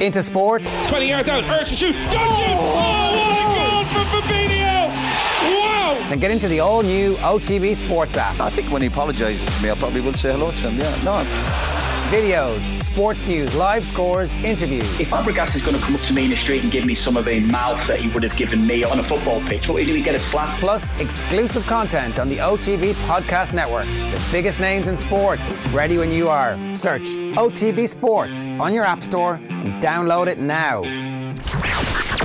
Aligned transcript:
Into 0.00 0.22
sports. 0.22 0.74
20 0.88 1.08
yards 1.08 1.28
out, 1.28 1.44
Ursa 1.44 1.76
shoot, 1.76 1.92
don't 2.10 2.12
shoot! 2.12 2.56
Oh, 2.56 3.12
what 3.12 3.84
a 3.84 3.92
goal 3.92 4.02
for 4.02 4.22
Fabinho! 4.22 4.88
Wow! 5.60 6.08
Then 6.08 6.18
get 6.18 6.30
into 6.30 6.48
the 6.48 6.60
all 6.60 6.82
new 6.82 7.14
OTB 7.16 7.76
Sports 7.76 8.16
app. 8.16 8.40
I 8.40 8.48
think 8.48 8.72
when 8.72 8.80
he 8.80 8.88
apologises 8.88 9.44
to 9.58 9.62
me, 9.62 9.70
I 9.70 9.74
probably 9.74 10.00
will 10.00 10.14
say 10.14 10.32
hello 10.32 10.50
to 10.52 10.56
him. 10.56 10.78
Yeah, 10.78 11.04
no. 11.04 11.79
Videos, 12.10 12.58
sports 12.80 13.28
news, 13.28 13.54
live 13.54 13.84
scores, 13.84 14.34
interviews. 14.42 14.98
If 15.00 15.10
Fabregas 15.10 15.54
is 15.54 15.64
going 15.64 15.78
to 15.78 15.82
come 15.84 15.94
up 15.94 16.00
to 16.02 16.12
me 16.12 16.24
in 16.24 16.30
the 16.30 16.36
street 16.36 16.64
and 16.64 16.72
give 16.72 16.84
me 16.84 16.92
some 16.92 17.16
of 17.16 17.24
the 17.24 17.38
mouth 17.38 17.86
that 17.86 18.00
he 18.00 18.08
would 18.08 18.24
have 18.24 18.36
given 18.36 18.66
me 18.66 18.82
on 18.82 18.98
a 18.98 19.02
football 19.04 19.40
pitch, 19.42 19.68
what 19.68 19.84
do 19.86 19.92
we 19.92 20.02
get 20.02 20.16
a 20.16 20.18
slap? 20.18 20.48
Plus, 20.58 20.90
exclusive 21.00 21.64
content 21.68 22.18
on 22.18 22.28
the 22.28 22.38
OTB 22.38 22.94
Podcast 23.06 23.54
Network. 23.54 23.84
The 23.84 24.28
biggest 24.32 24.58
names 24.58 24.88
in 24.88 24.98
sports. 24.98 25.64
Ready 25.68 25.98
when 25.98 26.10
you 26.10 26.28
are. 26.28 26.58
Search 26.74 27.14
OTB 27.36 27.88
Sports 27.88 28.48
on 28.58 28.74
your 28.74 28.84
App 28.84 29.04
Store 29.04 29.34
and 29.48 29.80
download 29.80 30.26
it 30.26 30.38
now. 30.40 30.80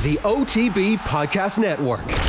The 0.02 0.18
OTB 0.24 0.98
Podcast 0.98 1.60
Network. 1.60 2.25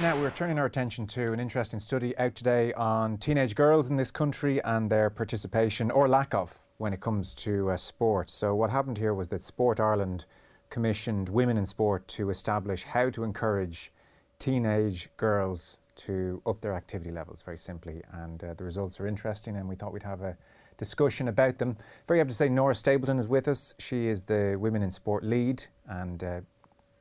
Now, 0.00 0.18
we're 0.18 0.30
turning 0.30 0.58
our 0.58 0.64
attention 0.64 1.06
to 1.08 1.34
an 1.34 1.40
interesting 1.40 1.78
study 1.78 2.16
out 2.16 2.34
today 2.34 2.72
on 2.72 3.18
teenage 3.18 3.54
girls 3.54 3.90
in 3.90 3.96
this 3.96 4.10
country 4.10 4.58
and 4.64 4.88
their 4.88 5.10
participation 5.10 5.90
or 5.90 6.08
lack 6.08 6.32
of 6.32 6.58
when 6.78 6.94
it 6.94 7.02
comes 7.02 7.34
to 7.34 7.68
uh, 7.68 7.76
sport. 7.76 8.30
So, 8.30 8.54
what 8.54 8.70
happened 8.70 8.96
here 8.96 9.12
was 9.12 9.28
that 9.28 9.42
Sport 9.42 9.78
Ireland 9.78 10.24
commissioned 10.70 11.28
Women 11.28 11.58
in 11.58 11.66
Sport 11.66 12.08
to 12.08 12.30
establish 12.30 12.84
how 12.84 13.10
to 13.10 13.24
encourage 13.24 13.92
teenage 14.38 15.10
girls 15.18 15.80
to 15.96 16.40
up 16.46 16.62
their 16.62 16.72
activity 16.72 17.10
levels, 17.10 17.42
very 17.42 17.58
simply. 17.58 18.02
And 18.12 18.42
uh, 18.42 18.54
the 18.54 18.64
results 18.64 18.98
are 19.00 19.06
interesting, 19.06 19.56
and 19.56 19.68
we 19.68 19.74
thought 19.74 19.92
we'd 19.92 20.02
have 20.02 20.22
a 20.22 20.34
discussion 20.78 21.28
about 21.28 21.58
them. 21.58 21.76
Very 22.08 22.20
happy 22.20 22.30
to 22.30 22.34
say 22.34 22.48
Nora 22.48 22.74
Stapleton 22.74 23.18
is 23.18 23.28
with 23.28 23.48
us. 23.48 23.74
She 23.78 24.06
is 24.06 24.22
the 24.22 24.56
Women 24.58 24.80
in 24.80 24.90
Sport 24.90 25.24
lead 25.24 25.62
and 25.86 26.24
uh, 26.24 26.40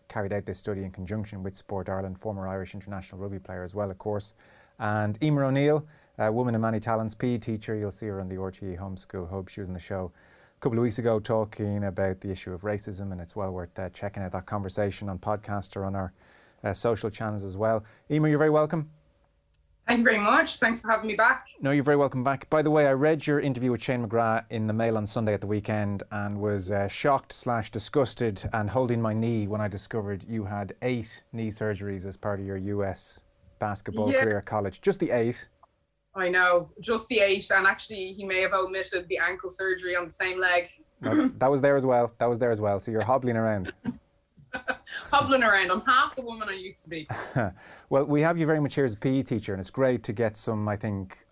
carried 0.10 0.34
out 0.34 0.46
this 0.46 0.60
study 0.60 0.84
in 0.84 0.92
conjunction 0.92 1.42
with 1.42 1.56
Sport 1.56 1.88
Ireland, 1.88 2.20
former 2.20 2.48
Irish 2.48 2.74
international 2.74 3.22
rugby 3.22 3.40
player 3.40 3.64
as 3.64 3.74
well, 3.74 3.90
of 3.90 3.98
course. 3.98 4.34
And 4.80 5.18
Emer 5.24 5.46
O'Neill, 5.46 5.86
a 6.18 6.32
woman 6.32 6.56
of 6.56 6.62
many 6.62 6.80
talents, 6.80 7.16
PE 7.16 7.38
teacher. 7.38 7.76
You'll 7.76 7.92
see 7.92 8.08
her 8.08 8.20
on 8.20 8.28
the 8.28 8.36
RTE 8.36 8.78
Homeschool 8.78 9.30
Hub. 9.30 9.50
She 9.50 9.62
was 9.62 9.70
in 9.70 9.74
the 9.74 9.80
show 9.80 10.12
a 10.58 10.60
couple 10.60 10.78
of 10.78 10.84
weeks 10.84 11.00
ago 11.00 11.20
talking 11.20 11.86
about 11.86 12.20
the 12.20 12.30
issue 12.30 12.52
of 12.52 12.62
racism, 12.62 13.14
and 13.14 13.22
it's 13.22 13.36
well 13.36 13.52
worth 13.52 13.78
uh, 13.80 13.90
checking 13.90 14.24
out 14.24 14.34
that 14.34 14.46
conversation 14.46 15.08
on 15.08 15.18
podcast 15.18 15.78
or 15.78 15.86
on 15.86 15.96
our 15.96 16.12
uh, 16.64 16.74
social 16.74 17.10
channels 17.10 17.46
as 17.46 17.56
well. 17.56 17.84
Emer, 18.12 18.28
you're 18.28 18.38
very 18.38 18.50
welcome. 18.50 18.90
Thank 19.90 19.98
you 20.02 20.04
very 20.04 20.20
much. 20.20 20.58
Thanks 20.58 20.82
for 20.82 20.88
having 20.92 21.08
me 21.08 21.16
back. 21.16 21.48
No, 21.62 21.72
you're 21.72 21.84
very 21.84 21.98
welcome 21.98 22.24
back. 22.24 22.48
By 22.52 22.62
the 22.62 22.70
way, 22.70 22.86
I 22.86 22.92
read 22.92 23.26
your 23.26 23.40
interview 23.40 23.72
with 23.72 23.82
Shane 23.82 24.08
McGrath 24.08 24.46
in 24.52 24.68
the 24.68 24.74
Mail 24.74 24.96
on 24.98 25.08
Sunday 25.08 25.34
at 25.34 25.42
the 25.42 25.48
weekend 25.48 26.04
and 26.12 26.40
was 26.40 26.70
uh, 26.70 26.88
shocked 26.88 27.34
slash 27.34 27.72
disgusted 27.72 28.48
and 28.54 28.70
holding 28.70 29.02
my 29.02 29.16
knee 29.16 29.48
when 29.48 29.62
I 29.62 29.68
discovered 29.68 30.24
you 30.30 30.46
had 30.46 30.74
eight 30.84 31.24
knee 31.34 31.50
surgeries 31.50 32.06
as 32.06 32.16
part 32.16 32.40
of 32.40 32.46
your 32.46 32.58
US 32.58 33.22
basketball 33.58 34.12
Yeah. 34.12 34.26
career 34.26 34.38
at 34.38 34.46
college. 34.46 34.80
Just 34.82 35.00
the 35.00 35.10
eight. 35.10 35.50
I 36.14 36.30
know, 36.30 36.70
just 36.82 37.08
the 37.08 37.22
eight, 37.22 37.50
and 37.50 37.66
actually, 37.66 38.14
he 38.14 38.26
may 38.26 38.42
have 38.42 38.54
omitted 38.54 39.08
the 39.10 39.18
ankle 39.18 39.50
surgery 39.50 39.96
on 39.96 40.06
the 40.06 40.12
same 40.12 40.40
leg. 40.40 40.70
No, 41.02 41.30
that 41.40 41.50
was 41.50 41.62
there 41.62 41.76
as 41.76 41.86
well. 41.88 42.14
That 42.20 42.28
was 42.30 42.38
there 42.38 42.52
as 42.52 42.62
well. 42.62 42.80
So 42.80 42.92
you're 42.92 43.02
hobbling 43.14 43.38
around. 43.38 43.74
Hobbling 45.12 45.44
around. 45.44 45.72
I'm 45.72 45.82
half 45.82 46.16
the 46.16 46.22
woman 46.22 46.50
I 46.50 46.54
used 46.54 46.84
to 46.84 46.90
be. 46.90 47.08
Well, 47.90 48.06
we 48.06 48.22
have 48.22 48.38
you 48.38 48.46
very 48.46 48.60
much 48.60 48.76
here 48.76 48.86
as 48.86 48.94
a 48.94 48.98
PE 48.98 49.24
teacher, 49.24 49.54
and 49.54 49.60
it's 49.60 49.72
great 49.72 50.04
to 50.04 50.14
get 50.14 50.38
some, 50.38 50.68
I 50.68 50.76
think, 50.76 51.26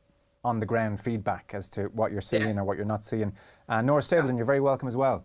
on 0.44 0.60
the 0.60 0.66
ground 0.66 1.00
feedback 1.00 1.52
as 1.54 1.70
to 1.72 1.84
what 1.94 2.12
you're 2.12 2.22
seeing 2.22 2.56
Yeah. 2.56 2.62
or 2.62 2.64
what 2.64 2.78
you're 2.78 2.86
not 2.86 3.04
seeing. 3.04 3.32
Uh, 3.70 3.82
Nora 3.82 4.02
Stapleton, 4.02 4.38
you're 4.38 4.45
very 4.45 4.60
welcome 4.62 4.88
as 4.88 4.95
well. 4.95 5.23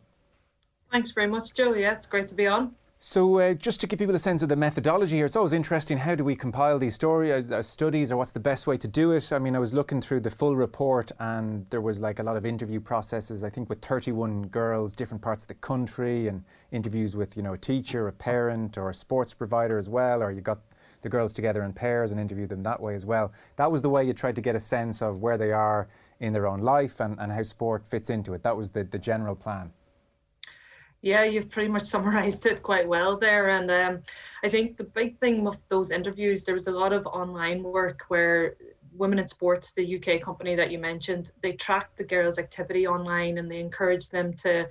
Thanks 0.91 1.13
very 1.13 1.27
much, 1.27 1.55
Joe. 1.55 1.73
Yeah, 1.75 1.93
it's 1.93 2.07
great 2.07 2.29
to 2.29 2.35
be 2.35 2.47
on. 2.47 2.75
So, 3.05 3.41
uh, 3.41 3.55
just 3.55 3.81
to 3.81 3.89
give 3.89 3.99
people 3.99 4.15
a 4.15 4.21
sense 4.21 4.45
of 4.45 4.49
the 4.49 4.55
methodology 4.55 5.17
here, 5.17 5.27
it's 5.27 5.35
always 5.35 5.53
interesting. 5.53 5.99
How 5.99 6.15
do 6.15 6.23
we 6.23 6.37
compile 6.37 6.79
these 6.79 6.95
stories, 6.95 7.51
uh, 7.51 7.61
studies, 7.61 8.13
or 8.13 8.17
what's 8.17 8.31
the 8.31 8.39
best 8.39 8.69
way 8.69 8.77
to 8.77 8.87
do 8.87 9.11
it? 9.11 9.33
I 9.33 9.41
mean, 9.41 9.57
I 9.57 9.59
was 9.59 9.75
looking 9.75 10.01
through 10.01 10.21
the 10.21 10.31
full 10.31 10.55
report, 10.55 11.11
and 11.19 11.67
there 11.71 11.81
was 11.81 11.99
like 11.99 12.21
a 12.21 12.23
lot 12.23 12.37
of 12.37 12.47
interview 12.47 12.79
processes. 12.79 13.43
I 13.43 13.51
think 13.51 13.69
with 13.69 13.83
31 13.83 14.47
girls, 14.47 14.93
different 14.93 15.21
parts 15.21 15.43
of 15.43 15.49
the 15.49 15.55
country, 15.55 16.29
and 16.29 16.45
interviews 16.71 17.17
with 17.17 17.37
you 17.37 17.43
know 17.43 17.55
a 17.55 17.59
teacher, 17.59 18.07
a 18.07 18.13
parent, 18.13 18.79
or 18.79 18.91
a 18.91 18.95
sports 18.95 19.35
provider 19.35 19.79
as 19.79 19.89
well. 19.89 20.23
Or 20.23 20.31
you 20.31 20.41
got 20.41 20.61
the 21.01 21.09
girls 21.09 21.33
together 21.33 21.65
in 21.65 21.73
pairs 21.73 22.13
and 22.13 22.21
interviewed 22.21 22.51
them 22.51 22.63
that 22.63 22.81
way 22.81 22.95
as 22.95 23.05
well. 23.05 23.33
That 23.57 23.73
was 23.73 23.83
the 23.83 23.91
way 23.91 24.05
you 24.05 24.13
tried 24.13 24.37
to 24.37 24.43
get 24.43 24.55
a 24.55 24.61
sense 24.61 25.03
of 25.03 25.19
where 25.19 25.37
they 25.37 25.51
are 25.51 25.89
in 26.21 26.33
their 26.33 26.47
own 26.47 26.61
life 26.61 27.01
and, 27.01 27.19
and 27.19 27.33
how 27.33 27.43
sport 27.43 27.85
fits 27.85 28.11
into 28.11 28.33
it. 28.33 28.45
That 28.45 28.57
was 28.57 28.71
the, 28.71 28.85
the 28.85 28.99
general 29.01 29.35
plan. 29.35 29.73
Yeah, 31.03 31.25
you've 31.25 31.51
pretty 31.51 31.69
much 31.69 31.83
summarised 31.83 32.47
it 32.53 32.63
quite 32.63 32.89
well 32.89 33.17
there. 33.19 33.51
And 33.51 33.71
um, 33.71 34.03
I 34.43 34.49
think 34.49 34.77
the 34.77 34.85
big 34.85 35.19
thing 35.19 35.45
with 35.45 35.69
those 35.69 35.91
interviews, 35.91 36.45
there 36.45 36.55
was 36.55 36.69
a 36.69 36.73
lot 36.73 36.93
of 36.93 37.07
online 37.07 37.63
work 37.63 38.05
where 38.09 38.57
Women 38.95 39.19
in 39.19 39.27
Sports, 39.27 39.73
the 39.73 39.97
UK 39.97 40.21
company 40.21 40.55
that 40.55 40.71
you 40.71 40.79
mentioned, 40.79 41.33
they 41.43 41.53
track 41.53 41.91
the 41.97 42.05
girls' 42.05 42.39
activity 42.39 42.87
online 42.87 43.39
and 43.39 43.51
they 43.51 43.59
encourage 43.59 44.09
them 44.09 44.33
to, 44.35 44.69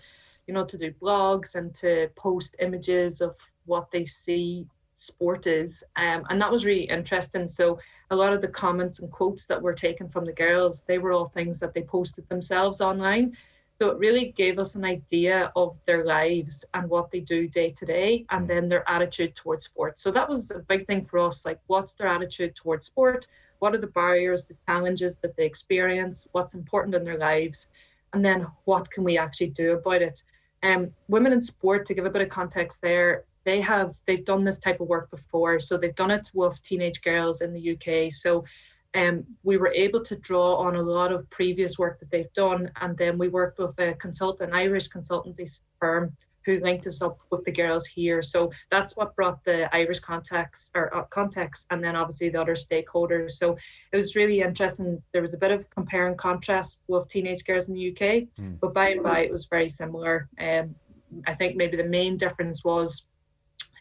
you 0.48 0.54
know, 0.54 0.64
to 0.64 0.78
do 0.78 0.92
blogs 1.02 1.56
and 1.56 1.76
to 1.76 2.10
post 2.16 2.56
images 2.60 3.20
of 3.20 3.36
what 3.66 3.92
they 3.92 4.06
see 4.06 4.68
sport 4.94 5.48
is. 5.48 5.84
Um, 5.98 6.24
and 6.30 6.40
that 6.42 6.52
was 6.52 6.66
really 6.66 6.84
interesting. 6.84 7.48
So 7.50 7.80
a 8.12 8.16
lot 8.16 8.32
of 8.32 8.40
the 8.40 8.48
comments 8.48 9.00
and 9.00 9.12
quotes 9.12 9.48
that 9.48 9.62
were 9.62 9.74
taken 9.74 10.08
from 10.08 10.26
the 10.26 10.34
girls, 10.34 10.84
they 10.88 11.00
were 11.00 11.12
all 11.12 11.26
things 11.26 11.60
that 11.60 11.74
they 11.74 11.82
posted 11.82 12.30
themselves 12.30 12.80
online. 12.80 13.36
So 13.82 13.90
it 13.90 13.98
really 13.98 14.32
gave 14.34 14.60
us 14.60 14.76
an 14.76 14.86
idea 14.86 15.52
of 15.56 15.76
their 15.88 16.06
lives 16.06 16.64
and 16.76 16.88
what 16.88 17.10
they 17.10 17.20
do 17.20 17.48
day 17.48 17.72
to 17.72 17.84
day, 17.84 18.28
and 18.30 18.48
then 18.48 18.68
their 18.68 18.88
attitude 18.88 19.36
towards 19.36 19.64
sport. 19.64 19.98
So 19.98 20.12
that 20.12 20.30
was 20.30 20.52
a 20.52 20.60
big 20.60 20.86
thing 20.86 21.04
for 21.04 21.18
us. 21.18 21.46
Like, 21.46 21.60
what's 21.66 21.96
their 21.96 22.06
attitude 22.06 22.56
towards 22.56 22.86
sport? 22.86 23.26
What 23.58 23.74
are 23.74 23.80
the 23.80 23.88
barriers, 23.88 24.46
the 24.46 24.56
challenges 24.68 25.18
that 25.24 25.36
they 25.36 25.48
experience? 25.48 26.28
What's 26.32 26.54
important 26.54 26.94
in 26.94 27.04
their 27.04 27.18
lives? 27.18 27.66
And 28.14 28.24
then 28.24 28.46
what 28.66 28.92
can 28.92 29.04
we 29.04 29.18
actually 29.18 29.50
do 29.50 29.72
about 29.72 30.04
it? 30.04 30.26
Um, 30.62 30.92
women 31.08 31.34
in 31.34 31.42
sport, 31.42 31.88
to 31.88 31.96
give 31.96 32.06
a 32.06 32.12
bit 32.12 32.22
of 32.22 32.30
context 32.30 32.84
there, 32.84 33.26
they 33.46 33.62
have 33.62 33.96
they've 34.06 34.24
done 34.24 34.44
this 34.44 34.60
type 34.60 34.80
of 34.80 34.90
work 34.90 35.10
before. 35.10 35.60
So 35.60 35.76
they've 35.76 35.96
done 35.96 36.12
it 36.12 36.30
with 36.36 36.62
teenage 36.62 37.02
girls 37.02 37.42
in 37.42 37.52
the 37.52 37.72
UK. 37.72 38.14
So 38.14 38.46
um, 38.94 39.26
we 39.44 39.58
were 39.58 39.72
able 39.74 40.04
to 40.04 40.16
draw 40.18 40.56
on 40.56 40.76
a 40.76 40.82
lot 40.82 41.12
of 41.12 41.30
previous 41.30 41.80
work 41.80 42.00
that 42.00 42.12
they've 42.12 42.34
done, 42.34 42.72
and 42.82 42.98
then 42.98 43.18
we 43.18 43.30
worked 43.30 43.60
with 43.60 43.80
a 43.80 43.94
consultant, 43.96 44.54
Irish 44.54 44.90
consultancy 44.90 45.60
firm, 45.80 46.16
who 46.46 46.60
linked 46.60 46.88
us 46.88 47.02
up 47.02 47.20
with 47.30 47.46
the 47.46 47.52
girls 47.52 47.86
here. 47.86 48.22
So 48.22 48.52
that's 48.72 48.96
what 48.98 49.16
brought 49.16 49.44
the 49.46 49.74
Irish 49.76 50.00
contacts 50.00 50.72
or 50.76 50.94
uh, 50.96 51.04
context, 51.04 51.68
and 51.70 51.84
then 51.84 51.96
obviously 51.96 52.30
the 52.30 52.42
other 52.42 52.56
stakeholders. 52.56 53.32
So 53.32 53.58
it 53.92 53.98
was 53.98 54.16
really 54.16 54.42
interesting. 54.42 55.02
There 55.14 55.22
was 55.22 55.34
a 55.34 55.38
bit 55.38 55.52
of 55.52 55.70
compare 55.70 56.08
and 56.08 56.18
contrast 56.18 56.80
with 56.88 57.08
teenage 57.10 57.46
girls 57.46 57.68
in 57.68 57.76
the 57.76 57.92
UK, 57.92 58.28
Mm. 58.40 58.60
but 58.60 58.74
by 58.74 58.90
and 58.90 59.04
by 59.04 59.20
it 59.20 59.32
was 59.32 59.46
very 59.46 59.70
similar. 59.70 60.28
Um, 60.40 60.76
I 61.28 61.36
think 61.36 61.56
maybe 61.56 61.78
the 61.78 61.88
main 61.88 62.18
difference 62.18 62.64
was 62.64 63.06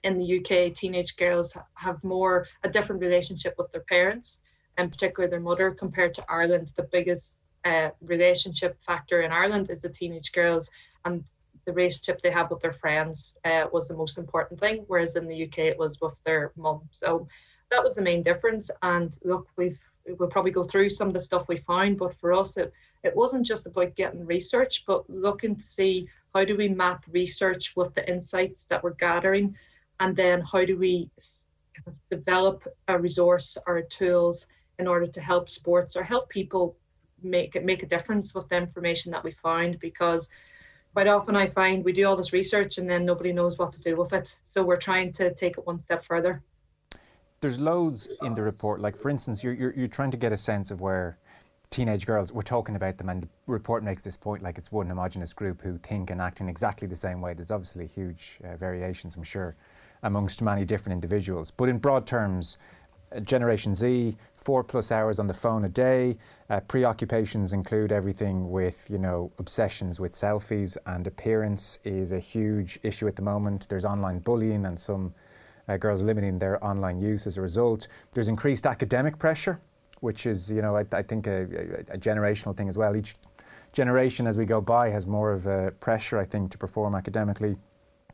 in 0.02 0.16
the 0.16 0.38
UK, 0.38 0.74
teenage 0.74 1.16
girls 1.16 1.56
have 1.74 2.02
more 2.04 2.46
a 2.62 2.68
different 2.68 3.00
relationship 3.00 3.54
with 3.58 3.70
their 3.72 3.82
parents, 3.82 4.40
particularly 4.88 5.30
their 5.30 5.40
mother, 5.40 5.70
compared 5.72 6.14
to 6.14 6.24
Ireland. 6.28 6.72
The 6.76 6.84
biggest 6.84 7.40
uh, 7.64 7.90
relationship 8.02 8.80
factor 8.80 9.22
in 9.22 9.32
Ireland 9.32 9.70
is 9.70 9.82
the 9.82 9.88
teenage 9.88 10.32
girls, 10.32 10.70
and 11.04 11.24
the 11.66 11.72
relationship 11.72 12.22
they 12.22 12.30
have 12.30 12.50
with 12.50 12.60
their 12.60 12.72
friends 12.72 13.34
uh, 13.44 13.66
was 13.72 13.88
the 13.88 13.96
most 13.96 14.16
important 14.16 14.60
thing. 14.60 14.84
Whereas 14.86 15.16
in 15.16 15.26
the 15.26 15.44
UK, 15.44 15.58
it 15.58 15.78
was 15.78 16.00
with 16.00 16.18
their 16.24 16.52
mum. 16.56 16.82
So 16.90 17.28
that 17.70 17.82
was 17.82 17.94
the 17.94 18.02
main 18.02 18.22
difference. 18.22 18.70
And 18.82 19.16
look, 19.24 19.48
we've 19.56 19.78
we'll 20.18 20.28
probably 20.28 20.50
go 20.50 20.64
through 20.64 20.88
some 20.88 21.08
of 21.08 21.14
the 21.14 21.20
stuff 21.20 21.48
we 21.48 21.56
found, 21.58 21.98
but 21.98 22.14
for 22.14 22.32
us, 22.32 22.56
it 22.56 22.72
it 23.02 23.16
wasn't 23.16 23.46
just 23.46 23.66
about 23.66 23.94
getting 23.94 24.26
research, 24.26 24.84
but 24.86 25.08
looking 25.08 25.56
to 25.56 25.64
see 25.64 26.08
how 26.34 26.44
do 26.44 26.56
we 26.56 26.68
map 26.68 27.04
research 27.10 27.74
with 27.74 27.94
the 27.94 28.08
insights 28.08 28.64
that 28.64 28.82
we're 28.82 28.94
gathering, 28.94 29.56
and 30.00 30.14
then 30.16 30.40
how 30.40 30.64
do 30.64 30.76
we 30.76 31.10
develop 32.10 32.64
a 32.88 32.98
resource 32.98 33.56
or 33.66 33.82
tools 33.82 34.46
in 34.80 34.88
order 34.88 35.06
to 35.06 35.20
help 35.20 35.48
sports 35.48 35.94
or 35.96 36.02
help 36.02 36.28
people 36.28 36.76
make 37.22 37.62
make 37.62 37.82
a 37.82 37.86
difference 37.86 38.34
with 38.34 38.48
the 38.48 38.56
information 38.56 39.12
that 39.12 39.22
we 39.22 39.30
find 39.30 39.78
because 39.78 40.28
quite 40.94 41.06
often 41.06 41.36
I 41.36 41.46
find 41.46 41.84
we 41.84 41.92
do 41.92 42.06
all 42.08 42.16
this 42.16 42.32
research 42.32 42.78
and 42.78 42.88
then 42.88 43.04
nobody 43.04 43.32
knows 43.32 43.58
what 43.58 43.72
to 43.74 43.80
do 43.80 43.96
with 43.96 44.12
it. 44.12 44.36
So 44.42 44.62
we're 44.62 44.78
trying 44.78 45.12
to 45.12 45.32
take 45.34 45.58
it 45.58 45.66
one 45.66 45.78
step 45.78 46.02
further. 46.04 46.42
There's 47.40 47.60
loads 47.60 48.08
in 48.22 48.34
the 48.34 48.42
report. 48.42 48.80
Like, 48.80 48.96
for 48.96 49.08
instance, 49.08 49.42
you're, 49.42 49.54
you're, 49.54 49.72
you're 49.74 49.88
trying 49.88 50.10
to 50.10 50.16
get 50.16 50.32
a 50.32 50.36
sense 50.36 50.70
of 50.70 50.80
where 50.80 51.18
teenage 51.70 52.04
girls, 52.04 52.32
we're 52.32 52.42
talking 52.42 52.76
about 52.76 52.98
them, 52.98 53.08
and 53.08 53.22
the 53.22 53.28
report 53.46 53.82
makes 53.82 54.02
this 54.02 54.16
point 54.16 54.42
like 54.42 54.58
it's 54.58 54.72
one 54.72 54.88
homogenous 54.88 55.32
group 55.32 55.62
who 55.62 55.78
think 55.78 56.10
and 56.10 56.20
act 56.20 56.40
in 56.40 56.48
exactly 56.48 56.86
the 56.86 56.96
same 56.96 57.20
way. 57.20 57.32
There's 57.32 57.50
obviously 57.50 57.86
huge 57.86 58.38
uh, 58.44 58.56
variations, 58.56 59.14
I'm 59.14 59.22
sure, 59.22 59.56
amongst 60.02 60.42
many 60.42 60.64
different 60.64 60.94
individuals. 60.94 61.50
But 61.50 61.68
in 61.68 61.78
broad 61.78 62.06
terms, 62.06 62.58
Generation 63.22 63.74
Z, 63.74 64.16
four 64.36 64.62
plus 64.62 64.92
hours 64.92 65.18
on 65.18 65.26
the 65.26 65.34
phone 65.34 65.64
a 65.64 65.68
day. 65.68 66.16
Uh, 66.48 66.60
preoccupations 66.60 67.52
include 67.52 67.92
everything 67.92 68.50
with, 68.50 68.88
you 68.88 68.98
know, 68.98 69.30
obsessions 69.38 70.00
with 70.00 70.12
selfies 70.12 70.76
and 70.86 71.06
appearance 71.06 71.78
is 71.84 72.12
a 72.12 72.18
huge 72.18 72.78
issue 72.82 73.06
at 73.08 73.16
the 73.16 73.22
moment. 73.22 73.68
There's 73.68 73.84
online 73.84 74.20
bullying 74.20 74.66
and 74.66 74.78
some 74.78 75.14
uh, 75.68 75.76
girls 75.76 76.02
limiting 76.02 76.38
their 76.38 76.62
online 76.64 77.00
use 77.00 77.26
as 77.26 77.36
a 77.36 77.40
result. 77.40 77.88
There's 78.12 78.28
increased 78.28 78.66
academic 78.66 79.18
pressure, 79.18 79.60
which 80.00 80.26
is, 80.26 80.50
you 80.50 80.62
know, 80.62 80.76
I, 80.76 80.84
I 80.92 81.02
think 81.02 81.26
a, 81.26 81.42
a, 81.90 81.94
a, 81.94 81.98
generational 81.98 82.56
thing 82.56 82.68
as 82.68 82.78
well. 82.78 82.96
Each 82.96 83.14
generation 83.72 84.26
as 84.26 84.36
we 84.36 84.46
go 84.46 84.60
by 84.60 84.88
has 84.88 85.06
more 85.06 85.32
of 85.32 85.46
a 85.46 85.72
pressure, 85.80 86.18
I 86.18 86.24
think, 86.24 86.50
to 86.52 86.58
perform 86.58 86.94
academically. 86.94 87.56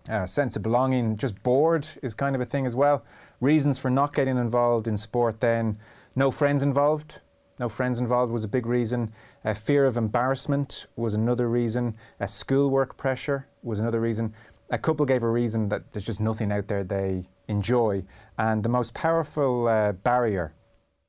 Uh, 0.09 0.27
sense 0.27 0.55
of 0.57 0.63
belonging, 0.63 1.17
just 1.17 1.43
bored 1.43 1.89
is 2.03 2.15
kind 2.15 2.37
of 2.37 2.41
a 2.41 2.45
thing 2.45 2.65
as 2.67 2.77
well. 2.77 3.05
Reasons 3.41 3.77
for 3.77 3.91
not 3.91 4.15
getting 4.15 4.39
involved 4.39 4.87
in 4.87 4.97
sport 4.97 5.41
then, 5.41 5.79
no 6.15 6.31
friends 6.31 6.63
involved. 6.63 7.21
No 7.59 7.69
friends 7.69 7.99
involved 7.99 8.33
was 8.33 8.45
a 8.45 8.49
big 8.49 8.67
reason. 8.67 9.13
Uh, 9.45 9.55
fear 9.55 9.87
of 9.87 9.97
embarrassment 9.97 10.87
was 10.95 11.15
another 11.15 11.49
reason. 11.49 11.95
Uh, 12.21 12.27
schoolwork 12.27 12.97
pressure 12.97 13.49
was 13.63 13.79
another 13.79 14.01
reason. 14.01 14.35
A 14.71 14.79
couple 14.79 15.07
gave 15.07 15.23
a 15.23 15.31
reason 15.31 15.69
that 15.71 15.91
there's 15.91 16.05
just 16.07 16.21
nothing 16.21 16.53
out 16.53 16.69
there 16.69 16.85
they 16.85 17.29
enjoy. 17.49 18.05
And 18.39 18.63
the 18.63 18.69
most 18.69 18.95
powerful 18.95 19.69
uh, 19.69 19.93
barrier, 19.93 20.55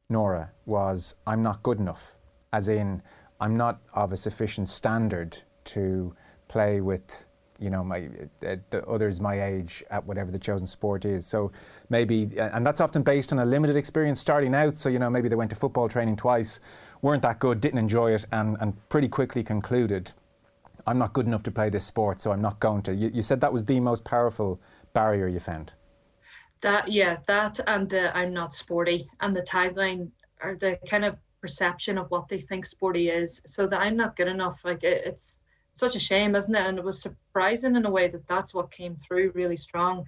Nora, 0.10 0.52
was 0.66 1.16
I'm 1.26 1.44
not 1.44 1.64
good 1.64 1.80
enough. 1.80 2.18
As 2.54 2.70
in, 2.70 3.02
I'm 3.42 3.58
not 3.58 3.82
of 3.94 4.14
a 4.14 4.18
sufficient 4.18 4.70
standard 4.70 5.38
to 5.66 6.16
play 6.48 6.80
with 6.82 7.26
you 7.59 7.69
know 7.69 7.83
my 7.83 8.09
uh, 8.45 8.56
the 8.69 8.86
others 8.88 9.19
my 9.19 9.42
age 9.42 9.83
at 9.89 10.06
whatever 10.06 10.31
the 10.31 10.39
chosen 10.39 10.68
sport 10.68 11.06
is. 11.06 11.25
So 11.25 11.51
maybe 11.89 12.30
and 12.38 12.65
that's 12.65 12.81
often 12.81 13.04
based 13.04 13.31
on 13.31 13.39
a 13.39 13.45
limited 13.45 13.75
experience 13.75 14.19
starting 14.19 14.54
out. 14.56 14.75
So 14.75 14.89
you 14.89 15.00
know 15.00 15.09
maybe 15.09 15.30
they 15.30 15.36
went 15.36 15.50
to 15.51 15.56
football 15.56 15.89
training 15.89 16.15
twice 16.15 16.59
weren't 17.01 17.21
that 17.21 17.39
good 17.39 17.62
didn't 17.62 17.80
enjoy 17.80 18.13
it 18.13 18.25
and 18.31 18.57
and 18.59 18.89
pretty 18.89 19.07
quickly 19.07 19.44
concluded 19.44 20.12
I'm 20.86 20.98
not 20.98 21.13
good 21.13 21.25
enough 21.25 21.44
to 21.44 21.51
play 21.51 21.69
this 21.69 21.86
sport 21.86 22.21
so 22.21 22.31
I'm 22.31 22.42
not 22.42 22.59
going 22.59 22.81
to. 22.83 22.95
You, 22.95 23.12
you 23.13 23.21
said 23.21 23.42
that 23.42 23.51
was 23.51 23.65
the 23.65 23.80
most 23.80 24.06
powerful 24.06 24.62
barrier 24.94 25.27
you 25.27 25.39
found. 25.39 25.74
That 26.62 26.88
yeah 26.88 27.18
that 27.27 27.59
and 27.68 27.89
the 27.89 28.15
I'm 28.15 28.33
not 28.33 28.56
sporty 28.56 29.09
and 29.19 29.36
the 29.36 29.42
tagline 29.42 30.09
are 30.42 30.56
the 30.56 30.80
kind 30.89 31.06
of 31.06 31.18
perception 31.42 31.98
of 31.98 32.09
what 32.09 32.30
they 32.30 32.39
think 32.39 32.65
sporty 32.65 33.09
is. 33.09 33.42
So 33.45 33.68
that 33.68 33.81
I'm 33.81 33.95
not 33.95 34.15
good 34.15 34.27
enough, 34.27 34.63
like 34.65 34.83
it, 34.83 35.04
it's 35.06 35.38
such 35.78 35.96
a 35.96 36.00
shame, 36.00 36.36
isn't 36.36 36.56
it? 36.56 36.66
And 36.66 36.78
it 36.78 36.84
was 36.84 37.02
surprising 37.02 37.76
in 37.76 37.86
a 37.86 37.92
way 37.92 38.08
that 38.08 38.28
that's 38.28 38.54
what 38.54 38.72
came 38.72 38.96
through 38.96 39.32
really 39.36 39.58
strong. 39.58 40.06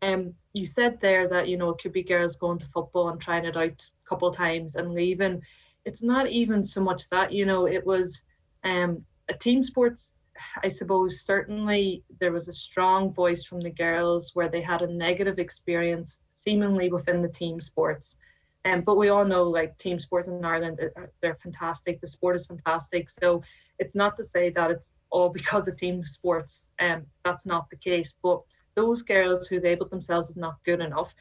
Um, 0.00 0.34
you 0.52 0.66
said 0.66 1.00
there 1.00 1.28
that 1.28 1.48
you 1.48 1.56
know 1.56 1.70
it 1.70 1.78
could 1.80 1.92
be 1.92 2.02
girls 2.02 2.36
going 2.36 2.58
to 2.58 2.66
football 2.66 3.08
and 3.08 3.20
trying 3.20 3.44
it 3.44 3.56
out 3.56 3.70
a 3.70 4.08
couple 4.08 4.30
times 4.32 4.74
and 4.74 4.92
leaving. 4.92 5.42
It's 5.84 6.02
not 6.02 6.28
even 6.28 6.64
so 6.64 6.80
much 6.80 7.08
that 7.10 7.32
you 7.32 7.46
know 7.46 7.66
it 7.66 7.86
was 7.86 8.22
um, 8.64 9.04
a 9.28 9.34
team 9.34 9.62
sports. 9.62 10.14
I 10.62 10.70
suppose 10.70 11.20
certainly 11.20 12.02
there 12.18 12.32
was 12.32 12.48
a 12.48 12.52
strong 12.52 13.12
voice 13.12 13.44
from 13.44 13.60
the 13.60 13.70
girls 13.70 14.34
where 14.34 14.48
they 14.48 14.62
had 14.62 14.82
a 14.82 14.92
negative 14.92 15.38
experience 15.38 16.20
seemingly 16.30 16.90
within 16.90 17.22
the 17.22 17.28
team 17.28 17.60
sports 17.60 18.16
um, 18.64 18.82
but 18.82 18.96
we 18.96 19.08
all 19.08 19.24
know 19.24 19.44
like 19.44 19.76
team 19.78 19.98
sports 19.98 20.28
in 20.28 20.44
Ireland, 20.44 20.78
uh, 20.80 21.02
they're 21.20 21.34
fantastic. 21.34 22.00
The 22.00 22.06
sport 22.06 22.36
is 22.36 22.46
fantastic. 22.46 23.08
So 23.10 23.42
it's 23.78 23.94
not 23.94 24.16
to 24.16 24.24
say 24.24 24.50
that 24.50 24.70
it's 24.70 24.92
all 25.10 25.28
because 25.40 25.68
of 25.68 25.76
team 25.76 26.04
sports. 26.04 26.68
Um, 26.78 27.06
that's 27.24 27.46
not 27.46 27.68
the 27.70 27.76
case. 27.76 28.14
But 28.22 28.40
those 28.74 29.02
girls 29.02 29.46
who 29.46 29.60
labelled 29.60 29.90
themselves 29.90 30.30
as 30.30 30.36
not 30.36 30.56
good 30.64 30.80
enough, 30.80 31.14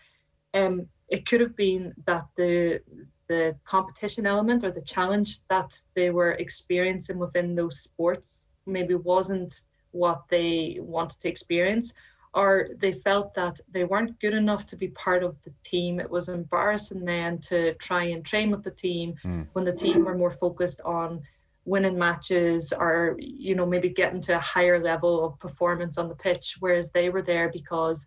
um, 0.53 0.87
it 1.09 1.25
could 1.25 1.41
have 1.41 1.55
been 1.55 1.93
that 2.05 2.25
the 2.37 2.81
the 3.27 3.55
competition 3.63 4.25
element 4.25 4.65
or 4.65 4.71
the 4.71 4.81
challenge 4.81 5.39
that 5.49 5.71
they 5.95 6.09
were 6.09 6.33
experiencing 6.33 7.17
within 7.17 7.55
those 7.55 7.79
sports 7.79 8.39
maybe 8.65 8.93
wasn't 8.93 9.61
what 9.91 10.23
they 10.29 10.77
wanted 10.81 11.17
to 11.21 11.29
experience 11.29 11.93
or 12.33 12.69
they 12.77 12.93
felt 12.93 13.33
that 13.35 13.59
they 13.71 13.83
weren't 13.83 14.19
good 14.19 14.33
enough 14.33 14.65
to 14.67 14.75
be 14.77 14.87
part 14.89 15.23
of 15.23 15.35
the 15.43 15.51
team. 15.65 15.99
It 15.99 16.09
was 16.09 16.29
embarrassing 16.29 17.03
then 17.03 17.39
to 17.39 17.73
try 17.75 18.05
and 18.05 18.25
train 18.25 18.51
with 18.51 18.63
the 18.63 18.71
team 18.71 19.15
mm. 19.23 19.47
when 19.53 19.65
the 19.65 19.75
team 19.75 20.05
were 20.05 20.17
more 20.17 20.31
focused 20.31 20.79
on 20.81 21.21
winning 21.65 21.97
matches 21.97 22.73
or 22.73 23.15
you 23.19 23.53
know 23.53 23.65
maybe 23.65 23.89
getting 23.89 24.21
to 24.21 24.35
a 24.35 24.39
higher 24.39 24.81
level 24.81 25.23
of 25.23 25.39
performance 25.39 25.97
on 25.97 26.09
the 26.09 26.15
pitch 26.15 26.57
whereas 26.59 26.91
they 26.91 27.09
were 27.09 27.21
there 27.21 27.49
because 27.49 28.05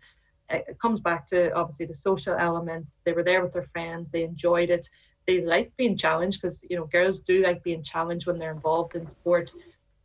it 0.49 0.77
comes 0.77 0.99
back 0.99 1.25
to 1.25 1.53
obviously 1.53 1.85
the 1.85 1.93
social 1.93 2.35
elements 2.35 2.97
they 3.05 3.13
were 3.13 3.23
there 3.23 3.41
with 3.41 3.53
their 3.53 3.63
friends 3.63 4.11
they 4.11 4.23
enjoyed 4.23 4.69
it 4.69 4.89
they 5.25 5.41
like 5.41 5.71
being 5.77 5.97
challenged 5.97 6.41
because 6.41 6.59
you 6.69 6.75
know 6.75 6.85
girls 6.85 7.21
do 7.21 7.41
like 7.41 7.63
being 7.63 7.81
challenged 7.81 8.27
when 8.27 8.37
they're 8.37 8.51
involved 8.51 8.93
in 8.93 9.07
sport 9.07 9.51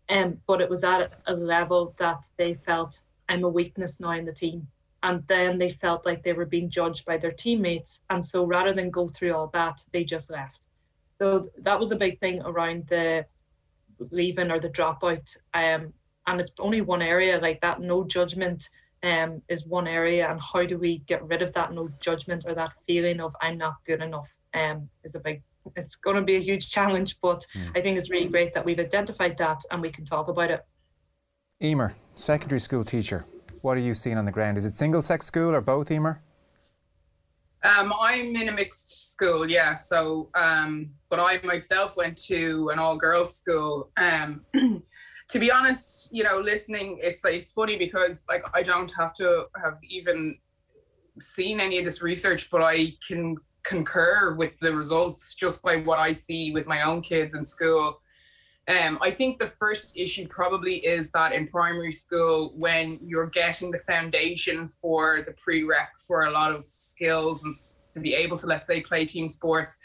um, 0.09 0.41
but 0.47 0.61
it 0.61 0.71
was 0.71 0.85
at 0.85 1.13
a 1.27 1.35
level 1.35 1.95
that 1.99 2.29
they 2.37 2.55
felt 2.55 3.03
I'm 3.31 3.45
a 3.45 3.49
weakness 3.49 4.01
now 4.01 4.11
in 4.11 4.27
the 4.27 4.35
team. 4.35 4.67
And 5.03 5.27
then 5.29 5.57
they 5.57 5.71
felt 5.71 6.05
like 6.05 6.23
they 6.23 6.35
were 6.35 6.45
being 6.45 6.69
judged 6.69 7.07
by 7.07 7.17
their 7.17 7.31
teammates. 7.31 8.01
And 8.11 8.27
so 8.27 8.45
rather 8.45 8.75
than 8.75 8.91
go 8.91 9.09
through 9.09 9.35
all 9.35 9.47
that, 9.55 9.83
they 9.93 10.05
just 10.05 10.31
left. 10.31 10.61
So 11.19 11.49
that 11.59 11.79
was 11.79 11.93
a 11.93 11.97
big 11.97 12.19
thing 12.19 12.43
around 12.43 12.89
the 12.89 13.25
leaving 14.11 14.51
or 14.51 14.59
the 14.59 14.69
dropout. 14.69 15.37
Um, 15.55 15.95
and 16.27 16.41
it's 16.41 16.51
only 16.59 16.81
one 16.81 17.03
area 17.03 17.39
like 17.39 17.61
that, 17.61 17.81
no 17.81 18.05
judgment 18.05 18.69
um, 19.03 19.41
is 19.49 19.65
one 19.65 19.87
area. 19.87 20.29
And 20.29 20.41
how 20.41 20.65
do 20.65 20.77
we 20.77 20.99
get 20.99 21.27
rid 21.27 21.41
of 21.41 21.55
that 21.55 21.73
no 21.73 21.89
judgment 22.01 22.45
or 22.47 22.55
that 22.55 22.73
feeling 22.87 23.21
of 23.21 23.35
I'm 23.41 23.59
not 23.59 23.77
good 23.87 24.03
enough 24.03 24.29
um, 24.55 24.91
is 25.05 25.15
a 25.15 25.21
big 25.21 25.43
it's 25.77 25.95
going 25.97 26.17
to 26.17 26.23
be 26.23 26.37
a 26.37 26.41
huge 26.41 26.71
challenge, 26.77 27.17
but 27.23 27.47
mm. 27.55 27.71
I 27.77 27.81
think 27.81 27.97
it's 27.97 28.11
really 28.11 28.29
great 28.29 28.55
that 28.55 28.65
we've 28.65 28.79
identified 28.79 29.39
that 29.39 29.63
and 29.71 29.81
we 29.81 29.91
can 29.91 30.05
talk 30.05 30.29
about 30.29 30.51
it. 30.51 30.65
Emer, 31.63 31.95
secondary 32.21 32.61
school 32.61 32.85
teacher. 32.85 33.25
What 33.63 33.77
are 33.77 33.81
you 33.81 33.95
seeing 33.95 34.19
on 34.19 34.25
the 34.25 34.33
ground? 34.33 34.59
Is 34.59 34.65
it 34.65 34.75
single 34.75 35.03
sex 35.03 35.27
school 35.27 35.55
or 35.55 35.61
both, 35.61 35.91
Emer? 35.91 36.23
Um, 37.63 37.93
I'm 38.01 38.35
in 38.37 38.49
a 38.49 38.53
mixed 38.53 39.13
school, 39.13 39.51
yeah. 39.51 39.75
So, 39.77 40.31
um, 40.35 40.91
but 41.11 41.21
I 41.21 41.41
myself 41.45 41.97
went 41.97 42.17
to 42.25 42.71
an 42.73 42.79
all 42.79 42.97
girls 42.97 43.37
school. 43.37 43.91
Um, 43.99 44.43
to 44.55 45.39
be 45.39 45.51
honest, 45.51 46.09
you 46.13 46.25
know, 46.25 46.39
listening, 46.39 46.99
it's 47.03 47.25
it's 47.25 47.53
funny 47.53 47.77
because 47.77 48.25
like 48.29 48.45
I 48.55 48.63
don't 48.63 48.91
have 48.99 49.13
to 49.15 49.47
have 49.63 49.79
even 49.89 50.39
seen 51.21 51.61
any 51.61 51.79
of 51.79 51.85
this 51.85 52.03
research, 52.03 52.49
but 52.51 52.63
I 52.63 52.95
can 53.07 53.37
concur 53.63 54.35
with 54.39 54.59
the 54.61 54.75
results 54.75 55.35
just 55.35 55.63
by 55.63 55.77
what 55.77 55.99
I 55.99 56.13
see 56.13 56.53
with 56.53 56.67
my 56.67 56.83
own 56.83 57.03
kids 57.03 57.35
in 57.35 57.45
school. 57.45 58.01
Um, 58.69 58.99
I 59.01 59.11
think 59.11 59.39
the 59.39 59.49
first 59.49 59.97
issue 59.97 60.29
probably 60.29 60.77
is 60.77 61.11
that 61.13 61.33
in 61.33 61.47
primary 61.47 61.93
school, 61.93 62.53
when 62.57 62.99
you're 63.03 63.27
getting 63.27 63.71
the 63.71 63.79
foundation 63.79 64.69
for 64.69 65.23
the 65.23 65.33
prereq 65.33 65.89
for 66.07 66.27
a 66.27 66.31
lot 66.31 66.53
of 66.53 66.65
skills 66.65 67.45
and 67.45 67.53
to 67.95 68.01
be 68.01 68.15
able 68.15 68.37
to, 68.37 68.47
let's 68.47 68.69
say, 68.69 68.81
play 68.81 69.05
team 69.05 69.29
sports, 69.29 69.79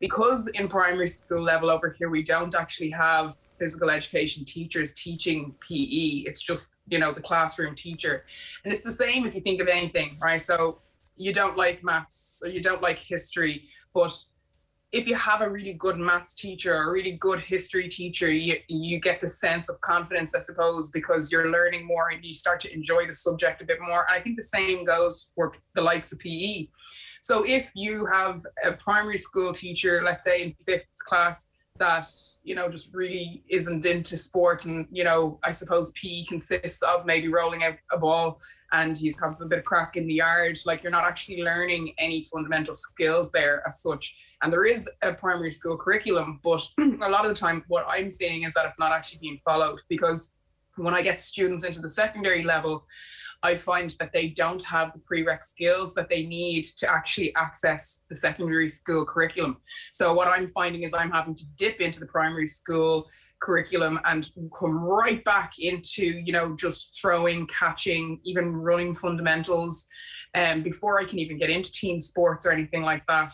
because 0.00 0.46
in 0.48 0.68
primary 0.68 1.08
school 1.08 1.42
level 1.42 1.70
over 1.70 1.90
here, 1.98 2.10
we 2.10 2.22
don't 2.22 2.54
actually 2.54 2.90
have 2.90 3.34
physical 3.58 3.90
education 3.90 4.44
teachers 4.44 4.94
teaching 4.94 5.54
PE. 5.66 6.24
It's 6.26 6.40
just, 6.40 6.78
you 6.86 6.98
know, 6.98 7.12
the 7.12 7.20
classroom 7.20 7.74
teacher. 7.74 8.24
And 8.64 8.72
it's 8.72 8.84
the 8.84 8.92
same 8.92 9.26
if 9.26 9.34
you 9.34 9.40
think 9.40 9.60
of 9.60 9.66
anything, 9.66 10.16
right? 10.22 10.40
So 10.40 10.78
you 11.16 11.32
don't 11.32 11.56
like 11.56 11.82
maths 11.82 12.42
or 12.44 12.48
you 12.48 12.62
don't 12.62 12.82
like 12.82 12.98
history, 12.98 13.64
but 13.92 14.12
if 14.90 15.06
you 15.06 15.14
have 15.14 15.42
a 15.42 15.50
really 15.50 15.74
good 15.74 15.98
maths 15.98 16.34
teacher 16.34 16.74
or 16.74 16.88
a 16.88 16.92
really 16.92 17.12
good 17.12 17.40
history 17.40 17.88
teacher, 17.88 18.30
you, 18.32 18.56
you 18.68 18.98
get 18.98 19.20
the 19.20 19.28
sense 19.28 19.68
of 19.68 19.78
confidence, 19.82 20.34
I 20.34 20.38
suppose, 20.38 20.90
because 20.90 21.30
you're 21.30 21.50
learning 21.50 21.86
more 21.86 22.08
and 22.08 22.24
you 22.24 22.32
start 22.32 22.60
to 22.60 22.72
enjoy 22.72 23.06
the 23.06 23.12
subject 23.12 23.60
a 23.60 23.66
bit 23.66 23.78
more. 23.80 24.06
And 24.08 24.18
I 24.18 24.22
think 24.22 24.36
the 24.36 24.42
same 24.42 24.86
goes 24.86 25.30
for 25.34 25.52
the 25.74 25.82
likes 25.82 26.12
of 26.12 26.18
PE. 26.20 26.68
So 27.20 27.44
if 27.46 27.70
you 27.74 28.06
have 28.06 28.40
a 28.64 28.72
primary 28.72 29.18
school 29.18 29.52
teacher, 29.52 30.02
let's 30.02 30.24
say 30.24 30.42
in 30.42 30.54
fifth 30.64 30.88
class, 31.06 31.48
that 31.78 32.08
you 32.42 32.56
know 32.56 32.68
just 32.68 32.92
really 32.92 33.44
isn't 33.48 33.84
into 33.84 34.16
sport 34.16 34.64
and 34.64 34.88
you 34.90 35.04
know 35.04 35.38
i 35.44 35.50
suppose 35.52 35.92
pe 35.92 36.24
consists 36.24 36.82
of 36.82 37.06
maybe 37.06 37.28
rolling 37.28 37.62
out 37.62 37.74
a 37.92 37.98
ball 37.98 38.36
and 38.72 38.96
he's 38.96 39.16
have 39.20 39.40
a 39.40 39.46
bit 39.46 39.60
of 39.60 39.64
crack 39.64 39.96
in 39.96 40.06
the 40.08 40.14
yard 40.14 40.58
like 40.66 40.82
you're 40.82 40.90
not 40.90 41.04
actually 41.04 41.40
learning 41.40 41.94
any 41.98 42.24
fundamental 42.24 42.74
skills 42.74 43.30
there 43.30 43.62
as 43.64 43.80
such 43.80 44.16
and 44.42 44.52
there 44.52 44.64
is 44.64 44.88
a 45.02 45.12
primary 45.12 45.52
school 45.52 45.76
curriculum, 45.76 46.40
but 46.42 46.66
a 46.78 47.08
lot 47.08 47.24
of 47.24 47.28
the 47.28 47.34
time, 47.34 47.64
what 47.68 47.86
I'm 47.88 48.10
seeing 48.10 48.44
is 48.44 48.54
that 48.54 48.66
it's 48.66 48.78
not 48.78 48.92
actually 48.92 49.18
being 49.20 49.38
followed 49.38 49.80
because 49.88 50.36
when 50.76 50.94
I 50.94 51.02
get 51.02 51.20
students 51.20 51.64
into 51.64 51.80
the 51.80 51.90
secondary 51.90 52.44
level, 52.44 52.86
I 53.42 53.54
find 53.54 53.90
that 54.00 54.12
they 54.12 54.28
don't 54.28 54.62
have 54.62 54.92
the 54.92 55.00
prereq 55.00 55.42
skills 55.44 55.94
that 55.94 56.08
they 56.08 56.24
need 56.24 56.64
to 56.78 56.90
actually 56.90 57.34
access 57.36 58.04
the 58.08 58.16
secondary 58.16 58.68
school 58.68 59.04
curriculum. 59.04 59.58
So 59.92 60.12
what 60.12 60.28
I'm 60.28 60.48
finding 60.48 60.82
is 60.82 60.94
I'm 60.94 61.10
having 61.10 61.34
to 61.36 61.44
dip 61.56 61.80
into 61.80 62.00
the 62.00 62.06
primary 62.06 62.46
school 62.46 63.08
curriculum 63.40 64.00
and 64.04 64.30
come 64.58 64.82
right 64.82 65.22
back 65.24 65.52
into 65.58 66.04
you 66.04 66.32
know 66.32 66.56
just 66.56 66.98
throwing 67.00 67.46
catching 67.46 68.20
even 68.24 68.56
running 68.56 68.92
fundamentals 68.92 69.86
um, 70.34 70.60
before 70.62 71.00
i 71.00 71.04
can 71.04 71.20
even 71.20 71.38
get 71.38 71.48
into 71.48 71.70
team 71.70 72.00
sports 72.00 72.44
or 72.46 72.50
anything 72.50 72.82
like 72.82 73.06
that 73.06 73.32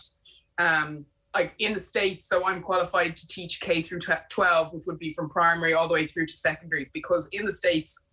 um, 0.57 1.05
like 1.33 1.53
in 1.59 1.73
the 1.73 1.79
states 1.79 2.25
so 2.25 2.45
i'm 2.45 2.61
qualified 2.61 3.15
to 3.15 3.27
teach 3.27 3.59
k 3.59 3.81
through 3.81 3.99
12 3.99 4.73
which 4.73 4.83
would 4.87 4.99
be 4.99 5.11
from 5.11 5.29
primary 5.29 5.73
all 5.73 5.87
the 5.87 5.93
way 5.93 6.07
through 6.07 6.25
to 6.25 6.35
secondary 6.35 6.89
because 6.93 7.27
in 7.33 7.45
the 7.45 7.51
states 7.51 8.07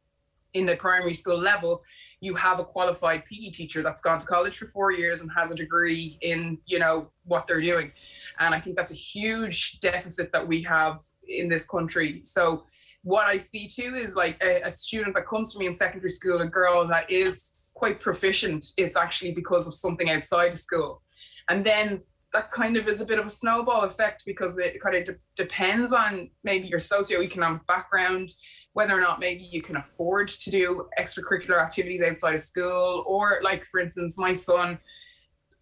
in 0.55 0.67
the 0.67 0.77
primary 0.77 1.15
school 1.15 1.39
level 1.39 1.83
you 2.23 2.37
have 2.37 2.61
a 2.61 2.65
qualified 2.65 3.25
PE 3.25 3.51
teacher 3.51 3.83
that's 3.83 4.01
gone 4.01 4.19
to 4.19 4.27
college 4.27 4.57
for 4.57 4.69
four 4.69 4.93
years 4.93 5.23
and 5.23 5.31
has 5.37 5.51
a 5.51 5.57
degree 5.57 6.19
in, 6.23 6.57
you 6.67 6.79
know, 6.79 7.11
what 7.25 7.49
they're 7.49 7.61
doing. 7.61 7.91
And 8.39 8.55
I 8.55 8.61
think 8.61 8.77
that's 8.77 8.93
a 8.93 8.95
huge 8.95 9.81
deficit 9.81 10.31
that 10.33 10.47
we 10.47 10.63
have 10.63 11.03
in 11.29 11.49
this 11.49 11.67
country. 11.67 12.21
So 12.23 12.65
what 13.03 13.27
I 13.27 13.39
see 13.39 13.67
too 13.67 13.97
is 13.97 14.15
like 14.15 14.41
a, 14.41 14.63
a 14.63 14.71
student 14.71 15.17
that 15.17 15.27
comes 15.27 15.53
to 15.53 15.59
me 15.59 15.67
in 15.67 15.75
secondary 15.75 16.11
school, 16.11 16.41
a 16.43 16.47
girl 16.47 16.87
that 16.87 17.11
is 17.11 17.57
quite 17.75 17.99
proficient, 17.99 18.67
it's 18.77 18.97
actually 18.97 19.33
because 19.33 19.67
of 19.67 19.75
something 19.75 20.09
outside 20.09 20.53
of 20.53 20.59
school. 20.59 21.03
And 21.49 21.67
then 21.67 22.03
that 22.33 22.51
kind 22.51 22.77
of 22.77 22.89
is 22.89 23.01
a 23.01 23.07
bit 23.07 23.19
of 23.19 23.27
a 23.27 23.31
snowball 23.31 23.83
effect 23.83 24.23
because 24.25 24.59
it 24.59 24.81
kind 24.81 24.97
of 24.97 25.05
de- 25.05 25.21
depends 25.37 25.93
on 25.93 26.31
maybe 26.45 26.67
your 26.67 26.79
socioeconomic 26.79 27.67
background, 27.67 28.31
whether 28.73 28.97
or 28.97 29.01
not 29.01 29.21
maybe 29.21 29.45
you 29.45 29.61
can 29.61 29.77
afford 29.77 30.29
to 30.29 30.51
do 30.51 30.89
extracurricular 30.99 31.61
activities 31.63 32.03
outside 32.03 32.35
of 32.35 32.41
school 32.41 33.05
or 33.07 33.41
like 33.43 33.65
for 33.65 33.81
instance 33.81 34.19
my 34.19 34.33
son 34.33 34.79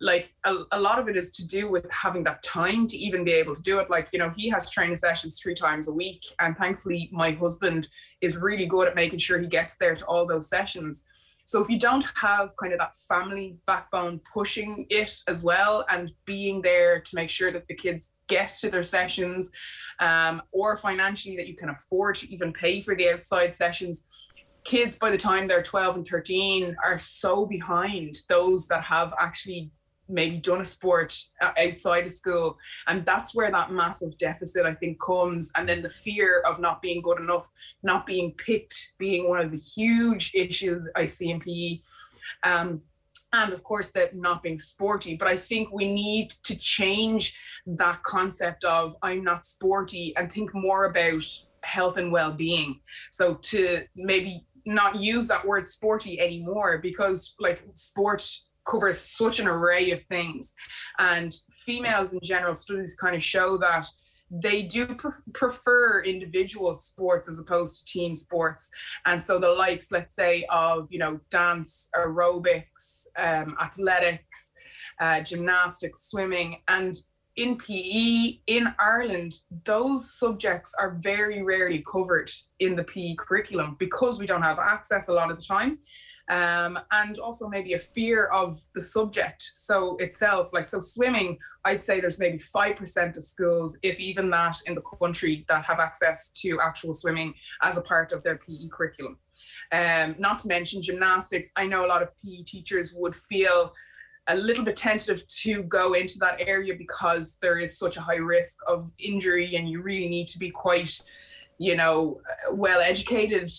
like 0.00 0.32
a, 0.44 0.56
a 0.72 0.80
lot 0.80 0.98
of 0.98 1.08
it 1.08 1.16
is 1.16 1.30
to 1.32 1.46
do 1.46 1.70
with 1.70 1.90
having 1.90 2.22
that 2.22 2.42
time 2.42 2.86
to 2.86 2.96
even 2.96 3.22
be 3.22 3.32
able 3.32 3.54
to 3.54 3.62
do 3.62 3.78
it. 3.78 3.90
Like 3.90 4.08
you 4.12 4.18
know 4.18 4.30
he 4.34 4.48
has 4.48 4.70
training 4.70 4.96
sessions 4.96 5.38
three 5.40 5.54
times 5.54 5.88
a 5.88 5.92
week 5.92 6.24
and 6.40 6.56
thankfully 6.56 7.10
my 7.12 7.32
husband 7.32 7.88
is 8.20 8.36
really 8.38 8.66
good 8.66 8.88
at 8.88 8.94
making 8.94 9.18
sure 9.18 9.38
he 9.38 9.46
gets 9.46 9.76
there 9.76 9.94
to 9.94 10.04
all 10.06 10.26
those 10.26 10.48
sessions 10.48 11.04
so 11.50 11.60
if 11.60 11.68
you 11.68 11.80
don't 11.80 12.06
have 12.14 12.56
kind 12.58 12.72
of 12.72 12.78
that 12.78 12.94
family 13.08 13.56
backbone 13.66 14.20
pushing 14.32 14.86
it 14.88 15.12
as 15.26 15.42
well 15.42 15.84
and 15.88 16.12
being 16.24 16.62
there 16.62 17.00
to 17.00 17.16
make 17.16 17.28
sure 17.28 17.50
that 17.50 17.66
the 17.66 17.74
kids 17.74 18.12
get 18.28 18.50
to 18.60 18.70
their 18.70 18.84
sessions 18.84 19.50
um, 19.98 20.40
or 20.52 20.76
financially 20.76 21.36
that 21.36 21.48
you 21.48 21.56
can 21.56 21.70
afford 21.70 22.14
to 22.14 22.32
even 22.32 22.52
pay 22.52 22.80
for 22.80 22.94
the 22.94 23.10
outside 23.10 23.52
sessions, 23.52 24.06
kids 24.62 24.96
by 24.96 25.10
the 25.10 25.16
time 25.16 25.48
they're 25.48 25.60
12 25.60 25.96
and 25.96 26.06
13 26.06 26.76
are 26.84 27.00
so 27.00 27.44
behind 27.44 28.14
those 28.28 28.68
that 28.68 28.84
have 28.84 29.12
actually 29.18 29.72
maybe 30.10 30.36
done 30.36 30.60
a 30.60 30.64
sport 30.64 31.16
uh, 31.40 31.52
outside 31.58 32.04
of 32.04 32.12
school. 32.12 32.58
And 32.86 33.04
that's 33.04 33.34
where 33.34 33.50
that 33.50 33.72
massive 33.72 34.16
deficit 34.18 34.66
i 34.66 34.74
think 34.74 35.00
comes. 35.00 35.52
And 35.56 35.68
then 35.68 35.82
the 35.82 35.88
fear 35.88 36.40
of 36.46 36.60
not 36.60 36.82
being 36.82 37.02
good 37.02 37.18
enough 37.18 37.48
not 37.82 38.06
being 38.06 38.32
picked 38.32 38.92
being 38.98 39.28
one 39.28 39.40
of 39.40 39.50
the 39.50 39.56
huge 39.56 40.32
issues 40.34 40.88
i 40.96 41.06
see 41.06 41.30
in 41.30 41.40
pe 41.40 41.80
um, 42.42 42.80
and 43.32 43.52
of 43.52 43.62
course 43.62 43.92
that 43.92 44.16
not 44.16 44.42
being 44.42 44.58
sporty. 44.58 45.16
But 45.16 45.28
i 45.28 45.36
think 45.36 45.72
we 45.72 45.86
need 45.92 46.30
to 46.44 46.56
change 46.56 47.38
that 47.66 48.02
concept 48.02 48.64
of 48.64 48.96
i'm 49.02 49.22
not 49.24 49.44
sporty 49.44 50.14
and 50.16 50.30
think 50.30 50.50
more 50.54 50.86
about 50.86 51.22
health 51.62 51.96
and 51.96 52.12
well-being. 52.12 52.80
So 53.10 53.34
to 53.34 53.82
maybe 53.96 54.46
not 54.66 54.96
use 54.96 55.26
that 55.28 55.46
word 55.46 55.66
sporty 55.66 56.20
anymore 56.20 56.78
because 56.78 57.34
like 57.38 57.62
sport 57.74 58.26
covers 58.64 58.98
such 58.98 59.40
an 59.40 59.46
array 59.46 59.90
of 59.90 60.02
things. 60.02 60.54
And 60.98 61.34
females 61.52 62.12
in 62.12 62.20
general, 62.22 62.54
studies 62.54 62.96
kind 62.96 63.16
of 63.16 63.22
show 63.22 63.58
that 63.58 63.86
they 64.30 64.62
do 64.62 64.86
pre- 64.94 65.10
prefer 65.34 66.02
individual 66.02 66.72
sports 66.74 67.28
as 67.28 67.40
opposed 67.40 67.78
to 67.78 67.92
team 67.92 68.14
sports. 68.14 68.70
And 69.06 69.22
so 69.22 69.40
the 69.40 69.48
likes, 69.48 69.90
let's 69.90 70.14
say, 70.14 70.46
of, 70.50 70.88
you 70.90 70.98
know, 70.98 71.18
dance, 71.30 71.88
aerobics, 71.96 73.06
um, 73.18 73.56
athletics, 73.60 74.52
uh, 75.00 75.20
gymnastics, 75.20 76.08
swimming, 76.10 76.58
and 76.68 76.94
in 77.36 77.56
PE 77.56 78.40
in 78.48 78.74
Ireland, 78.78 79.32
those 79.64 80.12
subjects 80.18 80.74
are 80.78 80.98
very 81.00 81.42
rarely 81.42 81.82
covered 81.90 82.30
in 82.58 82.76
the 82.76 82.84
PE 82.84 83.14
curriculum 83.14 83.76
because 83.78 84.18
we 84.18 84.26
don't 84.26 84.42
have 84.42 84.58
access 84.58 85.08
a 85.08 85.12
lot 85.12 85.30
of 85.30 85.38
the 85.38 85.44
time 85.44 85.78
um, 86.30 86.78
and 86.92 87.18
also 87.18 87.48
maybe 87.48 87.74
a 87.74 87.78
fear 87.78 88.26
of 88.26 88.58
the 88.74 88.80
subject 88.80 89.50
so 89.54 89.96
itself 89.98 90.48
like 90.52 90.64
so 90.64 90.80
swimming 90.80 91.36
i'd 91.66 91.80
say 91.80 92.00
there's 92.00 92.18
maybe 92.18 92.38
5% 92.38 93.16
of 93.16 93.24
schools 93.24 93.78
if 93.82 94.00
even 94.00 94.30
that 94.30 94.56
in 94.66 94.74
the 94.74 94.82
country 94.98 95.44
that 95.48 95.64
have 95.64 95.80
access 95.80 96.30
to 96.30 96.58
actual 96.62 96.94
swimming 96.94 97.34
as 97.62 97.76
a 97.76 97.82
part 97.82 98.12
of 98.12 98.22
their 98.22 98.36
pe 98.36 98.68
curriculum. 98.68 99.18
Um, 99.72 100.14
not 100.18 100.38
to 100.40 100.48
mention 100.48 100.82
gymnastics. 100.82 101.52
I 101.56 101.66
know 101.66 101.84
a 101.84 101.88
lot 101.88 102.02
of 102.02 102.08
pe 102.16 102.42
teachers 102.42 102.94
would 102.94 103.14
feel 103.14 103.72
a 104.28 104.36
little 104.36 104.64
bit 104.64 104.76
tentative 104.76 105.26
to 105.26 105.62
go 105.64 105.94
into 105.94 106.18
that 106.18 106.36
area 106.40 106.74
because 106.76 107.38
there 107.42 107.58
is 107.58 107.78
such 107.78 107.96
a 107.96 108.00
high 108.00 108.16
risk 108.16 108.58
of 108.68 108.90
injury 108.98 109.56
and 109.56 109.68
you 109.68 109.82
really 109.82 110.08
need 110.08 110.28
to 110.28 110.38
be 110.38 110.50
quite 110.50 111.00
you 111.58 111.74
know 111.76 112.20
well 112.52 112.80
educated 112.80 113.50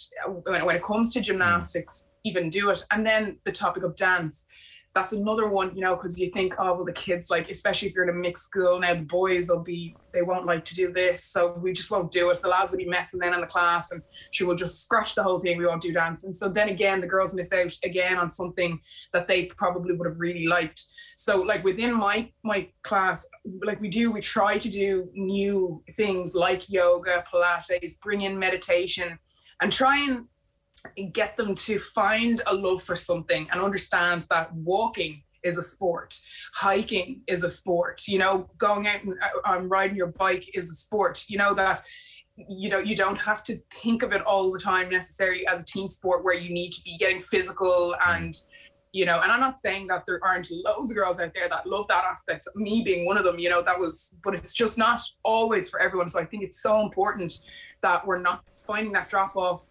when, 0.45 0.65
when 0.65 0.75
it 0.75 0.83
comes 0.83 1.13
to 1.13 1.21
gymnastics 1.21 2.05
even 2.23 2.49
do 2.49 2.69
it. 2.69 2.83
And 2.91 3.05
then 3.05 3.39
the 3.43 3.51
topic 3.51 3.83
of 3.83 3.95
dance. 3.95 4.45
That's 4.93 5.13
another 5.13 5.47
one, 5.47 5.73
you 5.73 5.81
know, 5.81 5.95
because 5.95 6.19
you 6.19 6.29
think, 6.31 6.53
oh, 6.59 6.73
well, 6.73 6.83
the 6.83 6.91
kids, 6.91 7.29
like, 7.29 7.49
especially 7.49 7.87
if 7.87 7.95
you're 7.95 8.03
in 8.03 8.09
a 8.09 8.19
mixed 8.19 8.43
school 8.43 8.77
now, 8.77 8.93
the 8.93 9.03
boys 9.03 9.47
will 9.47 9.63
be, 9.63 9.95
they 10.11 10.21
won't 10.21 10.45
like 10.45 10.65
to 10.65 10.75
do 10.75 10.91
this. 10.91 11.23
So 11.23 11.53
we 11.53 11.71
just 11.71 11.91
won't 11.91 12.11
do 12.11 12.29
it. 12.29 12.41
The 12.41 12.49
lads 12.49 12.73
will 12.73 12.77
be 12.77 12.85
messing 12.89 13.21
then 13.21 13.33
in 13.33 13.39
the 13.39 13.47
class 13.47 13.91
and 13.91 14.01
she 14.31 14.43
will 14.43 14.55
just 14.55 14.83
scratch 14.83 15.15
the 15.15 15.23
whole 15.23 15.39
thing. 15.39 15.57
We 15.57 15.65
won't 15.65 15.81
do 15.81 15.93
dance. 15.93 16.25
And 16.25 16.35
so 16.35 16.49
then 16.49 16.67
again, 16.67 16.99
the 16.99 17.07
girls 17.07 17.33
miss 17.33 17.53
out 17.53 17.71
again 17.85 18.17
on 18.17 18.29
something 18.29 18.81
that 19.13 19.29
they 19.29 19.45
probably 19.45 19.95
would 19.95 20.07
have 20.07 20.19
really 20.19 20.45
liked. 20.45 20.83
So, 21.15 21.41
like, 21.41 21.63
within 21.63 21.97
my 21.97 22.29
my 22.43 22.67
class, 22.83 23.25
like 23.63 23.79
we 23.79 23.87
do, 23.87 24.11
we 24.11 24.19
try 24.19 24.57
to 24.57 24.69
do 24.69 25.09
new 25.13 25.81
things 25.95 26.35
like 26.35 26.69
yoga, 26.69 27.23
Pilates, 27.31 27.97
bring 28.01 28.23
in 28.23 28.37
meditation 28.37 29.17
and 29.61 29.71
try 29.71 29.97
and 29.99 30.25
get 31.13 31.37
them 31.37 31.55
to 31.55 31.79
find 31.79 32.41
a 32.47 32.53
love 32.53 32.81
for 32.83 32.95
something 32.95 33.47
and 33.51 33.61
understand 33.61 34.25
that 34.29 34.53
walking 34.53 35.23
is 35.43 35.57
a 35.57 35.63
sport 35.63 36.19
hiking 36.53 37.21
is 37.27 37.43
a 37.43 37.49
sport 37.49 38.03
you 38.07 38.19
know 38.19 38.47
going 38.57 38.87
out 38.87 39.03
and 39.03 39.15
um, 39.45 39.69
riding 39.69 39.95
your 39.95 40.07
bike 40.07 40.55
is 40.55 40.69
a 40.69 40.75
sport. 40.75 41.25
You 41.27 41.37
know 41.37 41.53
that 41.55 41.81
you 42.37 42.69
know 42.69 42.79
you 42.79 42.95
don't 42.95 43.17
have 43.17 43.43
to 43.43 43.57
think 43.73 44.03
of 44.03 44.11
it 44.11 44.21
all 44.21 44.51
the 44.51 44.59
time 44.59 44.89
necessarily 44.89 45.45
as 45.47 45.61
a 45.61 45.65
team 45.65 45.87
sport 45.87 46.23
where 46.23 46.33
you 46.33 46.53
need 46.53 46.71
to 46.71 46.81
be 46.83 46.97
getting 46.97 47.21
physical 47.21 47.95
and 48.05 48.35
you 48.93 49.05
know 49.05 49.19
and 49.21 49.31
i'm 49.31 49.39
not 49.39 49.57
saying 49.57 49.87
that 49.87 50.03
there 50.07 50.19
aren't 50.23 50.49
loads 50.65 50.91
of 50.91 50.97
girls 50.97 51.19
out 51.19 51.33
there 51.33 51.47
that 51.49 51.67
love 51.67 51.87
that 51.87 52.03
aspect 52.05 52.47
me 52.55 52.81
being 52.81 53.05
one 53.05 53.17
of 53.17 53.23
them 53.23 53.37
you 53.37 53.49
know 53.49 53.61
that 53.61 53.79
was 53.79 54.17
but 54.23 54.33
it's 54.33 54.53
just 54.53 54.77
not 54.77 55.01
always 55.23 55.69
for 55.69 55.79
everyone. 55.79 56.09
So 56.09 56.19
i 56.19 56.25
think 56.25 56.43
it's 56.43 56.61
so 56.61 56.81
important 56.81 57.39
that 57.81 58.05
we're 58.05 58.21
not 58.21 58.43
finding 58.65 58.93
that 58.93 59.09
drop 59.09 59.35
off 59.35 59.67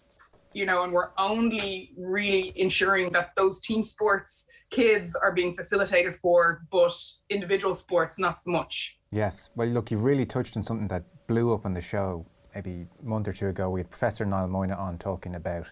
you 0.53 0.67
know, 0.67 0.85
and 0.85 0.93
we're 0.93 1.11
only 1.19 1.93
really 1.97 2.53
ensuring 2.57 3.13
that 3.13 3.31
those 3.37 3.61
team 3.61 3.83
sports 3.83 4.47
kids 4.71 5.15
are 5.17 5.33
being 5.33 5.53
facilitated 5.53 6.17
for, 6.17 6.63
but 6.71 6.93
individual 7.29 7.75
sports 7.75 8.19
not 8.19 8.41
so 8.41 8.51
much. 8.51 8.99
Yes. 9.11 9.51
Well, 9.57 9.69
look, 9.69 9.91
you've 9.91 10.05
really 10.05 10.27
touched 10.27 10.57
on 10.57 10.63
something 10.63 10.89
that 10.89 11.05
blew 11.27 11.53
up 11.53 11.67
on 11.67 11.75
the 11.75 11.81
show 11.81 12.25
maybe 12.55 12.87
a 13.01 13.05
month 13.07 13.29
or 13.29 13.33
two 13.33 13.49
ago. 13.49 13.71
We 13.71 13.81
had 13.81 13.91
Professor 13.91 14.25
Niall 14.25 14.49
Moyna 14.49 14.79
on 14.79 14.99
talking 14.99 15.37
about 15.37 15.71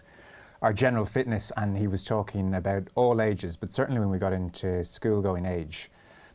our 0.61 0.73
general 0.73 1.05
fitness, 1.05 1.51
and 1.55 1.77
he 1.77 1.87
was 1.87 2.03
talking 2.03 2.55
about 2.55 2.87
all 2.95 3.21
ages, 3.21 3.55
but 3.55 3.71
certainly 3.71 3.99
when 3.99 4.09
we 4.09 4.17
got 4.17 4.33
into 4.33 4.83
school 4.83 5.21
going 5.21 5.45
age. 5.45 5.89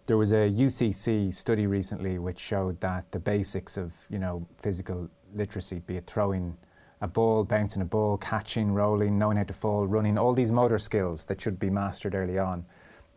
There 0.06 0.16
was 0.18 0.32
a 0.32 0.50
UCC 0.50 1.32
study 1.32 1.66
recently 1.66 2.18
which 2.18 2.38
showed 2.38 2.80
that 2.80 3.10
the 3.10 3.18
basics 3.18 3.76
of, 3.76 3.94
you 4.10 4.18
know, 4.18 4.46
physical 4.58 5.08
literacy, 5.34 5.80
be 5.86 5.96
it 5.96 6.06
throwing 6.06 6.56
a 7.04 7.08
ball, 7.08 7.44
bouncing 7.44 7.82
a 7.82 7.84
ball, 7.84 8.16
catching, 8.16 8.72
rolling, 8.72 9.18
knowing 9.18 9.36
how 9.36 9.44
to 9.44 9.52
fall, 9.52 9.86
running, 9.86 10.18
all 10.18 10.32
these 10.32 10.50
motor 10.50 10.78
skills 10.78 11.24
that 11.24 11.40
should 11.40 11.60
be 11.60 11.70
mastered 11.70 12.14
early 12.14 12.38
on. 12.38 12.64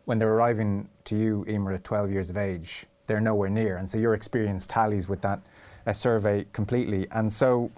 When 0.04 0.18
they're 0.18 0.32
arriving 0.32 0.88
to 1.04 1.16
you, 1.16 1.44
Emer, 1.48 1.72
at 1.72 1.84
12 1.84 2.12
years 2.12 2.30
of 2.30 2.36
age, 2.36 2.86
they're 3.06 3.20
nowhere 3.20 3.48
near. 3.48 3.78
And 3.78 3.88
so 3.88 3.98
your 3.98 4.14
experience 4.14 4.66
tallies 4.66 5.08
with 5.08 5.22
that 5.22 5.40
uh, 5.86 5.92
survey 5.92 6.46
completely. 6.52 7.06
And 7.12 7.32
so, 7.32 7.70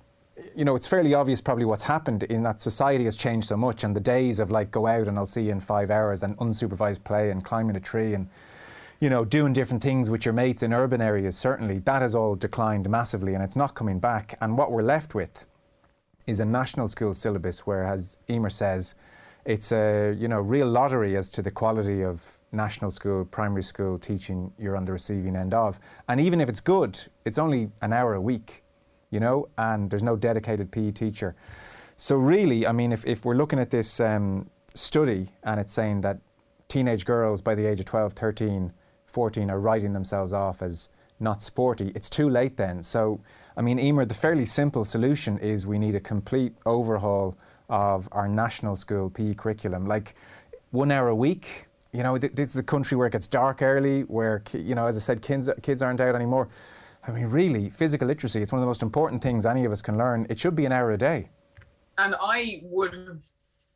you 0.57 0.65
know, 0.65 0.75
it's 0.75 0.87
fairly 0.87 1.15
obvious 1.15 1.41
probably 1.41 1.65
what's 1.65 1.85
happened 1.85 2.25
in 2.25 2.43
that 2.43 2.61
society 2.61 3.05
has 3.05 3.15
changed 3.15 3.47
so 3.47 3.57
much. 3.57 3.85
And 3.85 3.95
the 3.95 4.01
days 4.01 4.41
of 4.41 4.51
like, 4.51 4.71
go 4.71 4.87
out 4.87 5.07
and 5.07 5.17
I'll 5.17 5.27
see 5.27 5.43
you 5.43 5.53
in 5.53 5.61
five 5.61 5.91
hours 5.91 6.25
and 6.25 6.37
unsupervised 6.39 7.05
play 7.05 7.31
and 7.31 7.45
climbing 7.45 7.77
a 7.77 7.81
tree 7.81 8.15
and 8.15 8.29
you 8.99 9.09
know, 9.09 9.25
doing 9.25 9.55
different 9.55 9.83
things 9.83 10.11
with 10.11 10.27
your 10.27 10.35
mates 10.35 10.63
in 10.63 10.75
urban 10.75 11.01
areas, 11.01 11.35
certainly, 11.35 11.79
that 11.79 12.03
has 12.03 12.15
all 12.15 12.35
declined 12.35 12.87
massively 12.91 13.33
and 13.33 13.43
it's 13.43 13.57
not 13.57 13.75
coming 13.75 13.99
back. 13.99 14.37
And 14.43 14.59
what 14.59 14.71
we're 14.71 14.83
left 14.83 15.15
with 15.15 15.47
is 16.31 16.41
a 16.41 16.45
national 16.45 16.89
school 16.89 17.13
syllabus, 17.13 17.67
where, 17.67 17.85
as 17.85 18.19
Emer 18.29 18.51
says, 18.51 18.95
it's 19.45 19.73
a 19.73 20.15
you 20.19 20.29
know 20.29 20.41
real 20.41 20.69
lottery 20.69 21.17
as 21.17 21.29
to 21.31 21.43
the 21.43 21.51
quality 21.51 22.03
of 22.03 22.39
national 22.53 22.91
school, 22.91 23.25
primary 23.25 23.63
school 23.63 23.99
teaching 23.99 24.53
you're 24.59 24.77
on 24.77 24.85
the 24.85 24.93
receiving 24.93 25.37
end 25.37 25.55
of. 25.55 25.79
And 26.09 26.21
even 26.21 26.41
if 26.41 26.49
it's 26.49 26.61
good, 26.61 26.99
it's 27.25 27.39
only 27.39 27.71
an 27.83 27.93
hour 27.93 28.15
a 28.15 28.21
week. 28.21 28.63
you 29.11 29.21
know, 29.21 29.49
and 29.59 29.91
there's 29.91 30.03
no 30.03 30.17
dedicated 30.17 30.71
PE 30.71 30.93
teacher. 30.93 31.35
So 31.97 32.17
really, 32.17 32.67
I 32.67 32.73
mean, 32.73 32.93
if, 32.93 33.05
if 33.07 33.25
we're 33.25 33.35
looking 33.35 33.59
at 33.59 33.71
this 33.71 34.01
um, 34.01 34.49
study 34.75 35.29
and 35.43 35.61
it's 35.61 35.73
saying 35.73 36.01
that 36.03 36.19
teenage 36.69 37.05
girls 37.05 37.43
by 37.43 37.55
the 37.55 37.67
age 37.67 37.81
of 37.81 37.87
12, 37.87 38.13
13, 38.15 38.73
14 39.07 39.51
are 39.51 39.61
writing 39.61 39.93
themselves 39.93 40.33
off 40.33 40.63
as 40.63 40.89
not 41.19 41.43
sporty, 41.43 41.93
it's 41.95 42.09
too 42.09 42.31
late 42.31 42.57
then. 42.57 42.83
So, 42.83 43.21
I 43.61 43.63
mean, 43.63 43.79
Emer, 43.79 44.07
the 44.07 44.15
fairly 44.15 44.47
simple 44.47 44.87
solution 44.87 45.37
is 45.37 45.67
we 45.67 45.79
need 45.79 45.95
a 45.95 46.01
complete 46.01 46.55
overhaul 46.65 47.37
of 47.69 48.09
our 48.11 48.27
national 48.27 48.75
school 48.75 49.11
PE 49.11 49.35
curriculum. 49.35 49.85
Like 49.85 50.15
one 50.71 50.91
hour 50.91 51.09
a 51.09 51.15
week, 51.15 51.67
you 51.93 52.03
know, 52.03 52.17
th- 52.17 52.33
this 52.33 52.53
is 52.53 52.57
a 52.57 52.63
country 52.63 52.97
where 52.97 53.07
it 53.07 53.11
gets 53.11 53.27
dark 53.27 53.61
early, 53.61 54.05
where, 54.05 54.43
you 54.55 54.75
know, 54.75 54.87
as 54.87 54.97
I 54.97 55.01
said, 55.01 55.21
kids, 55.21 55.51
kids 55.61 55.83
aren't 55.83 56.01
out 56.01 56.15
anymore. 56.15 56.49
I 57.07 57.11
mean, 57.11 57.27
really, 57.27 57.69
physical 57.69 58.09
literacy, 58.09 58.41
it's 58.41 58.51
one 58.51 58.61
of 58.61 58.63
the 58.63 58.67
most 58.67 58.83
important 58.83 59.21
things 59.21 59.45
any 59.45 59.67
of 59.67 59.73
us 59.73 59.83
can 59.83 59.99
learn. 59.99 60.27
It 60.31 60.39
should 60.39 60.57
be 60.57 60.65
an 60.65 60.73
hour 60.73 60.93
a 60.93 60.97
day. 60.97 61.29
And 61.99 62.15
I 62.19 62.63
would 62.63 62.95
have 62.95 63.23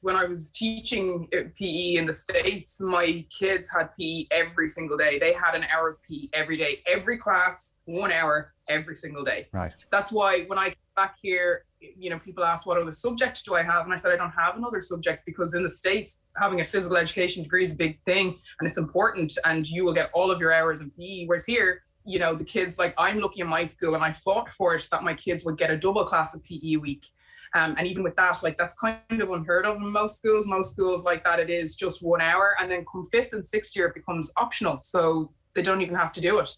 when 0.05 0.17
I 0.17 0.27
was 0.27 0.51
teaching 0.51 1.27
PE 1.33 1.95
in 1.95 2.05
the 2.05 2.13
States, 2.13 2.79
my 2.79 3.25
kids 3.31 3.71
had 3.71 3.89
PE 3.99 4.27
every 4.31 4.69
single 4.69 4.99
day. 4.99 5.19
They 5.19 5.33
had 5.33 5.55
an 5.55 5.65
hour 5.75 5.89
of 5.89 5.99
PE 6.03 6.29
every 6.35 6.59
day, 6.59 6.81
every 6.87 7.17
class, 7.17 7.77
one 7.87 8.13
hour 8.13 8.53
every 8.69 8.97
single 8.97 9.25
day. 9.25 9.47
Right. 9.55 9.73
That's 9.91 10.13
why 10.13 10.45
when 10.47 10.59
I 10.59 10.67
came 10.67 10.75
back 10.95 11.17
here, 11.23 11.65
you 11.81 12.11
know, 12.11 12.19
people 12.19 12.45
ask 12.45 12.67
what 12.67 12.77
other 12.79 12.93
subject 12.93 13.47
do 13.47 13.55
I 13.55 13.63
have? 13.63 13.85
And 13.85 13.95
I 13.95 13.97
said, 13.97 14.13
I 14.13 14.17
don't 14.17 14.31
have 14.33 14.59
another 14.59 14.83
subject 14.83 15.25
because 15.25 15.55
in 15.55 15.63
the 15.63 15.71
States, 15.71 16.27
having 16.37 16.61
a 16.61 16.65
physical 16.65 16.99
education 16.99 17.43
degree 17.43 17.63
is 17.63 17.73
a 17.73 17.79
big 17.79 17.99
thing 18.05 18.37
and 18.61 18.69
it's 18.69 18.77
important 18.77 19.33
and 19.47 19.67
you 19.67 19.87
will 19.87 19.95
get 19.95 20.11
all 20.13 20.31
of 20.31 20.39
your 20.39 20.53
hours 20.53 20.83
in 20.83 20.91
PE. 20.91 21.25
Whereas 21.25 21.47
here, 21.47 21.81
you 22.05 22.19
know, 22.19 22.35
the 22.35 22.45
kids, 22.45 22.79
like 22.79 22.95
I'm 22.99 23.19
looking 23.19 23.43
at 23.43 23.49
my 23.49 23.65
school 23.65 23.95
and 23.95 24.05
I 24.05 24.13
fought 24.13 24.49
for 24.49 24.75
it 24.75 24.89
that 24.91 25.03
my 25.03 25.15
kids 25.15 25.45
would 25.45 25.59
get 25.59 25.71
a 25.71 25.77
double 25.77 26.05
class 26.05 26.35
of 26.35 26.45
PE 26.45 26.75
a 26.75 26.77
week 26.77 27.07
um, 27.55 27.77
and 27.79 27.87
even 27.87 28.03
with 28.03 28.17
that, 28.17 28.43
like 28.43 28.59
that's 28.59 28.75
kind 28.75 28.99
of 29.11 29.31
unheard 29.31 29.65
of 29.65 29.77
in 29.77 29.89
most 29.89 30.17
schools. 30.17 30.47
Most 30.47 30.73
schools 30.73 31.05
like 31.05 31.23
that, 31.23 31.39
it 31.39 31.51
is 31.51 31.77
just 31.77 32.03
one 32.03 32.21
hour, 32.21 32.57
and 32.61 32.71
then 32.71 32.85
come 32.91 33.07
fifth 33.07 33.33
and 33.33 33.45
sixth 33.45 33.77
year, 33.77 33.87
it 33.87 33.95
becomes 33.95 34.33
optional, 34.37 34.81
so 34.81 35.33
they 35.55 35.63
don't 35.63 35.81
even 35.81 35.95
have 35.95 36.13
to 36.13 36.21
do 36.21 36.41
it. 36.41 36.51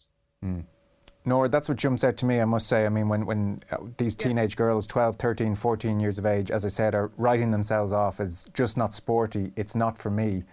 Mm. 0.43 0.65
Nor 1.27 1.49
that's 1.49 1.69
what 1.69 1.77
jumps 1.77 2.03
out 2.03 2.17
to 2.19 2.27
me, 2.27 2.41
I 2.41 2.45
must 2.47 2.67
say. 2.67 2.87
I 2.87 2.89
mean, 2.89 3.09
when, 3.09 3.27
when 3.27 3.59
uh, 3.71 3.79
these 3.99 4.15
teenage 4.15 4.55
yeah. 4.55 4.59
girls, 4.59 4.87
12, 4.87 5.17
13, 5.17 5.55
14 5.55 6.01
years 6.01 6.19
of 6.19 6.25
age, 6.25 6.51
as 6.51 6.65
I 6.65 6.69
said, 6.69 6.95
are 6.95 7.11
writing 7.19 7.51
themselves 7.51 7.93
off 7.93 8.21
as 8.21 8.47
just 8.55 8.77
not 8.77 8.95
sporty, 8.95 9.53
it's 9.57 9.75
not 9.75 9.99
for 9.99 10.09
me, 10.09 10.45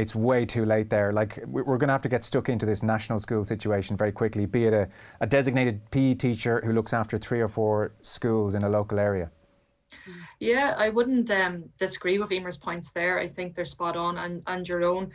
it's 0.00 0.14
way 0.14 0.46
too 0.46 0.64
late 0.64 0.90
there. 0.90 1.12
Like, 1.12 1.38
we're 1.46 1.78
going 1.78 1.88
to 1.88 1.92
have 1.92 2.02
to 2.02 2.08
get 2.08 2.24
stuck 2.24 2.48
into 2.48 2.66
this 2.66 2.82
national 2.82 3.18
school 3.18 3.44
situation 3.44 3.96
very 3.96 4.12
quickly, 4.12 4.46
be 4.46 4.66
it 4.66 4.72
a, 4.72 4.88
a 5.20 5.26
designated 5.26 5.80
PE 5.90 6.14
teacher 6.14 6.62
who 6.64 6.72
looks 6.72 6.92
after 6.92 7.18
three 7.18 7.40
or 7.40 7.48
four 7.48 7.92
schools 8.02 8.54
in 8.54 8.64
a 8.64 8.68
local 8.68 8.98
area. 8.98 9.30
Yeah, 10.40 10.74
I 10.76 10.90
wouldn't 10.90 11.30
um, 11.30 11.64
disagree 11.78 12.18
with 12.18 12.30
Emer's 12.30 12.56
points 12.56 12.90
there. 12.90 13.18
I 13.18 13.26
think 13.26 13.54
they're 13.54 13.64
spot 13.64 13.96
on, 13.96 14.18
and 14.18 14.42
and 14.46 14.68
your 14.68 14.84
own. 14.84 15.10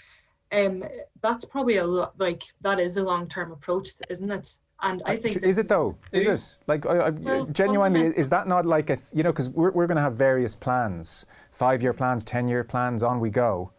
Um, 0.51 0.83
that's 1.21 1.45
probably 1.45 1.77
a 1.77 1.85
lot. 1.85 2.13
Like 2.17 2.43
that 2.61 2.79
is 2.79 2.97
a 2.97 3.03
long 3.03 3.27
term 3.27 3.51
approach, 3.51 3.89
isn't 4.09 4.31
it? 4.31 4.55
And 4.81 5.01
I 5.05 5.15
think 5.15 5.37
is 5.37 5.57
it 5.57 5.69
though? 5.69 5.95
Is 6.11 6.25
it 6.27 6.57
like 6.67 6.85
I, 6.85 6.97
I, 6.97 7.09
well, 7.11 7.45
genuinely? 7.45 8.07
Is 8.17 8.29
that 8.29 8.47
not 8.47 8.65
like 8.65 8.89
a 8.89 8.97
you 9.13 9.23
know? 9.23 9.31
Because 9.31 9.49
we're 9.49 9.71
we're 9.71 9.87
going 9.87 9.97
to 9.97 10.03
have 10.03 10.15
various 10.15 10.53
plans, 10.53 11.25
five 11.51 11.81
year 11.81 11.93
plans, 11.93 12.25
ten 12.25 12.47
year 12.47 12.63
plans. 12.63 13.01
On 13.01 13.19
we 13.19 13.29
go. 13.29 13.71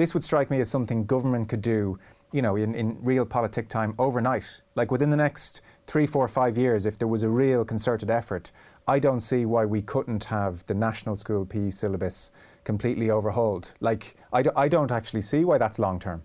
This 0.00 0.14
would 0.14 0.24
strike 0.24 0.50
me 0.50 0.60
as 0.60 0.70
something 0.70 1.04
government 1.04 1.50
could 1.50 1.60
do. 1.60 1.98
You 2.32 2.40
know, 2.40 2.56
in, 2.56 2.74
in 2.74 2.96
realpolitik 3.02 3.68
time 3.68 3.94
overnight, 3.98 4.62
like 4.74 4.90
within 4.90 5.10
the 5.10 5.16
next 5.18 5.60
three, 5.86 6.06
four, 6.06 6.26
five 6.26 6.56
years, 6.56 6.86
if 6.86 6.98
there 6.98 7.06
was 7.06 7.22
a 7.22 7.28
real 7.28 7.66
concerted 7.66 8.10
effort 8.10 8.50
I 8.88 8.98
don't 8.98 9.20
see 9.20 9.44
why 9.44 9.66
we 9.66 9.82
couldn't 9.82 10.24
have 10.24 10.64
the 10.64 10.72
national 10.72 11.16
school 11.16 11.44
PE 11.44 11.68
syllabus 11.68 12.30
completely 12.64 13.10
overhauled. 13.10 13.74
Like, 13.80 14.16
I, 14.32 14.40
do, 14.40 14.50
I 14.56 14.68
don't 14.68 14.90
actually 14.90 15.20
see 15.20 15.44
why 15.44 15.58
that's 15.58 15.78
long 15.78 15.98
term. 15.98 16.22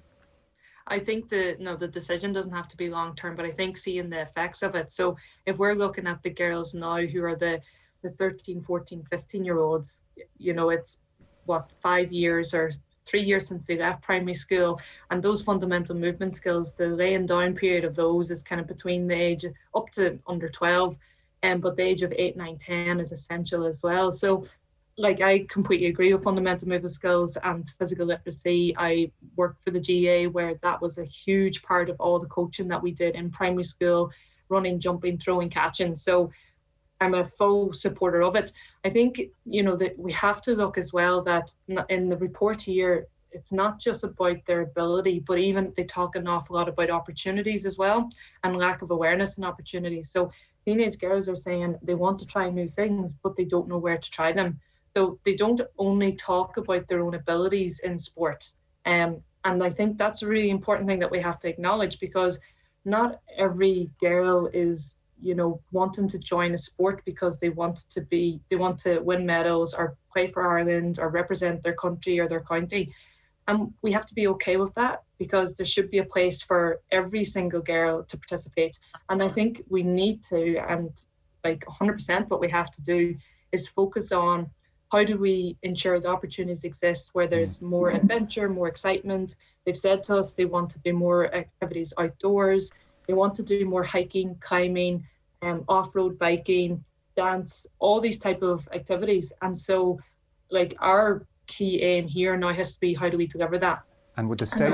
I 0.87 0.97
think 0.97 1.27
the 1.27 1.57
no 1.59 1.75
the 1.75 1.89
decision 1.89 2.31
doesn't 2.31 2.53
have 2.53 2.69
to 2.69 2.77
be 2.77 2.89
long 2.89 3.13
term, 3.13 3.35
but 3.35 3.45
I 3.45 3.51
think 3.51 3.75
seeing 3.75 4.09
the 4.09 4.21
effects 4.21 4.63
of 4.63 4.75
it. 4.75 4.89
So 4.89 5.17
if 5.45 5.57
we're 5.57 5.75
looking 5.75 6.07
at 6.07 6.23
the 6.23 6.29
girls 6.29 6.73
now 6.73 7.01
who 7.01 7.21
are 7.25 7.35
the 7.35 7.59
the 8.03 8.11
13, 8.11 8.61
14, 8.61 9.03
15 9.11 9.43
year 9.43 9.59
olds, 9.59 10.01
you 10.37 10.53
know, 10.53 10.69
it's 10.69 10.99
what 11.43 11.73
five 11.81 12.13
years 12.13 12.53
or 12.53 12.71
three 13.05 13.21
years 13.21 13.47
since 13.47 13.67
they 13.67 13.77
left 13.77 14.01
primary 14.01 14.33
school 14.33 14.79
and 15.11 15.21
those 15.21 15.41
fundamental 15.41 15.95
movement 15.95 16.33
skills 16.33 16.73
the 16.73 16.87
laying 16.87 17.25
down 17.25 17.53
period 17.53 17.85
of 17.85 17.95
those 17.95 18.31
is 18.31 18.41
kind 18.41 18.59
of 18.59 18.67
between 18.67 19.07
the 19.07 19.15
age 19.15 19.45
up 19.75 19.89
to 19.91 20.19
under 20.27 20.49
12 20.49 20.97
um, 21.45 21.59
but 21.59 21.75
the 21.75 21.83
age 21.83 22.01
of 22.01 22.13
8, 22.15 22.37
9, 22.37 22.57
10 22.57 22.99
is 22.99 23.11
essential 23.11 23.65
as 23.65 23.83
well. 23.83 24.11
So 24.11 24.43
like 24.97 25.21
I 25.21 25.45
completely 25.49 25.87
agree 25.87 26.13
with 26.13 26.23
fundamental 26.23 26.67
movement 26.67 26.93
skills 26.93 27.37
and 27.43 27.67
physical 27.77 28.05
literacy. 28.05 28.73
I 28.77 29.11
worked 29.35 29.61
for 29.63 29.71
the 29.71 29.79
GAA 29.79 30.29
where 30.29 30.55
that 30.63 30.81
was 30.81 30.97
a 30.97 31.03
huge 31.03 31.61
part 31.63 31.89
of 31.89 31.99
all 31.99 32.17
the 32.19 32.27
coaching 32.27 32.67
that 32.69 32.81
we 32.81 32.91
did 32.91 33.15
in 33.15 33.29
primary 33.29 33.65
school, 33.65 34.11
running, 34.49 34.79
jumping, 34.79 35.17
throwing, 35.17 35.49
catching. 35.49 35.95
So 35.97 36.31
I'm 37.05 37.13
a 37.13 37.23
full 37.23 37.71
supporter 37.71 38.23
of 38.23 38.35
it. 38.35 38.51
I 38.83 38.89
think 38.89 39.21
you 39.45 39.61
know 39.61 39.75
that 39.75 39.97
we 39.97 40.11
have 40.13 40.41
to 40.43 40.55
look 40.55 40.77
as 40.77 40.91
well 40.91 41.21
that 41.21 41.53
in 41.89 42.09
the 42.09 42.17
report 42.17 42.61
here, 42.61 43.05
it's 43.31 43.51
not 43.51 43.79
just 43.79 44.03
about 44.03 44.37
their 44.47 44.61
ability, 44.61 45.19
but 45.19 45.37
even 45.37 45.73
they 45.77 45.83
talk 45.83 46.15
an 46.15 46.27
awful 46.27 46.55
lot 46.55 46.67
about 46.67 46.89
opportunities 46.89 47.65
as 47.65 47.77
well 47.77 48.09
and 48.43 48.57
lack 48.57 48.81
of 48.81 48.89
awareness 48.91 49.35
and 49.35 49.45
opportunities. 49.45 50.09
So 50.09 50.31
teenage 50.65 50.97
girls 50.97 51.29
are 51.29 51.35
saying 51.35 51.77
they 51.83 51.95
want 51.95 52.17
to 52.19 52.25
try 52.25 52.49
new 52.49 52.67
things, 52.67 53.13
but 53.21 53.35
they 53.35 53.45
don't 53.45 53.67
know 53.67 53.77
where 53.77 53.97
to 53.99 54.11
try 54.11 54.31
them. 54.31 54.59
So 54.97 55.19
they 55.25 55.35
don't 55.35 55.61
only 55.77 56.13
talk 56.13 56.57
about 56.57 56.87
their 56.87 57.01
own 57.01 57.13
abilities 57.13 57.79
in 57.83 57.99
sport. 57.99 58.49
Um, 58.85 59.21
and 59.43 59.63
I 59.63 59.69
think 59.69 59.97
that's 59.97 60.23
a 60.23 60.27
really 60.27 60.49
important 60.49 60.87
thing 60.87 60.99
that 60.99 61.11
we 61.11 61.19
have 61.19 61.37
to 61.39 61.49
acknowledge 61.49 61.99
because 61.99 62.39
not 62.85 63.19
every 63.37 63.91
girl 63.99 64.49
is, 64.53 64.97
you 65.21 65.35
know, 65.35 65.61
wanting 65.71 66.07
to 66.09 66.19
join 66.19 66.53
a 66.53 66.57
sport 66.57 67.01
because 67.05 67.39
they 67.39 67.49
want 67.49 67.77
to 67.91 68.01
be, 68.01 68.39
they 68.49 68.55
want 68.55 68.77
to 68.79 68.99
win 68.99 69.25
medals 69.25 69.73
or 69.73 69.97
play 70.11 70.27
for 70.27 70.47
Ireland 70.47 70.99
or 70.99 71.09
represent 71.09 71.63
their 71.63 71.73
country 71.73 72.19
or 72.19 72.27
their 72.27 72.41
county. 72.41 72.93
And 73.47 73.73
we 73.81 73.91
have 73.91 74.05
to 74.07 74.15
be 74.15 74.27
okay 74.29 74.57
with 74.57 74.73
that 74.73 75.03
because 75.19 75.55
there 75.55 75.65
should 75.65 75.91
be 75.91 75.99
a 75.99 76.05
place 76.05 76.41
for 76.41 76.81
every 76.91 77.23
single 77.23 77.61
girl 77.61 78.03
to 78.03 78.17
participate. 78.17 78.79
And 79.09 79.21
I 79.21 79.27
think 79.27 79.63
we 79.69 79.83
need 79.83 80.23
to, 80.25 80.57
and 80.57 80.89
like 81.43 81.63
100% 81.65 82.29
what 82.29 82.41
we 82.41 82.49
have 82.49 82.71
to 82.71 82.81
do 82.81 83.15
is 83.51 83.67
focus 83.67 84.11
on 84.11 84.49
how 84.91 85.03
do 85.03 85.17
we 85.17 85.57
ensure 85.63 85.99
the 85.99 86.07
opportunities 86.07 86.63
exist 86.63 87.09
where 87.13 87.27
there's 87.27 87.59
mm. 87.59 87.63
more 87.63 87.89
adventure, 87.91 88.49
more 88.49 88.67
excitement. 88.67 89.35
They've 89.65 89.77
said 89.77 90.03
to 90.05 90.17
us 90.17 90.33
they 90.33 90.45
want 90.45 90.69
to 90.71 90.79
do 90.79 90.93
more 90.93 91.33
activities 91.33 91.93
outdoors. 91.97 92.71
They 93.07 93.13
want 93.13 93.35
to 93.35 93.43
do 93.43 93.65
more 93.65 93.83
hiking, 93.83 94.35
climbing, 94.39 95.05
um, 95.41 95.63
off-road 95.67 96.17
biking, 96.17 96.83
dance, 97.15 97.67
all 97.79 97.99
these 97.99 98.19
type 98.19 98.41
of 98.41 98.67
activities. 98.73 99.31
And 99.41 99.57
so, 99.57 99.99
like 100.49 100.75
our 100.79 101.25
key 101.47 101.81
aim 101.81 102.07
here 102.07 102.35
now 102.37 102.53
has 102.53 102.73
to 102.73 102.79
be 102.79 102.93
how 102.93 103.09
do 103.09 103.17
we 103.17 103.27
deliver 103.27 103.57
that? 103.59 103.83
And 104.17 104.29
would 104.29 104.39
the 104.39 104.45
state, 104.45 104.71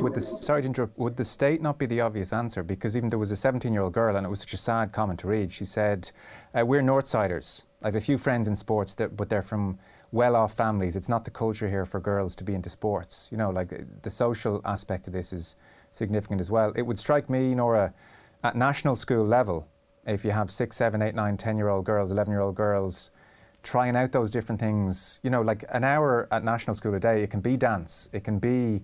would 0.00 0.14
the, 0.14 0.20
sorry 0.20 0.60
to 0.60 0.66
interrupt, 0.66 0.98
would 0.98 1.16
the 1.16 1.24
state 1.24 1.62
not 1.62 1.78
be 1.78 1.86
the 1.86 2.02
obvious 2.02 2.34
answer? 2.34 2.62
Because 2.62 2.94
even 2.96 3.08
there 3.08 3.18
was 3.18 3.30
a 3.30 3.36
17 3.36 3.72
year 3.72 3.82
old 3.82 3.94
girl, 3.94 4.14
and 4.14 4.26
it 4.26 4.28
was 4.28 4.40
such 4.40 4.52
a 4.52 4.58
sad 4.58 4.92
comment 4.92 5.20
to 5.20 5.26
read. 5.26 5.52
She 5.52 5.64
said, 5.64 6.10
uh, 6.54 6.66
We're 6.66 6.82
Northsiders. 6.82 7.64
I 7.82 7.88
have 7.88 7.94
a 7.94 8.00
few 8.00 8.18
friends 8.18 8.46
in 8.46 8.56
sports, 8.56 8.94
that, 8.94 9.16
but 9.16 9.30
they're 9.30 9.42
from 9.42 9.78
well 10.12 10.36
off 10.36 10.54
families. 10.54 10.96
It's 10.96 11.08
not 11.08 11.24
the 11.24 11.30
culture 11.30 11.68
here 11.68 11.86
for 11.86 11.98
girls 11.98 12.36
to 12.36 12.44
be 12.44 12.54
into 12.54 12.68
sports. 12.68 13.28
You 13.32 13.38
know, 13.38 13.50
like 13.50 13.70
the, 13.70 13.86
the 14.02 14.10
social 14.10 14.60
aspect 14.66 15.06
of 15.06 15.14
this 15.14 15.32
is 15.32 15.56
significant 15.96 16.40
as 16.40 16.50
well. 16.50 16.72
It 16.76 16.82
would 16.82 16.98
strike 16.98 17.30
me, 17.30 17.54
Nora, 17.54 17.92
at 18.42 18.56
national 18.56 18.96
school 18.96 19.26
level, 19.26 19.66
if 20.06 20.24
you 20.24 20.30
have 20.30 20.50
six, 20.50 20.76
seven, 20.76 21.00
eight, 21.02 21.14
nine, 21.14 21.36
10 21.36 21.56
year 21.56 21.68
old 21.68 21.84
girls, 21.84 22.12
11 22.12 22.30
year 22.30 22.40
old 22.40 22.54
girls, 22.54 23.10
trying 23.62 23.96
out 23.96 24.12
those 24.12 24.30
different 24.30 24.60
things. 24.60 25.20
You 25.22 25.30
know, 25.30 25.42
like 25.42 25.64
an 25.70 25.84
hour 25.84 26.28
at 26.30 26.44
national 26.44 26.74
school 26.74 26.94
a 26.94 27.00
day, 27.00 27.22
it 27.22 27.30
can 27.30 27.40
be 27.40 27.56
dance, 27.56 28.10
it 28.12 28.24
can 28.24 28.38
be 28.38 28.82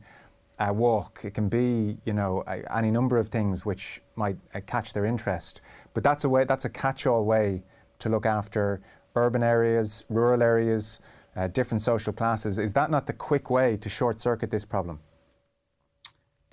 a 0.59 0.73
walk, 0.73 1.21
it 1.25 1.35
can 1.35 1.49
be, 1.49 1.99
you 2.05 2.13
know, 2.13 2.45
a, 2.47 2.63
any 2.77 2.91
number 2.91 3.19
of 3.19 3.29
things 3.29 3.65
which 3.65 4.03
might 4.17 4.37
uh, 4.55 4.61
catch 4.67 4.93
their 4.93 5.05
interest. 5.05 5.63
But 5.95 6.05
that's 6.05 6.25
a 6.25 6.29
way, 6.29 6.45
that's 6.45 6.65
a 6.65 6.71
catch-all 6.71 7.25
way 7.25 7.63
to 7.99 8.09
look 8.09 8.27
after 8.27 8.81
urban 9.17 9.43
areas, 9.43 10.05
rural 10.09 10.43
areas, 10.43 11.01
uh, 11.37 11.47
different 11.49 11.81
social 11.81 12.13
classes. 12.13 12.59
Is 12.59 12.73
that 12.75 12.91
not 12.91 13.07
the 13.07 13.13
quick 13.13 13.51
way 13.51 13.77
to 13.79 13.89
short-circuit 13.89 14.51
this 14.51 14.65
problem? 14.65 15.01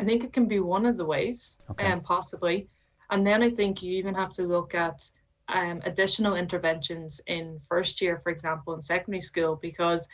I 0.07 0.09
think 0.09 0.23
it 0.23 0.31
can 0.31 0.47
be 0.47 0.61
one 0.61 0.85
of 0.85 0.95
the 0.95 1.03
ways, 1.03 1.57
okay. 1.71 1.91
um, 1.91 1.99
possibly. 1.99 2.69
And 3.09 3.27
then 3.27 3.43
I 3.43 3.49
think 3.49 3.83
you 3.83 3.91
even 3.97 4.15
have 4.15 4.31
to 4.33 4.43
look 4.43 4.73
at 4.73 5.01
um, 5.49 5.81
additional 5.83 6.35
interventions 6.35 7.19
in 7.27 7.59
first 7.67 8.01
year, 8.01 8.17
for 8.17 8.29
example, 8.29 8.73
in 8.73 8.81
secondary 8.81 9.19
school, 9.19 9.59
because, 9.61 10.07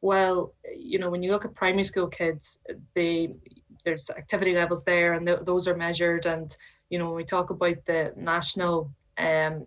well, 0.00 0.54
you 0.74 0.98
know, 0.98 1.10
when 1.10 1.22
you 1.22 1.30
look 1.30 1.44
at 1.44 1.54
primary 1.54 1.84
school 1.84 2.06
kids, 2.06 2.58
they 2.94 3.34
there's 3.84 4.08
activity 4.08 4.54
levels 4.54 4.82
there, 4.82 5.12
and 5.12 5.26
th- 5.26 5.40
those 5.42 5.68
are 5.68 5.76
measured. 5.76 6.24
And 6.24 6.56
you 6.88 6.98
know, 6.98 7.08
when 7.08 7.16
we 7.16 7.24
talk 7.24 7.50
about 7.50 7.84
the 7.84 8.14
national 8.16 8.90
um, 9.18 9.66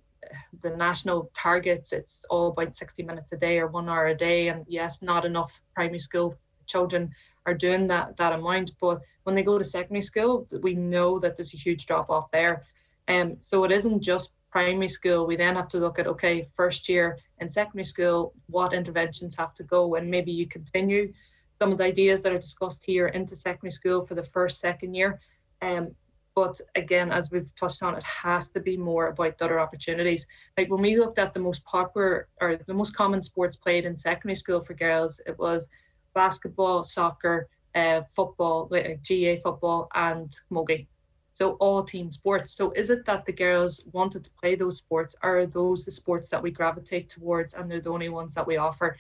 the 0.63 0.72
national 0.72 1.30
targets, 1.36 1.94
it's 1.94 2.26
all 2.32 2.48
about 2.48 2.74
60 2.74 3.04
minutes 3.04 3.32
a 3.32 3.38
day 3.38 3.60
or 3.60 3.68
one 3.68 3.90
hour 3.90 4.08
a 4.08 4.18
day. 4.18 4.48
And 4.48 4.66
yes, 4.68 5.04
not 5.04 5.24
enough 5.24 5.62
primary 5.76 6.00
school 6.00 6.36
children 6.66 7.12
are 7.46 7.54
doing 7.54 7.88
that 7.88 8.18
that 8.18 8.34
amount. 8.34 8.72
But 8.82 9.02
when 9.28 9.36
they 9.36 9.44
go 9.44 9.58
to 9.58 9.63
secondary 9.66 10.02
school, 10.02 10.48
we 10.62 10.74
know 10.74 11.20
that 11.20 11.36
there's 11.36 11.54
a 11.54 11.58
huge 11.58 11.86
drop 11.86 12.10
off 12.10 12.32
there. 12.32 12.63
And 13.10 13.34
um, 13.34 13.38
so 13.42 13.66
it 13.66 13.74
isn't 13.74 14.02
just 14.02 14.32
primary 14.50 14.88
school. 14.88 15.28
We 15.28 15.36
then 15.36 15.58
have 15.58 15.68
to 15.72 15.80
look 15.80 16.00
at 16.00 16.08
okay, 16.08 16.48
first 16.56 16.88
year 16.88 17.18
in 17.42 17.50
secondary 17.50 17.84
school, 17.84 18.34
what 18.48 18.72
interventions 18.72 19.36
have 19.36 19.54
to 19.56 19.63
go, 19.63 19.96
and 19.96 20.10
maybe 20.10 20.32
you 20.32 20.48
continue 20.48 21.12
some 21.60 21.74
of 21.74 21.78
the 21.78 21.84
ideas 21.84 22.24
that 22.24 22.32
are 22.32 22.38
discussed 22.40 22.86
here 22.86 23.08
into 23.08 23.36
secondary 23.36 23.74
school 23.74 24.00
for 24.00 24.16
the 24.16 24.24
first, 24.24 24.62
second 24.62 24.94
year. 24.94 25.20
Um, 25.62 25.94
but 26.34 26.62
again, 26.76 27.12
as 27.12 27.30
we've 27.30 27.54
touched 27.60 27.84
on, 27.84 27.98
it 27.98 28.04
has 28.04 28.48
to 28.52 28.62
be 28.62 28.78
more 28.78 29.08
about 29.08 29.42
other 29.42 29.60
opportunities. 29.60 30.26
Like 30.58 30.72
when 30.72 30.82
we 30.82 30.98
looked 30.98 31.20
at 31.20 31.34
the 31.34 31.42
most 31.42 31.66
popular 31.66 32.30
or 32.40 32.56
the 32.56 32.74
most 32.74 32.96
common 32.96 33.22
sports 33.22 33.58
played 33.58 33.84
in 33.84 33.98
secondary 33.98 34.36
school 34.36 34.62
for 34.62 34.74
girls, 34.74 35.20
it 35.26 35.38
was 35.38 35.68
basketball, 36.13 36.86
soccer, 36.86 37.50
uh, 37.78 38.02
football, 38.16 38.68
like 38.72 39.00
GAA 39.08 39.36
football, 39.44 39.88
and 39.94 40.28
camogie. 40.50 40.88
So 41.34 41.52
all 41.63 41.84
team 41.84 42.12
sports. 42.12 42.50
So 42.58 42.72
is 42.72 42.90
it 42.90 43.06
that 43.06 43.26
the 43.26 43.32
girls 43.32 43.84
wanted 43.92 44.24
to 44.26 44.32
play 44.42 44.56
those 44.56 44.78
sports? 44.78 45.16
Are 45.22 45.46
those 45.46 45.86
the 45.86 45.92
sports 45.92 46.30
that 46.30 46.42
we 46.42 46.50
gravitate 46.50 47.10
towards, 47.10 47.54
and 47.54 47.70
they're 47.70 47.88
the 47.88 47.92
only 47.92 48.10
ones 48.10 48.34
that 48.34 48.48
we 48.48 48.58
offer? 48.58 48.98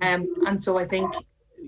Um, 0.00 0.28
and 0.46 0.62
so 0.62 0.78
I 0.78 0.86
think 0.86 1.12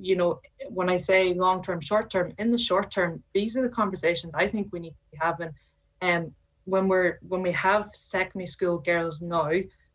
you 0.01 0.17
know, 0.17 0.41
when 0.69 0.89
I 0.89 0.97
say 0.97 1.35
long 1.35 1.63
term, 1.63 1.81
short 1.81 2.11
term, 2.11 2.33
in 2.39 2.51
the 2.51 2.59
short 2.59 2.91
term, 2.91 3.23
these 3.35 3.57
are 3.57 3.63
the 3.63 3.69
conversations 3.69 4.33
I 4.35 4.47
think 4.47 4.69
we 4.73 4.81
need 4.81 4.91
to 4.91 5.11
be 5.13 5.19
having. 5.21 5.51
And 6.01 6.27
um, 6.27 6.35
when 6.65 6.89
we're 6.89 7.19
when 7.29 7.43
we 7.43 7.53
have 7.53 7.91
secondary 7.93 8.47
school 8.47 8.79
girls 8.79 9.21
now, 9.21 9.51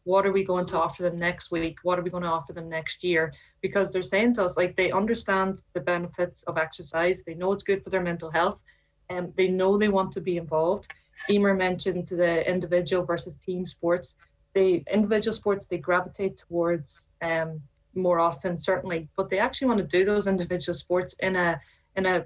what 0.07 0.25
are 0.25 0.31
we 0.31 0.41
going 0.41 0.65
to 0.65 0.79
offer 0.79 1.03
them 1.03 1.19
next 1.19 1.51
week? 1.51 1.79
What 1.83 1.99
are 1.99 2.01
we 2.01 2.09
going 2.09 2.23
to 2.23 2.29
offer 2.29 2.53
them 2.53 2.69
next 2.69 3.03
year? 3.03 3.33
Because 3.61 3.91
they're 3.91 4.01
saying 4.01 4.35
to 4.35 4.45
us 4.45 4.55
like 4.55 4.77
they 4.77 4.89
understand 4.89 5.63
the 5.73 5.81
benefits 5.81 6.43
of 6.43 6.57
exercise, 6.57 7.23
they 7.23 7.33
know 7.33 7.51
it's 7.51 7.61
good 7.61 7.83
for 7.83 7.89
their 7.89 8.01
mental 8.01 8.31
health, 8.31 8.63
and 9.09 9.35
they 9.35 9.49
know 9.49 9.77
they 9.77 9.89
want 9.89 10.13
to 10.13 10.21
be 10.21 10.37
involved. 10.37 10.87
Emer 11.29 11.53
mentioned 11.53 12.07
the 12.07 12.49
individual 12.49 13.03
versus 13.03 13.37
team 13.37 13.65
sports. 13.67 14.15
The 14.53 14.81
individual 14.91 15.33
sports 15.33 15.65
they 15.65 15.77
gravitate 15.77 16.37
towards 16.37 17.03
um, 17.21 17.61
more 17.93 18.21
often, 18.21 18.57
certainly, 18.57 19.09
but 19.17 19.29
they 19.29 19.39
actually 19.39 19.67
want 19.67 19.79
to 19.79 19.97
do 19.97 20.05
those 20.05 20.25
individual 20.25 20.73
sports 20.73 21.15
in 21.19 21.35
a 21.35 21.59
in 21.97 22.05
a 22.05 22.25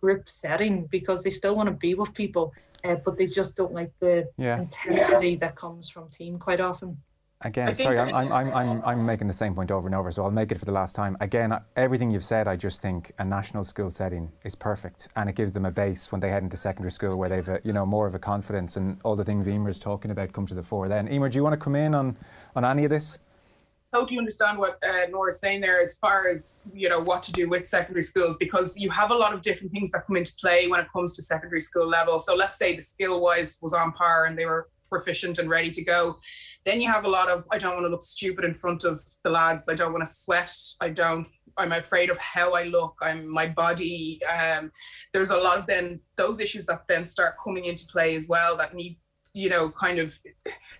group 0.00 0.28
setting 0.28 0.86
because 0.86 1.24
they 1.24 1.30
still 1.30 1.56
want 1.56 1.68
to 1.68 1.74
be 1.74 1.94
with 1.94 2.14
people, 2.14 2.52
uh, 2.84 2.94
but 3.04 3.16
they 3.16 3.26
just 3.26 3.56
don't 3.56 3.72
like 3.72 3.92
the 3.98 4.28
yeah. 4.36 4.60
intensity 4.60 5.34
that 5.34 5.56
comes 5.56 5.90
from 5.90 6.08
team 6.08 6.38
quite 6.38 6.60
often. 6.60 6.96
Again, 7.42 7.74
sorry, 7.74 7.98
I'm, 7.98 8.14
I'm, 8.14 8.32
I'm, 8.32 8.52
I'm, 8.54 8.82
I'm 8.82 9.06
making 9.06 9.26
the 9.26 9.34
same 9.34 9.54
point 9.54 9.70
over 9.70 9.86
and 9.86 9.94
over, 9.94 10.10
so 10.10 10.24
I'll 10.24 10.30
make 10.30 10.52
it 10.52 10.58
for 10.58 10.64
the 10.64 10.72
last 10.72 10.96
time. 10.96 11.18
Again, 11.20 11.52
everything 11.76 12.10
you've 12.10 12.24
said, 12.24 12.48
I 12.48 12.56
just 12.56 12.80
think 12.80 13.12
a 13.18 13.24
national 13.24 13.62
school 13.62 13.90
setting 13.90 14.32
is 14.46 14.54
perfect, 14.54 15.08
and 15.16 15.28
it 15.28 15.36
gives 15.36 15.52
them 15.52 15.66
a 15.66 15.70
base 15.70 16.10
when 16.10 16.20
they 16.20 16.30
head 16.30 16.42
into 16.42 16.56
secondary 16.56 16.92
school 16.92 17.16
where 17.16 17.28
they've, 17.28 17.46
a, 17.46 17.60
you 17.62 17.74
know, 17.74 17.84
more 17.84 18.06
of 18.06 18.14
a 18.14 18.18
confidence, 18.18 18.78
and 18.78 18.98
all 19.04 19.14
the 19.14 19.24
things 19.24 19.46
Emer's 19.46 19.78
talking 19.78 20.12
about 20.12 20.32
come 20.32 20.46
to 20.46 20.54
the 20.54 20.62
fore. 20.62 20.88
Then, 20.88 21.12
Emer, 21.12 21.28
do 21.28 21.36
you 21.36 21.42
want 21.42 21.52
to 21.52 21.58
come 21.58 21.76
in 21.76 21.94
on, 21.94 22.16
on 22.54 22.64
any 22.64 22.84
of 22.84 22.90
this? 22.90 23.18
totally 23.94 24.18
understand 24.18 24.58
what 24.58 24.78
uh, 24.84 25.06
Nora's 25.10 25.38
saying 25.38 25.60
there 25.60 25.80
as 25.80 25.96
far 25.96 26.28
as 26.28 26.60
you 26.74 26.88
know 26.88 27.00
what 27.00 27.22
to 27.22 27.32
do 27.32 27.48
with 27.48 27.66
secondary 27.66 28.02
schools 28.02 28.36
because 28.36 28.76
you 28.76 28.90
have 28.90 29.10
a 29.10 29.14
lot 29.14 29.32
of 29.32 29.40
different 29.40 29.72
things 29.72 29.90
that 29.92 30.06
come 30.06 30.16
into 30.16 30.34
play 30.40 30.66
when 30.66 30.80
it 30.80 30.86
comes 30.92 31.16
to 31.16 31.22
secondary 31.22 31.60
school 31.60 31.88
level. 31.88 32.18
So 32.18 32.34
let's 32.34 32.58
say 32.58 32.76
the 32.76 32.82
skill 32.82 33.20
wise 33.20 33.58
was 33.62 33.72
on 33.72 33.92
par 33.92 34.26
and 34.26 34.36
they 34.36 34.44
were 34.44 34.68
proficient 34.90 35.38
and 35.38 35.48
ready 35.48 35.70
to 35.70 35.82
go. 35.82 36.16
Then 36.66 36.80
you 36.80 36.90
have 36.90 37.04
a 37.04 37.08
lot 37.08 37.30
of 37.30 37.46
I 37.50 37.58
don't 37.58 37.74
want 37.74 37.86
to 37.86 37.90
look 37.90 38.02
stupid 38.02 38.44
in 38.44 38.52
front 38.52 38.84
of 38.84 39.00
the 39.24 39.30
lads. 39.30 39.68
I 39.68 39.74
don't 39.74 39.92
want 39.92 40.06
to 40.06 40.12
sweat. 40.12 40.52
I 40.82 40.90
don't. 40.90 41.26
I'm 41.56 41.72
afraid 41.72 42.10
of 42.10 42.18
how 42.18 42.52
I 42.52 42.64
look. 42.64 42.94
I'm 43.00 43.32
my 43.32 43.46
body. 43.46 44.20
Um, 44.26 44.70
there's 45.14 45.30
a 45.30 45.38
lot 45.38 45.58
of 45.58 45.66
then 45.66 46.00
those 46.16 46.40
issues 46.40 46.66
that 46.66 46.82
then 46.88 47.04
start 47.04 47.36
coming 47.42 47.64
into 47.64 47.86
play 47.86 48.14
as 48.16 48.28
well 48.28 48.56
that 48.58 48.74
need 48.74 48.98
you 49.36 49.50
know 49.50 49.70
kind 49.70 49.98
of 49.98 50.18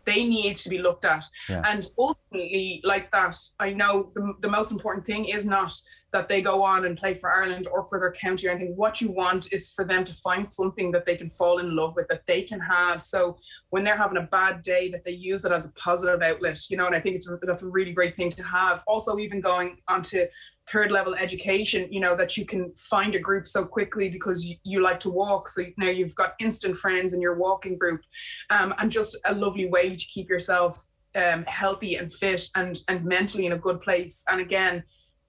they 0.07 0.27
need 0.27 0.57
to 0.57 0.69
be 0.69 0.79
looked 0.79 1.05
at 1.05 1.25
yeah. 1.49 1.63
and 1.67 1.89
ultimately 1.99 2.81
like 2.85 3.11
that 3.13 3.37
i 3.61 3.71
know 3.71 4.11
the, 4.15 4.33
the 4.41 4.49
most 4.49 4.73
important 4.73 5.05
thing 5.05 5.27
is 5.27 5.45
not 5.45 5.73
that 6.17 6.31
they 6.31 6.41
go 6.41 6.63
on 6.63 6.87
and 6.87 6.97
play 6.97 7.13
for 7.13 7.31
Ireland 7.31 7.67
or 7.71 7.83
for 7.83 8.01
their 8.01 8.13
county 8.13 8.49
or 8.49 8.51
anything. 8.51 8.75
What 8.75 9.03
you 9.03 9.11
want 9.11 9.53
is 9.53 9.73
for 9.73 9.85
them 9.85 10.03
to 10.05 10.15
find 10.15 10.49
something 10.49 10.91
that 10.93 11.05
they 11.05 11.15
can 11.15 11.29
fall 11.29 11.59
in 11.59 11.77
love 11.77 11.95
with, 11.95 12.09
that 12.09 12.27
they 12.27 12.43
can 12.43 12.59
have. 12.59 13.03
So 13.03 13.37
when 13.69 13.85
they're 13.85 13.99
having 13.99 14.17
a 14.17 14.23
bad 14.23 14.63
day, 14.63 14.91
that 14.93 15.05
they 15.05 15.11
use 15.13 15.45
it 15.45 15.53
as 15.53 15.67
a 15.67 15.75
positive 15.75 16.23
outlet, 16.23 16.59
you 16.71 16.79
know. 16.79 16.87
And 16.87 16.97
I 16.97 17.01
think 17.01 17.17
it's 17.17 17.31
that's 17.43 17.63
a 17.63 17.69
really 17.69 17.93
great 17.93 18.17
thing 18.17 18.31
to 18.31 18.43
have. 18.43 18.83
Also, 18.87 19.19
even 19.19 19.43
going 19.43 19.77
on 19.89 20.01
to 20.03 20.27
third 20.73 20.91
level 20.91 21.15
education, 21.15 21.93
you 21.93 22.01
know, 22.01 22.17
that 22.17 22.39
you 22.39 22.47
can 22.47 22.73
find 22.77 23.15
a 23.15 23.19
group 23.19 23.47
so 23.47 23.65
quickly 23.65 24.09
because 24.09 24.47
you, 24.47 24.57
you 24.65 24.83
like 24.83 24.99
to 25.01 25.11
walk. 25.11 25.49
So 25.49 25.65
now 25.77 25.91
you've 25.91 26.15
got 26.15 26.33
instant 26.41 26.79
friends 26.79 27.13
in 27.13 27.21
your 27.21 27.37
walking 27.37 27.77
group, 27.77 28.01
um, 28.49 28.75
and 28.79 28.91
just 28.91 29.19
a 29.27 29.35
lovely 29.35 29.69
way 29.69 29.91
to 29.91 30.05
keep 30.07 30.31
yourself 30.31 30.89
um, 31.15 31.45
healthy 31.45 31.97
and 31.97 32.11
fit 32.11 32.49
and 32.55 32.79
and 32.89 33.05
mentally 33.05 33.45
in 33.45 33.53
a 33.53 33.59
good 33.59 33.83
place. 33.83 34.25
And 34.31 34.41
again, 34.41 34.83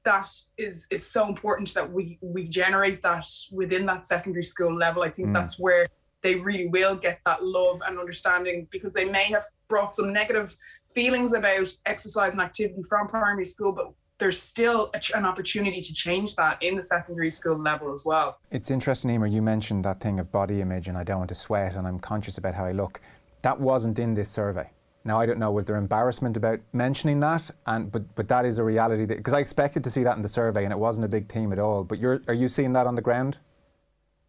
that 0.08 0.30
is 0.58 0.88
is 0.89 1.06
so 1.06 1.28
important 1.28 1.74
that 1.74 1.91
we 1.91 2.17
we 2.22 2.48
generate 2.48 3.02
that 3.04 3.26
within 3.52 3.86
that 3.86 4.06
secondary 4.06 4.48
school 4.54 4.74
level. 4.74 5.04
I 5.04 5.12
think 5.12 5.30
mm. 5.30 5.34
that's 5.34 5.60
where 5.60 5.86
they 6.22 6.36
really 6.36 6.67
will 6.67 6.96
get 6.96 7.20
that 7.26 7.43
love 7.43 7.82
and 7.86 8.00
understanding 8.00 8.67
because 8.72 8.93
they 8.93 9.06
may 9.06 9.26
have 9.26 9.43
brought 9.67 9.93
some 9.93 10.12
negative 10.12 10.56
feelings 10.96 11.34
about 11.34 11.67
exercise 11.86 12.34
and 12.34 12.41
activity 12.41 12.82
from 12.89 13.08
primary 13.08 13.46
school, 13.46 13.72
but 13.72 13.88
there's 14.17 14.41
still 14.41 14.89
a, 14.96 15.17
an 15.17 15.26
opportunity 15.26 15.82
to 15.82 15.93
change 15.93 16.36
that 16.36 16.58
in 16.63 16.76
the 16.76 16.82
secondary 16.82 17.30
school 17.30 17.60
level 17.60 17.91
as 17.91 18.04
well. 18.04 18.39
It's 18.50 18.72
interesting, 18.72 19.12
Emer, 19.12 19.28
you 19.28 19.43
mentioned 19.43 19.86
that 19.86 20.00
thing 20.00 20.20
of 20.20 20.32
body 20.32 20.60
image 20.62 20.88
and 20.88 20.98
I 20.98 21.04
don't 21.04 21.20
want 21.20 21.30
to 21.30 21.36
sweat 21.36 21.76
and 21.76 21.86
I'm 21.88 22.00
conscious 22.00 22.39
about 22.39 22.56
how 22.56 22.65
I 22.65 22.72
look. 22.72 23.00
That 23.43 23.60
wasn't 23.60 24.00
in 24.00 24.15
this 24.15 24.30
survey. 24.30 24.72
Now 25.08 25.22
I 25.22 25.26
don't 25.26 25.39
know 25.39 25.52
was 25.52 25.63
there 25.63 25.78
embarrassment 25.78 26.36
about 26.36 26.60
mentioning 26.74 27.22
that, 27.22 27.50
and 27.65 27.89
but 27.89 28.13
but 28.15 28.28
that 28.28 28.46
is 28.46 28.60
a 28.60 28.63
reality 28.63 29.06
because 29.06 29.34
I 29.34 29.39
expected 29.39 29.82
to 29.86 29.89
see 29.89 30.04
that 30.04 30.17
in 30.17 30.22
the 30.22 30.28
survey 30.28 30.65
and 30.65 30.74
it 30.74 30.78
wasn't 30.78 31.06
a 31.06 31.08
big 31.08 31.32
theme 31.32 31.54
at 31.54 31.60
all. 31.60 31.86
But 31.86 31.98
you're 31.98 32.22
are 32.28 32.34
you 32.34 32.50
seeing 32.50 32.74
that 32.74 32.88
on 32.88 32.96
the 32.96 33.02
ground? 33.02 33.39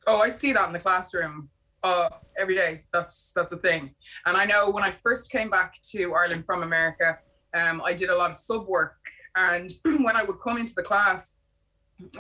Oh, 0.06 0.20
I 0.20 0.28
see 0.28 0.52
that 0.52 0.68
in 0.68 0.72
the 0.72 0.78
classroom 0.78 1.50
uh, 1.82 2.08
every 2.38 2.54
day. 2.54 2.84
That's 2.92 3.32
that's 3.32 3.50
a 3.50 3.56
thing. 3.56 3.92
And 4.24 4.36
I 4.36 4.44
know 4.44 4.70
when 4.70 4.84
I 4.84 4.92
first 4.92 5.32
came 5.32 5.50
back 5.50 5.80
to 5.90 6.14
Ireland 6.14 6.46
from 6.46 6.62
America, 6.62 7.18
um, 7.54 7.82
I 7.84 7.92
did 7.92 8.08
a 8.10 8.16
lot 8.16 8.30
of 8.30 8.36
sub 8.36 8.68
work, 8.68 8.98
and 9.34 9.72
when 9.84 10.14
I 10.14 10.22
would 10.22 10.40
come 10.40 10.58
into 10.58 10.76
the 10.76 10.84
class, 10.84 11.40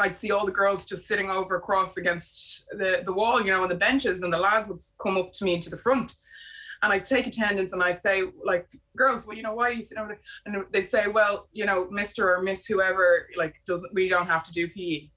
I'd 0.00 0.16
see 0.16 0.32
all 0.32 0.44
the 0.44 0.50
girls 0.50 0.84
just 0.84 1.06
sitting 1.06 1.30
over 1.30 1.54
across 1.54 1.96
against 1.96 2.64
the 2.72 3.02
the 3.04 3.12
wall, 3.12 3.40
you 3.40 3.52
know, 3.52 3.62
on 3.62 3.68
the 3.68 3.76
benches, 3.76 4.24
and 4.24 4.32
the 4.32 4.38
lads 4.38 4.68
would 4.68 4.80
come 5.00 5.16
up 5.16 5.32
to 5.34 5.44
me 5.44 5.60
to 5.60 5.70
the 5.70 5.78
front 5.78 6.16
and 6.82 6.92
I'd 6.92 7.06
take 7.06 7.26
attendance 7.26 7.72
and 7.72 7.82
I'd 7.82 7.98
say, 7.98 8.22
like, 8.44 8.68
girls, 8.96 9.26
well, 9.26 9.36
you 9.36 9.42
know, 9.42 9.54
why 9.54 9.68
are 9.68 9.72
you 9.72 9.82
sitting 9.82 10.02
over 10.02 10.12
there? 10.14 10.20
And 10.46 10.64
they'd 10.72 10.88
say, 10.88 11.08
well, 11.08 11.48
you 11.52 11.66
know, 11.66 11.86
Mr. 11.86 12.24
or 12.24 12.42
Miss 12.42 12.66
whoever, 12.66 13.28
like, 13.36 13.54
doesn't, 13.66 13.94
we 13.94 14.08
don't 14.08 14.26
have 14.26 14.44
to 14.44 14.52
do 14.52 14.68
PE. 14.68 15.08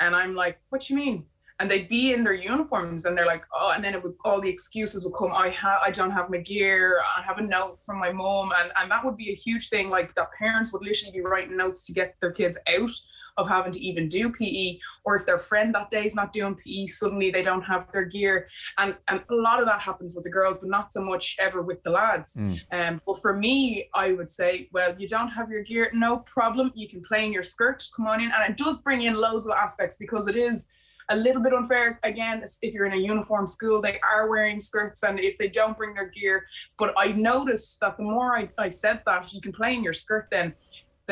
And 0.00 0.16
I'm 0.16 0.34
like, 0.34 0.58
what 0.70 0.82
do 0.82 0.94
you 0.94 1.00
mean? 1.00 1.26
And 1.60 1.70
they'd 1.70 1.88
be 1.88 2.12
in 2.12 2.24
their 2.24 2.34
uniforms 2.34 3.04
and 3.04 3.16
they're 3.16 3.26
like, 3.26 3.44
oh, 3.54 3.72
and 3.74 3.84
then 3.84 3.94
it 3.94 4.02
would, 4.02 4.14
all 4.24 4.40
the 4.40 4.48
excuses 4.48 5.04
would 5.04 5.14
come. 5.14 5.30
I 5.32 5.50
have, 5.50 5.78
I 5.84 5.90
don't 5.90 6.10
have 6.10 6.28
my 6.28 6.38
gear. 6.38 7.00
I 7.16 7.22
have 7.22 7.38
a 7.38 7.42
note 7.42 7.78
from 7.84 8.00
my 8.00 8.10
mom. 8.10 8.52
And, 8.58 8.72
and 8.76 8.90
that 8.90 9.04
would 9.04 9.16
be 9.16 9.30
a 9.30 9.34
huge 9.34 9.68
thing. 9.68 9.88
Like 9.88 10.12
the 10.14 10.26
parents 10.36 10.72
would 10.72 10.82
literally 10.82 11.12
be 11.12 11.20
writing 11.20 11.56
notes 11.56 11.86
to 11.86 11.92
get 11.92 12.16
their 12.20 12.32
kids 12.32 12.58
out 12.66 12.90
of 13.36 13.48
having 13.48 13.72
to 13.72 13.80
even 13.80 14.08
do 14.08 14.30
PE, 14.30 14.78
or 15.04 15.16
if 15.16 15.26
their 15.26 15.38
friend 15.38 15.74
that 15.74 15.90
day 15.90 16.04
is 16.04 16.14
not 16.14 16.32
doing 16.32 16.54
PE, 16.54 16.86
suddenly 16.86 17.30
they 17.30 17.42
don't 17.42 17.62
have 17.62 17.90
their 17.92 18.04
gear. 18.04 18.46
And 18.78 18.96
and 19.08 19.24
a 19.30 19.34
lot 19.34 19.60
of 19.60 19.66
that 19.66 19.80
happens 19.80 20.14
with 20.14 20.24
the 20.24 20.30
girls, 20.30 20.58
but 20.58 20.68
not 20.68 20.92
so 20.92 21.02
much 21.02 21.36
ever 21.38 21.62
with 21.62 21.82
the 21.82 21.90
lads. 21.90 22.36
Mm. 22.36 22.60
Um, 22.72 23.02
but 23.06 23.20
for 23.20 23.36
me, 23.36 23.88
I 23.94 24.12
would 24.12 24.30
say, 24.30 24.68
well, 24.72 24.94
you 24.98 25.08
don't 25.08 25.28
have 25.28 25.50
your 25.50 25.62
gear, 25.62 25.90
no 25.92 26.18
problem. 26.18 26.72
You 26.74 26.88
can 26.88 27.02
play 27.02 27.24
in 27.24 27.32
your 27.32 27.42
skirt, 27.42 27.84
come 27.96 28.06
on 28.06 28.20
in. 28.20 28.30
And 28.32 28.50
it 28.50 28.56
does 28.56 28.78
bring 28.78 29.02
in 29.02 29.14
loads 29.14 29.46
of 29.46 29.52
aspects 29.52 29.96
because 29.98 30.28
it 30.28 30.36
is 30.36 30.68
a 31.10 31.16
little 31.16 31.42
bit 31.42 31.52
unfair 31.52 31.98
again 32.02 32.42
if 32.62 32.72
you're 32.72 32.86
in 32.86 32.92
a 32.92 32.96
uniform 32.96 33.46
school 33.46 33.82
they 33.82 33.98
are 34.00 34.28
wearing 34.28 34.60
skirts 34.60 35.02
and 35.02 35.18
if 35.18 35.36
they 35.36 35.48
don't 35.48 35.76
bring 35.76 35.94
their 35.94 36.08
gear 36.08 36.46
but 36.78 36.94
i 36.96 37.08
noticed 37.08 37.80
that 37.80 37.96
the 37.96 38.02
more 38.02 38.36
I, 38.36 38.48
I 38.58 38.68
said 38.68 39.02
that 39.06 39.32
you 39.32 39.40
can 39.40 39.52
play 39.52 39.74
in 39.74 39.82
your 39.82 39.92
skirt 39.92 40.28
then 40.30 40.54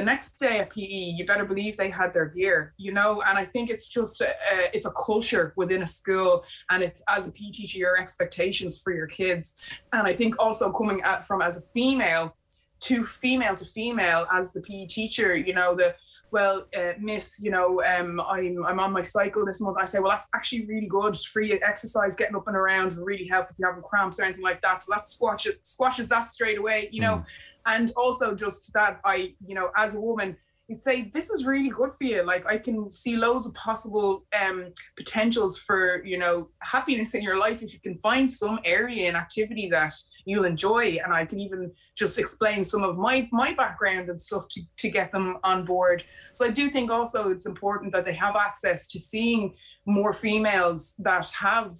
the 0.00 0.06
next 0.06 0.38
day 0.38 0.60
at 0.60 0.70
PE, 0.70 1.12
you 1.16 1.26
better 1.26 1.44
believe 1.44 1.76
they 1.76 1.90
had 1.90 2.14
their 2.14 2.24
gear, 2.24 2.72
you 2.78 2.90
know. 2.90 3.20
And 3.20 3.36
I 3.36 3.44
think 3.44 3.68
it's 3.68 3.86
just 3.86 4.22
a, 4.22 4.34
it's 4.72 4.86
a 4.86 4.92
culture 4.92 5.52
within 5.56 5.82
a 5.82 5.86
school, 5.86 6.42
and 6.70 6.82
it's 6.82 7.02
as 7.06 7.28
a 7.28 7.32
PE 7.32 7.50
teacher 7.50 7.78
your 7.78 7.98
expectations 7.98 8.80
for 8.80 8.94
your 8.94 9.06
kids. 9.06 9.60
And 9.92 10.06
I 10.06 10.14
think 10.14 10.36
also 10.38 10.72
coming 10.72 11.02
at 11.02 11.26
from 11.26 11.42
as 11.42 11.58
a 11.58 11.60
female 11.74 12.34
to 12.80 13.04
female 13.04 13.54
to 13.54 13.66
female 13.66 14.26
as 14.32 14.54
the 14.54 14.62
PE 14.62 14.86
teacher, 14.86 15.36
you 15.36 15.52
know 15.52 15.74
the 15.74 15.94
well, 16.32 16.66
uh, 16.76 16.92
miss, 16.98 17.40
you 17.42 17.50
know, 17.50 17.82
um, 17.82 18.20
I'm, 18.20 18.64
I'm 18.64 18.80
on 18.80 18.92
my 18.92 19.02
cycle 19.02 19.44
this 19.44 19.60
month. 19.60 19.76
I 19.80 19.84
say, 19.84 19.98
well, 19.98 20.10
that's 20.10 20.28
actually 20.34 20.66
really 20.66 20.86
good. 20.86 21.16
Free 21.16 21.52
exercise, 21.52 22.16
getting 22.16 22.36
up 22.36 22.46
and 22.46 22.56
around 22.56 22.96
will 22.96 23.04
really 23.04 23.26
help 23.26 23.50
if 23.50 23.58
you're 23.58 23.68
having 23.68 23.82
cramps 23.82 24.20
or 24.20 24.24
anything 24.24 24.42
like 24.42 24.62
that. 24.62 24.82
So 24.82 24.92
that 24.94 25.06
squash 25.06 25.46
it, 25.46 25.60
squashes 25.66 26.08
that 26.08 26.28
straight 26.28 26.58
away, 26.58 26.88
you 26.92 27.00
know. 27.00 27.16
Mm. 27.16 27.26
And 27.66 27.92
also 27.96 28.34
just 28.34 28.72
that 28.74 29.00
I, 29.04 29.34
you 29.46 29.54
know, 29.54 29.70
as 29.76 29.94
a 29.94 30.00
woman, 30.00 30.36
you'd 30.70 30.80
say 30.80 31.10
this 31.12 31.30
is 31.30 31.44
really 31.44 31.68
good 31.68 31.92
for 31.96 32.04
you. 32.04 32.22
Like 32.22 32.46
I 32.46 32.56
can 32.56 32.88
see 32.92 33.16
loads 33.16 33.44
of 33.44 33.52
possible 33.54 34.24
um, 34.40 34.72
potentials 34.96 35.58
for 35.58 36.02
you 36.04 36.16
know 36.16 36.48
happiness 36.60 37.14
in 37.14 37.22
your 37.22 37.38
life 37.38 37.60
if 37.60 37.74
you 37.74 37.80
can 37.80 37.98
find 37.98 38.30
some 38.30 38.60
area 38.64 39.08
and 39.08 39.16
activity 39.16 39.68
that 39.70 39.94
you'll 40.26 40.44
enjoy. 40.44 40.98
And 41.02 41.12
I 41.12 41.24
can 41.26 41.40
even 41.40 41.72
just 41.96 42.20
explain 42.20 42.62
some 42.62 42.84
of 42.84 42.96
my 42.96 43.28
my 43.32 43.52
background 43.52 44.08
and 44.10 44.20
stuff 44.20 44.46
to 44.50 44.60
to 44.76 44.88
get 44.88 45.10
them 45.10 45.38
on 45.42 45.64
board. 45.64 46.04
So 46.32 46.46
I 46.46 46.50
do 46.50 46.70
think 46.70 46.88
also 46.92 47.30
it's 47.30 47.46
important 47.46 47.90
that 47.92 48.04
they 48.04 48.14
have 48.14 48.36
access 48.36 48.86
to 48.92 49.00
seeing 49.00 49.56
more 49.86 50.12
females 50.12 50.94
that 50.98 51.28
have 51.32 51.72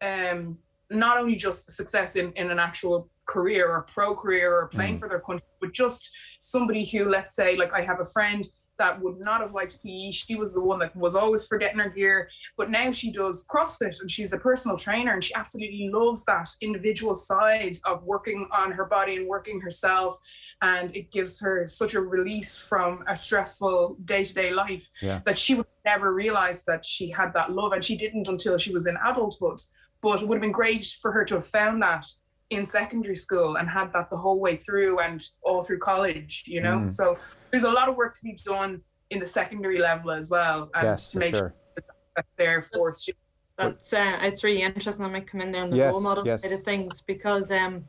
um, 0.00 0.56
not 0.90 1.18
only 1.18 1.36
just 1.36 1.70
success 1.70 2.16
in, 2.16 2.32
in 2.32 2.50
an 2.50 2.58
actual 2.58 3.10
career 3.26 3.68
or 3.68 3.82
pro 3.82 4.14
career 4.16 4.54
or 4.54 4.68
playing 4.68 4.96
Mm. 4.96 5.00
for 5.00 5.08
their 5.08 5.20
country, 5.20 5.46
but 5.60 5.72
just 5.74 6.10
somebody 6.40 6.84
who, 6.84 7.08
let's 7.08 7.34
say, 7.34 7.56
like 7.56 7.72
I 7.72 7.82
have 7.82 8.00
a 8.00 8.04
friend 8.04 8.46
that 8.78 9.00
would 9.00 9.18
not 9.18 9.40
have 9.40 9.52
liked 9.52 9.82
PE. 9.82 10.12
She 10.12 10.36
was 10.36 10.54
the 10.54 10.62
one 10.62 10.78
that 10.78 10.94
was 10.94 11.16
always 11.16 11.46
forgetting 11.46 11.80
her 11.80 11.90
gear, 11.90 12.28
but 12.56 12.70
now 12.70 12.92
she 12.92 13.10
does 13.10 13.44
CrossFit 13.52 14.00
and 14.00 14.08
she's 14.08 14.32
a 14.32 14.38
personal 14.38 14.76
trainer 14.78 15.12
and 15.12 15.22
she 15.24 15.34
absolutely 15.34 15.90
loves 15.92 16.24
that 16.26 16.48
individual 16.62 17.12
side 17.14 17.76
of 17.84 18.04
working 18.04 18.48
on 18.56 18.70
her 18.70 18.84
body 18.84 19.16
and 19.16 19.26
working 19.26 19.60
herself. 19.60 20.16
And 20.62 20.94
it 20.94 21.10
gives 21.10 21.40
her 21.40 21.66
such 21.66 21.94
a 21.94 22.00
release 22.00 22.56
from 22.56 23.02
a 23.08 23.16
stressful 23.16 23.96
day 24.04 24.22
to 24.22 24.32
day 24.32 24.50
life 24.52 24.88
Yeah. 25.02 25.20
that 25.26 25.36
she 25.36 25.56
would 25.56 25.66
never 25.84 26.14
realize 26.14 26.64
that 26.64 26.84
she 26.84 27.10
had 27.10 27.32
that 27.34 27.50
love. 27.50 27.72
And 27.72 27.82
she 27.84 27.96
didn't 27.96 28.28
until 28.28 28.58
she 28.58 28.72
was 28.72 28.86
in 28.86 28.96
adulthood. 29.04 29.60
But 30.00 30.22
it 30.22 30.28
would 30.28 30.36
have 30.36 30.42
been 30.42 30.52
great 30.52 30.86
for 31.02 31.10
her 31.10 31.24
to 31.24 31.34
have 31.34 31.46
found 31.48 31.82
that 31.82 32.06
in 32.50 32.64
secondary 32.64 33.16
school 33.16 33.56
and 33.56 33.68
had 33.68 33.92
that 33.92 34.08
the 34.10 34.16
whole 34.16 34.40
way 34.40 34.56
through 34.56 35.00
and 35.00 35.22
all 35.42 35.62
through 35.62 35.78
college, 35.78 36.44
you 36.46 36.60
know? 36.60 36.78
Mm. 36.78 36.90
So 36.90 37.16
there's 37.50 37.64
a 37.64 37.70
lot 37.70 37.88
of 37.88 37.96
work 37.96 38.14
to 38.14 38.20
be 38.24 38.36
done 38.44 38.80
in 39.10 39.18
the 39.18 39.26
secondary 39.26 39.78
level 39.78 40.10
as 40.10 40.30
well. 40.30 40.70
And 40.74 40.84
yes, 40.84 41.08
to 41.08 41.12
for 41.12 41.18
make 41.20 41.36
sure. 41.36 41.54
sure 41.76 41.84
that 42.16 42.26
they're 42.36 42.62
for 42.62 42.92
students. 42.92 43.22
That's 43.56 43.92
uh, 43.92 44.18
it's 44.22 44.44
really 44.44 44.62
interesting. 44.62 45.04
I 45.04 45.08
might 45.10 45.26
come 45.26 45.40
in 45.40 45.50
there 45.50 45.62
on 45.62 45.70
the 45.70 45.76
Yes, 45.76 45.92
role 45.92 46.00
model 46.00 46.24
yes. 46.24 46.42
side 46.42 46.52
of 46.52 46.62
things 46.62 47.00
because 47.00 47.50
um, 47.50 47.84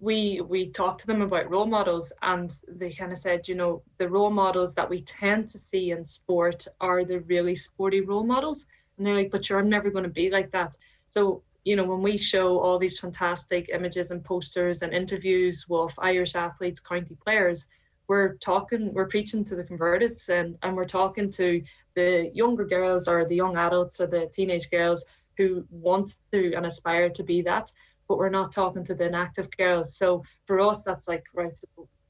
we 0.00 0.40
we 0.40 0.70
talked 0.70 1.00
to 1.02 1.06
them 1.06 1.20
about 1.20 1.50
role 1.50 1.66
models 1.66 2.12
and 2.22 2.50
they 2.66 2.90
kind 2.90 3.12
of 3.12 3.18
said, 3.18 3.46
you 3.46 3.56
know, 3.56 3.82
the 3.98 4.08
role 4.08 4.30
models 4.30 4.74
that 4.74 4.88
we 4.88 5.02
tend 5.02 5.48
to 5.50 5.58
see 5.58 5.90
in 5.90 6.02
sport 6.02 6.66
are 6.80 7.04
the 7.04 7.20
really 7.20 7.54
sporty 7.54 8.00
role 8.00 8.24
models, 8.24 8.66
and 8.96 9.06
they're 9.06 9.14
like, 9.14 9.30
but 9.30 9.48
you're 9.48 9.58
I'm 9.58 9.68
never 9.68 9.90
going 9.90 10.04
to 10.04 10.10
be 10.10 10.30
like 10.30 10.50
that. 10.52 10.74
So 11.06 11.42
you 11.66 11.74
know, 11.74 11.82
when 11.82 12.00
we 12.00 12.16
show 12.16 12.60
all 12.60 12.78
these 12.78 12.96
fantastic 12.96 13.68
images 13.70 14.12
and 14.12 14.24
posters 14.24 14.82
and 14.82 14.94
interviews 14.94 15.66
with 15.68 15.92
Irish 15.98 16.36
athletes, 16.36 16.78
county 16.78 17.16
players, 17.24 17.66
we're 18.06 18.34
talking, 18.34 18.94
we're 18.94 19.08
preaching 19.08 19.44
to 19.46 19.56
the 19.56 19.64
converted, 19.64 20.16
and 20.28 20.56
and 20.62 20.76
we're 20.76 20.84
talking 20.84 21.28
to 21.32 21.60
the 21.96 22.30
younger 22.32 22.64
girls 22.64 23.08
or 23.08 23.24
the 23.24 23.34
young 23.34 23.56
adults 23.56 24.00
or 24.00 24.06
the 24.06 24.30
teenage 24.32 24.70
girls 24.70 25.04
who 25.36 25.66
want 25.70 26.08
to 26.30 26.54
and 26.54 26.66
aspire 26.66 27.10
to 27.10 27.24
be 27.24 27.42
that, 27.42 27.72
but 28.06 28.16
we're 28.16 28.28
not 28.28 28.52
talking 28.52 28.84
to 28.84 28.94
the 28.94 29.06
inactive 29.06 29.48
girls. 29.58 29.96
So 29.96 30.22
for 30.46 30.60
us, 30.60 30.84
that's 30.84 31.08
like 31.08 31.24
right. 31.34 31.58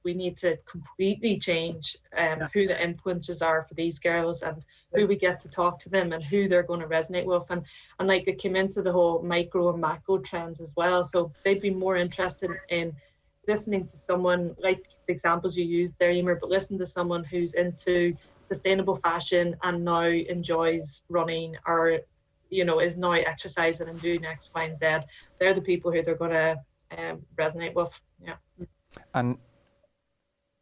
We 0.07 0.15
need 0.15 0.37
to 0.45 0.57
completely 0.75 1.35
change 1.49 1.97
um, 2.17 2.39
Yeah. 2.39 2.49
who 2.55 2.63
the 2.73 2.79
influencers 2.89 3.41
are 3.51 3.63
for 3.63 3.75
these 3.75 3.99
girls 3.99 4.43
and 4.43 4.57
who 4.95 5.05
we 5.13 5.17
get 5.27 5.37
to 5.43 5.51
talk 5.51 5.75
to 5.81 5.89
them 5.89 6.13
and 6.15 6.23
who 6.23 6.41
they're 6.49 6.69
going 6.71 6.85
to 6.87 6.87
resonate 6.99 7.27
with. 7.33 7.47
And 7.51 7.63
and 7.99 8.07
like 8.13 8.25
it 8.29 8.39
came 8.39 8.57
into 8.63 8.83
the 8.83 8.93
whole 8.99 9.17
micro 9.35 9.63
and 9.73 9.81
macro 9.81 10.19
trends 10.19 10.61
as 10.61 10.73
well. 10.77 11.03
So 11.03 11.19
they'd 11.43 11.61
be 11.71 11.75
more 11.87 11.97
interested 11.97 12.51
in 12.79 12.87
listening 13.49 13.89
to 13.89 13.97
someone 13.97 14.43
like 14.69 14.83
the 15.07 15.13
examples 15.13 15.57
you 15.57 15.65
used 15.81 15.95
there, 15.99 16.13
Emer, 16.13 16.37
but 16.37 16.51
listen 16.51 16.79
to 16.79 16.87
someone 16.87 17.25
who's 17.25 17.53
into 17.55 18.15
sustainable 18.53 18.97
fashion 19.09 19.57
and 19.65 19.85
now 19.85 20.07
enjoys 20.37 21.03
running 21.09 21.57
or 21.67 21.99
you 22.49 22.65
know 22.65 22.79
is 22.87 22.97
now 22.97 23.17
exercising 23.33 23.89
and 23.89 24.01
doing 24.01 24.25
X, 24.25 24.51
Y, 24.55 24.63
and 24.71 24.79
Z. 24.79 24.87
They're 25.39 25.59
the 25.61 25.69
people 25.73 25.91
who 25.91 26.01
they're 26.05 26.23
going 26.25 26.39
to 26.43 26.51
um, 26.97 27.17
resonate 27.37 27.75
with. 27.75 27.93
Yeah. 28.29 28.39
And 29.15 29.39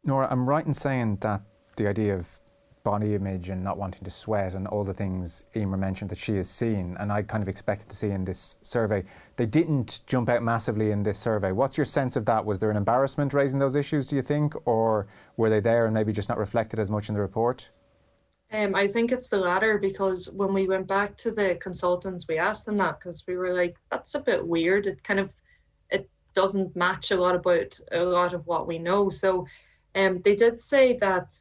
Nora, 0.05 0.27
I'm 0.29 0.47
right 0.47 0.65
in 0.65 0.73
saying 0.73 1.17
that 1.21 1.41
the 1.77 1.87
idea 1.87 2.15
of 2.15 2.41
body 2.83 3.15
image 3.15 3.49
and 3.49 3.63
not 3.63 3.79
wanting 3.79 4.03
to 4.03 4.11
sweat 4.11 4.53
and 4.53 4.67
all 4.67 4.83
the 4.83 4.93
things 4.93 5.45
Emer 5.55 5.75
mentioned 5.75 6.11
that 6.11 6.19
she 6.19 6.35
has 6.35 6.47
seen 6.47 6.95
and 6.99 7.11
I 7.11 7.23
kind 7.23 7.41
of 7.41 7.49
expected 7.49 7.89
to 7.89 7.95
see 7.95 8.11
in 8.11 8.23
this 8.23 8.55
survey, 8.61 9.03
they 9.37 9.47
didn't 9.47 10.01
jump 10.05 10.29
out 10.29 10.43
massively 10.43 10.91
in 10.91 11.01
this 11.01 11.17
survey. 11.17 11.51
What's 11.51 11.77
your 11.77 11.85
sense 11.85 12.15
of 12.15 12.25
that? 12.25 12.45
Was 12.45 12.59
there 12.59 12.69
an 12.69 12.77
embarrassment 12.77 13.33
raising 13.33 13.57
those 13.57 13.75
issues, 13.75 14.05
do 14.07 14.15
you 14.15 14.21
think? 14.21 14.53
Or 14.67 15.07
were 15.35 15.49
they 15.49 15.59
there 15.59 15.85
and 15.85 15.95
maybe 15.95 16.13
just 16.13 16.29
not 16.29 16.37
reflected 16.37 16.79
as 16.79 16.91
much 16.91 17.09
in 17.09 17.15
the 17.15 17.21
report? 17.21 17.71
Um, 18.51 18.75
I 18.75 18.87
think 18.87 19.11
it's 19.11 19.29
the 19.29 19.37
latter 19.39 19.79
because 19.79 20.29
when 20.31 20.53
we 20.53 20.67
went 20.67 20.85
back 20.87 21.17
to 21.17 21.31
the 21.31 21.55
consultants, 21.55 22.27
we 22.27 22.37
asked 22.37 22.67
them 22.67 22.77
that 22.77 22.99
because 22.99 23.25
we 23.27 23.35
were 23.35 23.51
like, 23.51 23.75
that's 23.89 24.13
a 24.13 24.19
bit 24.19 24.45
weird. 24.45 24.85
It 24.85 25.03
kind 25.03 25.19
of 25.19 25.33
it 25.89 26.07
doesn't 26.35 26.75
match 26.75 27.09
a 27.09 27.17
lot 27.17 27.33
about 27.33 27.79
a 27.91 28.03
lot 28.03 28.35
of 28.35 28.45
what 28.45 28.67
we 28.67 28.77
know. 28.77 29.09
So 29.09 29.47
um, 29.95 30.21
they 30.21 30.35
did 30.35 30.59
say 30.59 30.97
that, 30.97 31.33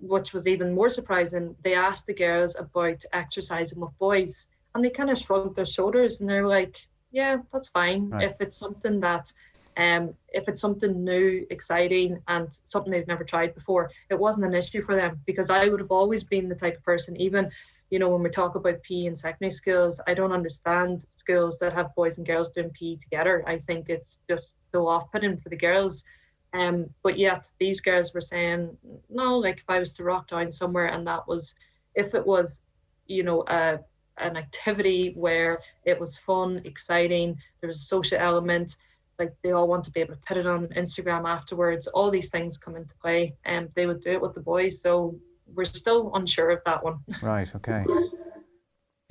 which 0.00 0.32
was 0.32 0.48
even 0.48 0.74
more 0.74 0.90
surprising, 0.90 1.54
they 1.62 1.74
asked 1.74 2.06
the 2.06 2.14
girls 2.14 2.56
about 2.56 3.04
exercising 3.12 3.80
with 3.80 3.96
boys 3.98 4.48
and 4.74 4.84
they 4.84 4.90
kind 4.90 5.10
of 5.10 5.18
shrugged 5.18 5.56
their 5.56 5.66
shoulders 5.66 6.20
and 6.20 6.28
they're 6.28 6.46
like, 6.46 6.78
yeah, 7.10 7.38
that's 7.52 7.68
fine. 7.68 8.08
Right. 8.08 8.24
If 8.24 8.40
it's 8.40 8.56
something 8.56 9.00
that 9.00 9.32
um, 9.76 10.14
if 10.32 10.48
it's 10.48 10.60
something 10.60 11.04
new, 11.04 11.46
exciting, 11.50 12.20
and 12.28 12.48
something 12.64 12.90
they've 12.90 13.06
never 13.06 13.24
tried 13.24 13.54
before, 13.54 13.90
it 14.10 14.18
wasn't 14.18 14.46
an 14.46 14.54
issue 14.54 14.82
for 14.82 14.94
them 14.94 15.20
because 15.26 15.50
I 15.50 15.68
would 15.68 15.80
have 15.80 15.90
always 15.90 16.24
been 16.24 16.48
the 16.48 16.54
type 16.54 16.76
of 16.76 16.84
person, 16.84 17.16
even, 17.20 17.50
you 17.90 17.98
know, 17.98 18.08
when 18.10 18.22
we 18.22 18.30
talk 18.30 18.56
about 18.56 18.82
PE 18.82 19.06
and 19.06 19.18
secondary 19.18 19.50
schools, 19.52 20.00
I 20.06 20.14
don't 20.14 20.32
understand 20.32 21.04
schools 21.16 21.58
that 21.60 21.72
have 21.72 21.94
boys 21.94 22.18
and 22.18 22.26
girls 22.26 22.50
doing 22.50 22.70
PE 22.70 22.96
together. 22.96 23.44
I 23.46 23.58
think 23.58 23.88
it's 23.88 24.18
just 24.28 24.56
so 24.72 24.86
off 24.86 25.10
putting 25.12 25.36
for 25.36 25.48
the 25.48 25.56
girls. 25.56 26.04
Um, 26.52 26.90
but 27.02 27.18
yet 27.18 27.50
these 27.58 27.80
girls 27.80 28.12
were 28.12 28.20
saying, 28.20 28.76
no, 29.08 29.38
like 29.38 29.58
if 29.58 29.64
I 29.68 29.78
was 29.78 29.92
to 29.94 30.04
rock 30.04 30.28
down 30.28 30.50
somewhere 30.52 30.86
and 30.86 31.06
that 31.06 31.26
was, 31.28 31.54
if 31.94 32.14
it 32.14 32.26
was, 32.26 32.62
you 33.06 33.22
know, 33.22 33.44
a, 33.46 33.78
an 34.18 34.36
activity 34.36 35.12
where 35.16 35.60
it 35.84 35.98
was 35.98 36.16
fun, 36.16 36.62
exciting, 36.64 37.36
there 37.60 37.68
was 37.68 37.78
a 37.78 37.84
social 37.84 38.18
element, 38.18 38.76
like 39.18 39.34
they 39.42 39.52
all 39.52 39.68
want 39.68 39.84
to 39.84 39.90
be 39.90 40.00
able 40.00 40.14
to 40.14 40.20
put 40.26 40.36
it 40.36 40.46
on 40.46 40.66
Instagram 40.68 41.28
afterwards. 41.28 41.86
All 41.88 42.10
these 42.10 42.30
things 42.30 42.56
come 42.56 42.76
into 42.76 42.94
play, 42.96 43.36
and 43.44 43.70
they 43.76 43.86
would 43.86 44.00
do 44.00 44.10
it 44.10 44.20
with 44.20 44.34
the 44.34 44.40
boys. 44.40 44.80
So 44.80 45.14
we're 45.54 45.64
still 45.64 46.10
unsure 46.14 46.50
of 46.50 46.60
that 46.64 46.82
one. 46.82 47.00
Right, 47.22 47.54
okay. 47.54 47.84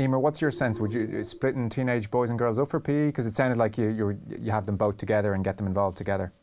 Emer, 0.02 0.17
what's 0.17 0.41
your 0.41 0.52
sense? 0.52 0.80
Would 0.80 0.93
you 0.93 1.23
splitting 1.23 1.69
teenage 1.69 2.10
boys 2.10 2.30
and 2.30 2.39
girls 2.39 2.58
up 2.58 2.69
for 2.69 2.80
PE? 2.80 3.08
Because 3.08 3.28
it 3.28 3.36
sounded 3.36 3.58
like 3.58 3.78
you, 3.78 3.89
you 3.89 4.19
you 4.39 4.52
have 4.52 4.65
them 4.65 4.78
both 4.78 4.97
together 4.97 5.34
and 5.34 5.43
get 5.43 5.58
them 5.58 5.67
involved 5.67 5.97
together. 5.97 6.34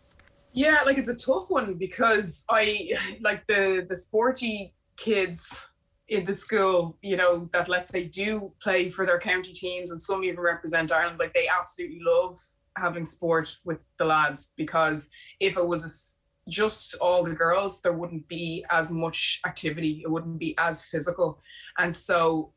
Yeah, 0.57 0.81
like 0.87 0.97
it's 0.97 1.11
a 1.11 1.14
tough 1.14 1.51
one 1.51 1.75
because 1.75 2.42
I 2.49 2.92
like 3.21 3.47
the 3.47 3.85
the 3.87 3.95
sporty 3.95 4.73
kids 4.97 5.66
in 6.09 6.25
the 6.25 6.35
school, 6.35 6.97
you 7.03 7.19
know, 7.19 7.51
that 7.53 7.69
let's 7.69 7.90
say 7.90 8.05
do 8.05 8.51
play 8.62 8.88
for 8.88 9.05
their 9.05 9.19
county 9.19 9.53
teams 9.53 9.90
and 9.90 10.01
some 10.01 10.25
even 10.25 10.40
represent 10.40 10.92
Ireland, 10.92 11.19
like 11.19 11.35
they 11.35 11.47
absolutely 11.47 12.01
love 12.01 12.38
having 12.79 13.05
sport 13.05 13.55
with 13.64 13.81
the 13.99 14.07
lads 14.07 14.55
because 14.57 15.11
if 15.40 15.59
it 15.59 15.66
was 15.66 15.85
a 15.85 16.51
just 16.51 16.95
all 17.03 17.23
the 17.23 17.35
girls, 17.35 17.83
there 17.83 17.92
wouldn't 17.92 18.27
be 18.27 18.64
as 18.71 18.90
much 18.90 19.42
activity. 19.45 20.01
It 20.07 20.11
wouldn't 20.11 20.38
be 20.38 20.57
as 20.57 20.85
physical, 20.85 21.38
and 21.77 21.95
so 21.95 22.55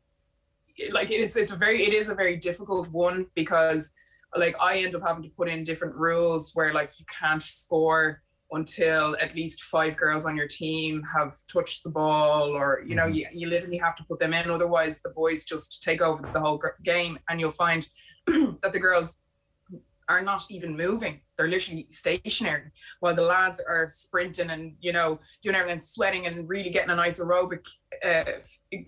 like 0.90 1.10
it's 1.10 1.36
it's 1.36 1.52
a 1.52 1.56
very 1.56 1.84
it 1.84 1.92
is 1.92 2.08
a 2.08 2.14
very 2.14 2.36
difficult 2.36 2.88
one 2.92 3.26
because 3.34 3.92
like 4.36 4.54
I 4.60 4.78
end 4.78 4.94
up 4.94 5.02
having 5.06 5.22
to 5.24 5.28
put 5.30 5.48
in 5.48 5.64
different 5.64 5.94
rules 5.96 6.52
where 6.54 6.72
like 6.72 6.92
you 6.98 7.04
can't 7.20 7.42
score 7.42 8.22
until 8.52 9.16
at 9.20 9.34
least 9.34 9.62
five 9.64 9.96
girls 9.96 10.26
on 10.26 10.36
your 10.36 10.48
team 10.48 11.02
have 11.16 11.32
touched 11.52 11.84
the 11.84 11.90
ball 11.90 12.50
or 12.50 12.82
you 12.84 12.94
know 12.96 13.06
Mhm. 13.06 13.14
you, 13.14 13.26
you 13.32 13.46
literally 13.48 13.78
have 13.78 13.94
to 13.96 14.04
put 14.04 14.18
them 14.18 14.34
in 14.34 14.50
otherwise 14.50 15.00
the 15.02 15.10
boys 15.10 15.44
just 15.44 15.82
take 15.82 16.00
over 16.00 16.28
the 16.32 16.40
whole 16.40 16.60
game 16.84 17.18
and 17.28 17.38
you'll 17.40 17.50
find 17.52 17.88
that 18.26 18.72
the 18.72 18.78
girls 18.78 19.18
are 20.08 20.20
not 20.20 20.44
even 20.50 20.76
moving 20.76 21.20
they're 21.36 21.46
literally 21.46 21.86
stationary 21.90 22.72
while 22.98 23.14
the 23.14 23.22
lads 23.22 23.60
are 23.68 23.86
sprinting 23.88 24.50
and 24.50 24.74
you 24.80 24.92
know 24.92 25.20
doing 25.42 25.54
everything 25.54 25.78
sweating 25.78 26.26
and 26.26 26.48
really 26.48 26.70
getting 26.70 26.90
a 26.90 26.96
nice 26.96 27.20
aerobic 27.20 27.64
uh, 28.04 28.24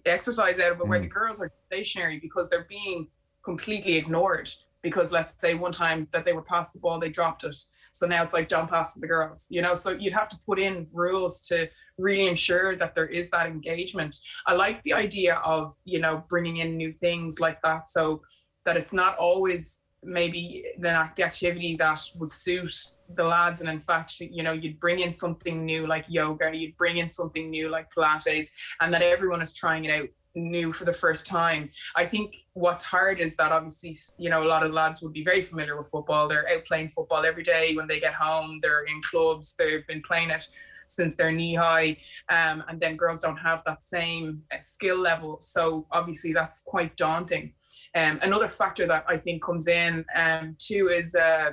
exercise 0.07 0.59
out 0.59 0.73
of 0.73 0.81
it 0.81 0.87
where 0.89 0.99
Mm. 0.99 1.03
the 1.03 1.09
girls 1.09 1.41
are 1.41 1.53
stationary 1.67 2.19
because 2.19 2.51
they're 2.51 2.67
being 2.69 3.07
completely 3.45 3.95
ignored 3.95 4.51
because 4.83 5.13
let's 5.13 5.35
say 5.39 5.55
one 5.55 5.73
time 5.73 6.09
that 6.13 6.25
they 6.25 6.33
were 6.33 6.43
past 6.43 6.73
the 6.75 6.81
ball, 6.81 6.99
they 6.99 7.09
dropped 7.09 7.45
it. 7.45 7.57
So 7.93 8.07
now 8.07 8.23
it's 8.23 8.33
like 8.33 8.49
don't 8.49 8.69
pass 8.69 8.95
to 8.95 9.01
the 9.01 9.07
girls, 9.07 9.47
you 9.51 9.63
know. 9.63 9.75
So 9.75 9.91
you'd 9.91 10.13
have 10.13 10.29
to 10.29 10.39
put 10.47 10.59
in 10.59 10.87
rules 10.93 11.41
to 11.49 11.69
really 11.99 12.27
ensure 12.27 12.77
that 12.77 12.95
there 12.95 13.07
is 13.07 13.31
that 13.31 13.47
engagement. 13.47 14.17
I 14.47 14.55
like 14.55 14.83
the 14.83 14.95
idea 14.95 15.37
of 15.37 15.73
you 15.85 16.01
know 16.01 16.25
bringing 16.29 16.59
in 16.59 16.77
new 16.77 16.93
things 16.93 17.41
like 17.41 17.63
that, 17.63 17.89
so 17.89 18.23
that 18.65 18.77
it's 18.77 18.93
not 18.93 19.17
always 19.19 19.83
maybe 20.05 20.65
the, 20.79 21.09
the 21.17 21.25
activity 21.25 21.77
that 21.77 22.01
would 22.17 22.31
suit 22.31 22.73
the 23.15 23.23
lads 23.23 23.61
and 23.61 23.71
in 23.71 23.81
fact 23.81 24.19
you 24.19 24.43
know 24.43 24.53
you'd 24.53 24.81
bring 24.81 24.99
in 24.99 25.13
something 25.13 25.65
new 25.65 25.87
like 25.87 26.05
yoga 26.09 26.51
you'd 26.53 26.77
bring 26.77 26.97
in 26.99 27.07
something 27.07 27.51
new 27.51 27.69
like 27.69 27.87
pilates 27.97 28.47
and 28.81 28.93
that 28.93 29.03
everyone 29.03 29.41
is 29.41 29.53
trying 29.53 29.85
it 29.85 29.93
out 29.93 30.09
new 30.35 30.73
for 30.73 30.85
the 30.85 30.93
first 30.93 31.27
time. 31.27 31.71
I 31.97 32.05
think 32.05 32.37
what's 32.55 32.83
hard 32.83 33.21
is 33.21 33.37
that 33.37 33.53
obviously, 33.53 33.95
you 34.19 34.31
know, 34.31 34.43
a 34.43 34.49
lot 34.49 34.65
of 34.65 34.73
lads 34.73 35.03
would 35.03 35.13
be 35.13 35.25
very 35.25 35.43
familiar 35.43 35.79
with 35.79 35.91
football. 35.91 36.29
They're 36.29 36.49
out 36.49 36.65
playing 36.65 36.91
football 36.91 37.25
every 37.25 37.43
day 37.43 37.75
when 37.75 37.87
they 37.87 38.01
get 38.01 38.15
home. 38.15 38.61
They're 38.63 38.85
in 38.85 39.01
clubs. 39.03 39.55
They've 39.59 39.87
been 39.87 40.03
playing 40.03 40.31
it 40.31 40.49
since 40.87 41.17
they're 41.17 41.33
knee 41.33 41.55
high. 41.55 41.97
Um, 42.29 42.63
and 42.69 42.81
then 42.81 42.97
girls 42.97 43.21
don't 43.21 43.37
have 43.37 43.65
that 43.65 43.83
same 43.83 44.43
uh, 44.53 44.61
skill 44.61 44.99
level. 44.99 45.39
So 45.41 45.87
obviously 45.91 46.33
that's 46.33 46.61
quite 46.61 46.97
daunting. 46.97 47.55
Um, 47.95 48.19
another 48.23 48.49
factor 48.49 48.87
that 48.87 49.05
I 49.09 49.17
think 49.17 49.43
comes 49.43 49.69
in 49.69 50.05
um, 50.15 50.57
too 50.59 50.89
is 50.93 51.15
uh, 51.15 51.53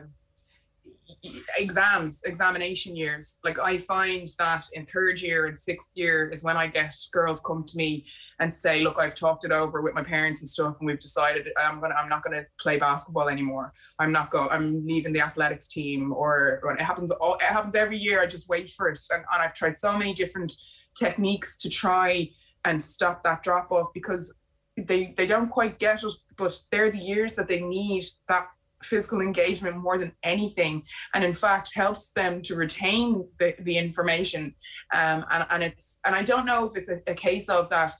exams, 1.57 2.21
examination 2.25 2.95
years. 2.95 3.39
Like 3.43 3.59
I 3.59 3.77
find 3.77 4.27
that 4.37 4.65
in 4.73 4.85
third 4.85 5.21
year 5.21 5.47
and 5.47 5.57
sixth 5.57 5.91
year 5.95 6.29
is 6.29 6.43
when 6.43 6.57
I 6.57 6.67
get 6.67 6.95
girls 7.11 7.41
come 7.41 7.63
to 7.65 7.77
me 7.77 8.05
and 8.39 8.53
say, 8.53 8.81
"Look, 8.81 8.97
I've 8.97 9.15
talked 9.15 9.45
it 9.45 9.51
over 9.51 9.81
with 9.81 9.93
my 9.93 10.03
parents 10.03 10.41
and 10.41 10.49
stuff, 10.49 10.77
and 10.79 10.87
we've 10.87 10.99
decided 10.99 11.47
um, 11.63 11.75
I'm 11.75 11.81
gonna, 11.81 11.95
I'm 11.95 12.09
not 12.09 12.23
gonna 12.23 12.43
play 12.59 12.77
basketball 12.77 13.29
anymore. 13.29 13.73
I'm 13.99 14.11
not 14.11 14.31
go, 14.31 14.47
I'm 14.49 14.85
leaving 14.85 15.13
the 15.13 15.21
athletics 15.21 15.67
team." 15.67 16.13
Or, 16.13 16.59
or 16.63 16.73
it 16.73 16.81
happens, 16.81 17.11
all, 17.11 17.35
it 17.35 17.43
happens 17.43 17.75
every 17.75 17.97
year. 17.97 18.21
I 18.21 18.25
just 18.25 18.49
wait 18.49 18.71
for 18.71 18.89
it, 18.89 18.99
and, 19.11 19.23
and 19.33 19.41
I've 19.41 19.53
tried 19.53 19.77
so 19.77 19.97
many 19.97 20.13
different 20.13 20.53
techniques 20.95 21.57
to 21.57 21.69
try 21.69 22.29
and 22.65 22.81
stop 22.81 23.23
that 23.23 23.41
drop 23.41 23.71
off 23.71 23.87
because 23.93 24.33
they 24.77 25.13
they 25.17 25.25
don't 25.25 25.49
quite 25.49 25.79
get 25.79 26.03
it, 26.03 26.13
but 26.37 26.59
they're 26.71 26.91
the 26.91 26.99
years 26.99 27.35
that 27.35 27.47
they 27.47 27.61
need 27.61 28.03
that 28.27 28.47
physical 28.83 29.21
engagement 29.21 29.77
more 29.77 29.97
than 29.97 30.11
anything 30.23 30.83
and 31.13 31.23
in 31.23 31.33
fact 31.33 31.71
helps 31.73 32.11
them 32.11 32.41
to 32.41 32.55
retain 32.55 33.27
the, 33.39 33.53
the 33.61 33.77
information 33.77 34.53
um, 34.93 35.25
and, 35.31 35.45
and 35.49 35.63
it's 35.63 35.99
and 36.05 36.15
i 36.15 36.23
don't 36.23 36.45
know 36.45 36.65
if 36.65 36.75
it's 36.75 36.89
a, 36.89 36.99
a 37.07 37.13
case 37.13 37.49
of 37.49 37.69
that 37.69 37.91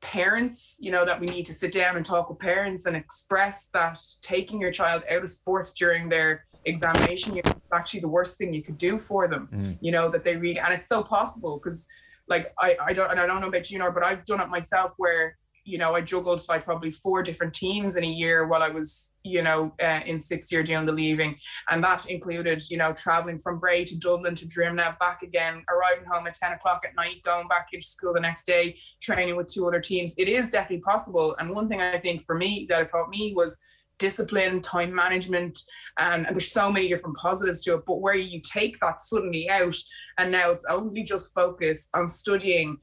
parents 0.00 0.76
you 0.80 0.90
know 0.90 1.04
that 1.04 1.20
we 1.20 1.26
need 1.26 1.44
to 1.44 1.52
sit 1.52 1.72
down 1.72 1.96
and 1.96 2.06
talk 2.06 2.30
with 2.30 2.38
parents 2.38 2.86
and 2.86 2.96
express 2.96 3.68
that 3.74 3.98
taking 4.22 4.60
your 4.60 4.70
child 4.70 5.02
out 5.10 5.22
of 5.22 5.30
sports 5.30 5.74
during 5.74 6.08
their 6.08 6.46
examination 6.64 7.36
is 7.36 7.52
actually 7.72 8.00
the 8.00 8.08
worst 8.08 8.38
thing 8.38 8.52
you 8.52 8.62
could 8.62 8.78
do 8.78 8.98
for 8.98 9.28
them 9.28 9.48
mm. 9.52 9.76
you 9.80 9.92
know 9.92 10.08
that 10.08 10.24
they 10.24 10.36
read 10.36 10.56
and 10.56 10.72
it's 10.72 10.88
so 10.88 11.02
possible 11.02 11.60
because 11.62 11.86
like 12.28 12.52
I, 12.58 12.76
I 12.86 12.92
don't 12.92 13.10
and 13.10 13.20
I 13.20 13.26
don't 13.26 13.40
know 13.40 13.48
about 13.48 13.70
you 13.70 13.78
know 13.78 13.90
but 13.90 14.02
I've 14.02 14.24
done 14.24 14.40
it 14.40 14.48
myself 14.48 14.94
where 14.96 15.36
you 15.70 15.78
know, 15.78 15.94
I 15.94 16.00
juggled 16.00 16.40
like 16.48 16.64
probably 16.64 16.90
four 16.90 17.22
different 17.22 17.54
teams 17.54 17.94
in 17.94 18.02
a 18.02 18.08
year 18.08 18.46
while 18.48 18.62
I 18.62 18.68
was, 18.68 19.16
you 19.22 19.42
know, 19.42 19.72
uh, 19.80 20.00
in 20.04 20.18
sixth 20.18 20.50
year 20.50 20.64
doing 20.64 20.84
the 20.84 20.92
leaving. 20.92 21.36
And 21.70 21.82
that 21.84 22.10
included, 22.10 22.60
you 22.68 22.76
know, 22.76 22.92
traveling 22.92 23.38
from 23.38 23.60
Bray 23.60 23.84
to 23.84 23.96
Dublin 23.96 24.34
to 24.34 24.46
Drimnagh, 24.46 24.98
back 24.98 25.22
again, 25.22 25.64
arriving 25.70 26.06
home 26.10 26.26
at 26.26 26.34
10 26.34 26.52
o'clock 26.54 26.82
at 26.84 26.96
night, 26.96 27.22
going 27.24 27.46
back 27.46 27.68
into 27.72 27.86
school 27.86 28.12
the 28.12 28.20
next 28.20 28.44
day, 28.44 28.76
training 29.00 29.36
with 29.36 29.46
two 29.46 29.66
other 29.66 29.80
teams. 29.80 30.14
It 30.18 30.28
is 30.28 30.50
definitely 30.50 30.82
possible. 30.82 31.36
And 31.38 31.50
one 31.50 31.68
thing 31.68 31.80
I 31.80 32.00
think 32.00 32.22
for 32.22 32.34
me 32.34 32.66
that 32.68 32.82
it 32.82 32.88
taught 32.90 33.08
me 33.08 33.32
was 33.36 33.56
discipline, 34.00 34.62
time 34.62 34.92
management, 34.92 35.62
um, 35.98 36.24
and 36.24 36.34
there's 36.34 36.50
so 36.50 36.72
many 36.72 36.88
different 36.88 37.16
positives 37.16 37.62
to 37.62 37.74
it. 37.74 37.82
But 37.86 38.00
where 38.00 38.14
you 38.14 38.40
take 38.40 38.80
that 38.80 38.98
suddenly 38.98 39.48
out, 39.48 39.76
and 40.18 40.32
now 40.32 40.50
it's 40.50 40.64
only 40.68 41.04
just 41.04 41.32
focused 41.32 41.90
on 41.94 42.08
studying 42.08 42.78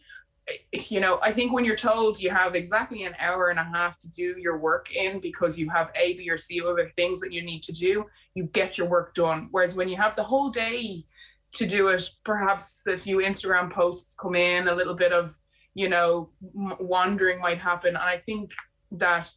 you 0.71 0.99
know, 0.99 1.19
I 1.21 1.33
think 1.33 1.51
when 1.51 1.65
you're 1.65 1.75
told 1.75 2.19
you 2.19 2.29
have 2.29 2.55
exactly 2.55 3.03
an 3.03 3.15
hour 3.19 3.49
and 3.49 3.59
a 3.59 3.63
half 3.63 3.99
to 3.99 4.09
do 4.09 4.35
your 4.37 4.57
work 4.57 4.95
in 4.95 5.19
because 5.19 5.57
you 5.57 5.69
have 5.69 5.91
A, 5.95 6.13
B, 6.13 6.29
or 6.29 6.37
C 6.37 6.61
other 6.61 6.87
things 6.87 7.19
that 7.21 7.33
you 7.33 7.43
need 7.43 7.61
to 7.63 7.71
do, 7.71 8.05
you 8.33 8.45
get 8.45 8.77
your 8.77 8.87
work 8.87 9.13
done. 9.13 9.49
Whereas 9.51 9.75
when 9.75 9.89
you 9.89 9.97
have 9.97 10.15
the 10.15 10.23
whole 10.23 10.49
day 10.49 11.05
to 11.53 11.65
do 11.65 11.89
it, 11.89 12.09
perhaps 12.23 12.81
a 12.87 12.97
few 12.97 13.17
Instagram 13.17 13.71
posts 13.71 14.15
come 14.15 14.35
in, 14.35 14.67
a 14.67 14.75
little 14.75 14.95
bit 14.95 15.11
of, 15.11 15.37
you 15.73 15.89
know, 15.89 16.29
wandering 16.41 17.41
might 17.41 17.59
happen. 17.59 17.89
And 17.89 17.97
I 17.97 18.19
think 18.19 18.51
that, 18.91 19.31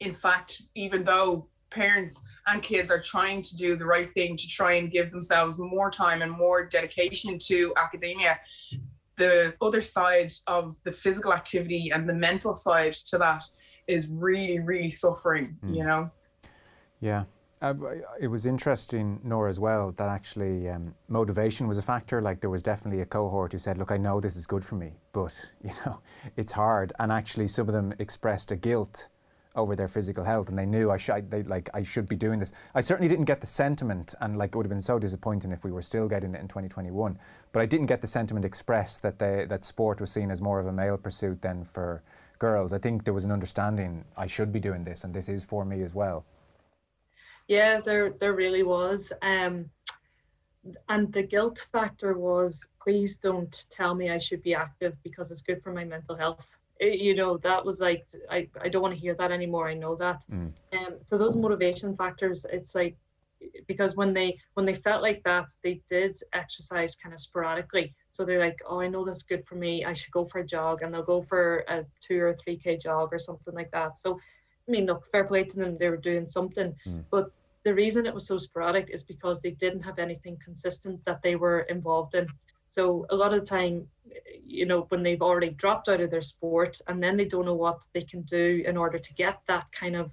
in 0.00 0.14
fact, 0.14 0.62
even 0.74 1.04
though 1.04 1.48
parents 1.70 2.22
and 2.46 2.62
kids 2.62 2.90
are 2.90 3.00
trying 3.00 3.42
to 3.42 3.56
do 3.56 3.76
the 3.76 3.84
right 3.84 4.12
thing 4.14 4.36
to 4.36 4.46
try 4.46 4.74
and 4.74 4.92
give 4.92 5.10
themselves 5.10 5.58
more 5.58 5.90
time 5.90 6.22
and 6.22 6.30
more 6.30 6.64
dedication 6.64 7.36
to 7.38 7.74
academia 7.76 8.38
the 9.16 9.54
other 9.60 9.80
side 9.80 10.32
of 10.46 10.74
the 10.84 10.92
physical 10.92 11.32
activity 11.32 11.90
and 11.92 12.08
the 12.08 12.14
mental 12.14 12.54
side 12.54 12.92
to 12.92 13.18
that 13.18 13.44
is 13.86 14.08
really 14.08 14.60
really 14.60 14.90
suffering 14.90 15.56
mm. 15.64 15.76
you 15.76 15.84
know 15.84 16.10
yeah 17.00 17.24
uh, 17.64 17.74
it 18.20 18.28
was 18.28 18.44
interesting, 18.44 19.18
Nora, 19.24 19.48
as 19.48 19.58
well, 19.58 19.92
that 19.92 20.10
actually 20.10 20.68
um, 20.68 20.94
motivation 21.08 21.66
was 21.66 21.78
a 21.78 21.82
factor. 21.82 22.20
Like 22.20 22.42
there 22.42 22.50
was 22.50 22.62
definitely 22.62 23.00
a 23.00 23.06
cohort 23.06 23.52
who 23.52 23.58
said, 23.58 23.78
"Look, 23.78 23.90
I 23.90 23.96
know 23.96 24.20
this 24.20 24.36
is 24.36 24.46
good 24.46 24.62
for 24.62 24.74
me, 24.74 24.92
but 25.12 25.34
you 25.64 25.70
know, 25.86 26.00
it's 26.36 26.52
hard." 26.52 26.92
And 26.98 27.10
actually, 27.10 27.48
some 27.48 27.66
of 27.66 27.72
them 27.72 27.94
expressed 27.98 28.50
a 28.50 28.56
guilt 28.56 29.08
over 29.54 29.76
their 29.76 29.88
physical 29.88 30.24
health, 30.24 30.48
and 30.48 30.58
they 30.58 30.66
knew 30.66 30.90
I 30.90 30.96
should, 30.96 31.30
they 31.30 31.42
like 31.44 31.70
I 31.74 31.82
should 31.82 32.08
be 32.08 32.16
doing 32.16 32.38
this. 32.40 32.52
I 32.74 32.80
certainly 32.80 33.08
didn't 33.08 33.26
get 33.26 33.40
the 33.40 33.46
sentiment, 33.46 34.14
and 34.20 34.36
like 34.36 34.50
it 34.50 34.56
would 34.56 34.66
have 34.66 34.70
been 34.70 34.80
so 34.80 34.98
disappointing 34.98 35.52
if 35.52 35.64
we 35.64 35.70
were 35.70 35.82
still 35.82 36.08
getting 36.08 36.34
it 36.34 36.40
in 36.40 36.48
2021. 36.48 37.18
But 37.52 37.60
I 37.60 37.66
didn't 37.66 37.86
get 37.86 38.00
the 38.00 38.06
sentiment 38.06 38.44
expressed 38.44 39.02
that 39.02 39.18
they, 39.18 39.46
that 39.48 39.64
sport 39.64 40.00
was 40.00 40.10
seen 40.10 40.30
as 40.30 40.40
more 40.42 40.58
of 40.60 40.66
a 40.66 40.72
male 40.72 40.96
pursuit 40.96 41.40
than 41.40 41.64
for 41.64 42.02
girls. 42.38 42.72
I 42.72 42.78
think 42.78 43.04
there 43.04 43.14
was 43.14 43.24
an 43.24 43.32
understanding 43.32 44.04
I 44.16 44.26
should 44.26 44.52
be 44.52 44.60
doing 44.60 44.84
this, 44.84 45.04
and 45.04 45.14
this 45.14 45.28
is 45.28 45.44
for 45.44 45.64
me 45.64 45.82
as 45.82 45.94
well. 45.94 46.24
Yeah, 47.46 47.80
there 47.80 48.10
there 48.10 48.34
really 48.34 48.62
was. 48.62 49.12
Um, 49.22 49.70
and 50.88 51.12
the 51.12 51.22
guilt 51.22 51.66
factor 51.72 52.16
was 52.18 52.66
please 52.82 53.18
don't 53.18 53.66
tell 53.70 53.94
me 53.94 54.10
I 54.10 54.18
should 54.18 54.42
be 54.42 54.54
active 54.54 54.96
because 55.02 55.30
it's 55.30 55.42
good 55.42 55.62
for 55.62 55.72
my 55.72 55.84
mental 55.84 56.16
health. 56.16 56.58
It, 56.84 57.00
you 57.00 57.14
know, 57.14 57.38
that 57.38 57.64
was 57.64 57.80
like 57.80 58.04
I, 58.30 58.48
I 58.60 58.68
don't 58.68 58.82
want 58.82 58.94
to 58.94 59.00
hear 59.00 59.14
that 59.14 59.32
anymore. 59.32 59.68
I 59.68 59.74
know 59.74 59.94
that. 59.96 60.20
Mm. 60.30 60.52
Um, 60.76 60.92
so 61.04 61.16
those 61.16 61.36
motivation 61.36 61.96
factors, 61.96 62.44
it's 62.50 62.74
like 62.74 62.96
because 63.66 63.96
when 63.96 64.12
they 64.12 64.36
when 64.54 64.66
they 64.66 64.74
felt 64.74 65.02
like 65.02 65.22
that 65.24 65.52
they 65.62 65.80
did 65.88 66.16
exercise 66.32 66.94
kind 66.94 67.14
of 67.14 67.20
sporadically 67.20 67.92
so 68.10 68.24
they're 68.24 68.40
like 68.40 68.58
oh 68.68 68.80
i 68.80 68.88
know 68.88 69.04
that's 69.04 69.22
good 69.22 69.44
for 69.44 69.56
me 69.56 69.84
i 69.84 69.92
should 69.92 70.12
go 70.12 70.24
for 70.24 70.38
a 70.40 70.46
jog 70.46 70.82
and 70.82 70.92
they'll 70.92 71.02
go 71.02 71.20
for 71.20 71.64
a 71.68 71.84
two 72.00 72.20
or 72.20 72.32
three 72.32 72.56
k 72.56 72.76
jog 72.76 73.08
or 73.12 73.18
something 73.18 73.54
like 73.54 73.70
that 73.70 73.98
so 73.98 74.18
i 74.66 74.70
mean 74.70 74.86
look 74.86 75.04
fair 75.06 75.24
play 75.24 75.44
to 75.44 75.58
them 75.58 75.76
they 75.78 75.90
were 75.90 75.96
doing 76.10 76.26
something 76.26 76.74
mm. 76.86 77.04
but 77.10 77.30
the 77.64 77.74
reason 77.74 78.06
it 78.06 78.14
was 78.14 78.26
so 78.26 78.36
sporadic 78.36 78.90
is 78.90 79.02
because 79.02 79.40
they 79.40 79.52
didn't 79.52 79.82
have 79.82 79.98
anything 79.98 80.36
consistent 80.42 81.02
that 81.06 81.22
they 81.22 81.34
were 81.34 81.60
involved 81.60 82.14
in 82.14 82.26
so 82.74 83.06
a 83.10 83.16
lot 83.16 83.32
of 83.32 83.40
the 83.40 83.46
time 83.46 83.86
you 84.44 84.66
know 84.66 84.80
when 84.90 85.02
they've 85.02 85.22
already 85.28 85.50
dropped 85.50 85.88
out 85.88 86.00
of 86.00 86.10
their 86.10 86.28
sport 86.34 86.80
and 86.88 87.02
then 87.02 87.16
they 87.16 87.24
don't 87.24 87.44
know 87.44 87.60
what 87.66 87.80
they 87.92 88.02
can 88.02 88.22
do 88.22 88.64
in 88.66 88.76
order 88.76 88.98
to 88.98 89.14
get 89.14 89.36
that 89.46 89.66
kind 89.72 89.96
of 89.96 90.10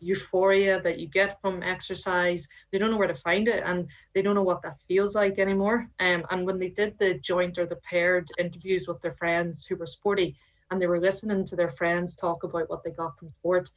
euphoria 0.00 0.80
that 0.80 0.98
you 0.98 1.06
get 1.06 1.40
from 1.40 1.62
exercise. 1.62 2.48
They 2.70 2.78
don't 2.78 2.90
know 2.90 2.96
where 2.96 3.14
to 3.14 3.14
find 3.28 3.48
it 3.48 3.62
and 3.64 3.86
they 4.14 4.22
don't 4.22 4.34
know 4.34 4.42
what 4.50 4.62
that 4.62 4.78
feels 4.88 5.14
like 5.14 5.38
anymore. 5.38 5.88
Um, 6.00 6.24
and 6.30 6.46
when 6.46 6.58
they 6.58 6.70
did 6.70 6.98
the 6.98 7.14
joint 7.18 7.58
or 7.58 7.66
the 7.66 7.76
paired 7.88 8.28
interviews 8.38 8.88
with 8.88 9.00
their 9.02 9.14
friends 9.14 9.66
who 9.66 9.76
were 9.76 9.86
sporty 9.86 10.36
and 10.70 10.80
they 10.80 10.86
were 10.86 11.00
listening 11.00 11.44
to 11.46 11.56
their 11.56 11.70
friends 11.70 12.16
talk 12.16 12.44
about 12.44 12.70
what 12.70 12.82
they 12.82 12.90
got 12.90 13.18
from 13.18 13.30
sport, 13.40 13.70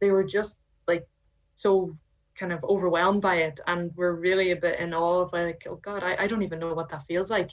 they 0.00 0.10
were 0.10 0.24
just 0.24 0.58
like 0.86 1.06
so 1.54 1.96
kind 2.36 2.52
of 2.52 2.62
overwhelmed 2.64 3.22
by 3.22 3.36
it 3.36 3.60
and 3.66 3.94
were 3.96 4.14
really 4.14 4.50
a 4.50 4.56
bit 4.56 4.80
in 4.80 4.94
awe 4.94 5.22
of 5.22 5.32
like, 5.32 5.66
oh 5.68 5.76
God, 5.76 6.02
I, 6.02 6.16
I 6.20 6.26
don't 6.26 6.42
even 6.42 6.58
know 6.58 6.74
what 6.74 6.90
that 6.90 7.06
feels 7.06 7.30
like. 7.30 7.50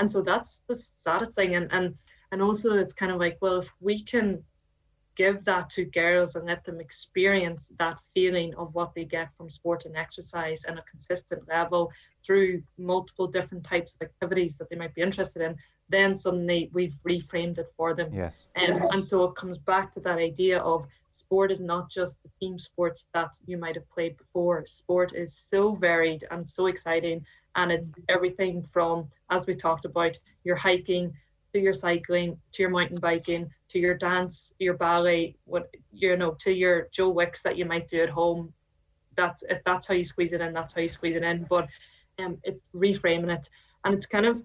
And 0.00 0.10
so 0.10 0.22
that's 0.22 0.62
the 0.66 0.74
saddest 0.74 1.34
thing. 1.34 1.54
And 1.54 1.68
and 1.70 1.94
and 2.32 2.42
also 2.42 2.76
it's 2.76 2.94
kind 2.94 3.12
of 3.12 3.18
like, 3.18 3.38
well, 3.40 3.58
if 3.58 3.70
we 3.80 4.02
can 4.02 4.42
give 5.14 5.44
that 5.44 5.68
to 5.68 5.84
girls 5.84 6.36
and 6.36 6.46
let 6.46 6.64
them 6.64 6.80
experience 6.80 7.70
that 7.78 7.98
feeling 8.14 8.54
of 8.54 8.74
what 8.74 8.94
they 8.94 9.04
get 9.04 9.34
from 9.34 9.50
sport 9.50 9.84
and 9.84 9.96
exercise 9.96 10.64
on 10.64 10.78
a 10.78 10.82
consistent 10.82 11.46
level 11.48 11.92
through 12.24 12.62
multiple 12.78 13.26
different 13.26 13.62
types 13.62 13.94
of 13.94 14.06
activities 14.06 14.56
that 14.56 14.70
they 14.70 14.76
might 14.76 14.94
be 14.94 15.02
interested 15.02 15.42
in 15.42 15.54
then 15.90 16.16
suddenly 16.16 16.70
we've 16.72 16.98
reframed 17.06 17.58
it 17.58 17.66
for 17.76 17.94
them. 17.94 18.14
Yes. 18.14 18.46
Um, 18.56 18.80
and 18.92 19.04
so 19.04 19.24
it 19.24 19.34
comes 19.34 19.58
back 19.58 19.92
to 19.92 20.00
that 20.00 20.18
idea 20.18 20.60
of 20.60 20.86
sport 21.10 21.50
is 21.50 21.60
not 21.60 21.90
just 21.90 22.16
the 22.22 22.30
team 22.40 22.58
sports 22.58 23.04
that 23.12 23.30
you 23.46 23.58
might 23.58 23.74
have 23.74 23.90
played 23.90 24.16
before. 24.16 24.64
Sport 24.66 25.12
is 25.14 25.36
so 25.50 25.74
varied 25.74 26.24
and 26.30 26.48
so 26.48 26.66
exciting 26.66 27.26
and 27.56 27.72
it's 27.72 27.92
everything 28.08 28.62
from 28.62 29.08
as 29.30 29.46
we 29.46 29.54
talked 29.54 29.84
about 29.84 30.18
your 30.44 30.56
hiking 30.56 31.12
to 31.52 31.60
your 31.60 31.72
cycling, 31.72 32.38
to 32.52 32.62
your 32.62 32.70
mountain 32.70 32.98
biking, 33.00 33.50
to 33.68 33.78
your 33.78 33.94
dance, 33.94 34.52
your 34.58 34.74
ballet, 34.74 35.36
what 35.44 35.68
you 35.92 36.16
know, 36.16 36.32
to 36.40 36.52
your 36.52 36.88
Joe 36.92 37.10
Wicks 37.10 37.42
that 37.42 37.56
you 37.56 37.64
might 37.64 37.88
do 37.88 38.02
at 38.02 38.08
home. 38.08 38.52
That's 39.16 39.42
if 39.48 39.62
that's 39.64 39.86
how 39.86 39.94
you 39.94 40.04
squeeze 40.04 40.32
it 40.32 40.40
in, 40.40 40.52
that's 40.52 40.72
how 40.72 40.80
you 40.80 40.88
squeeze 40.88 41.16
it 41.16 41.22
in. 41.22 41.46
But 41.48 41.68
um, 42.18 42.38
it's 42.44 42.62
reframing 42.74 43.34
it, 43.36 43.48
and 43.84 43.94
it's 43.94 44.06
kind 44.06 44.26
of 44.26 44.42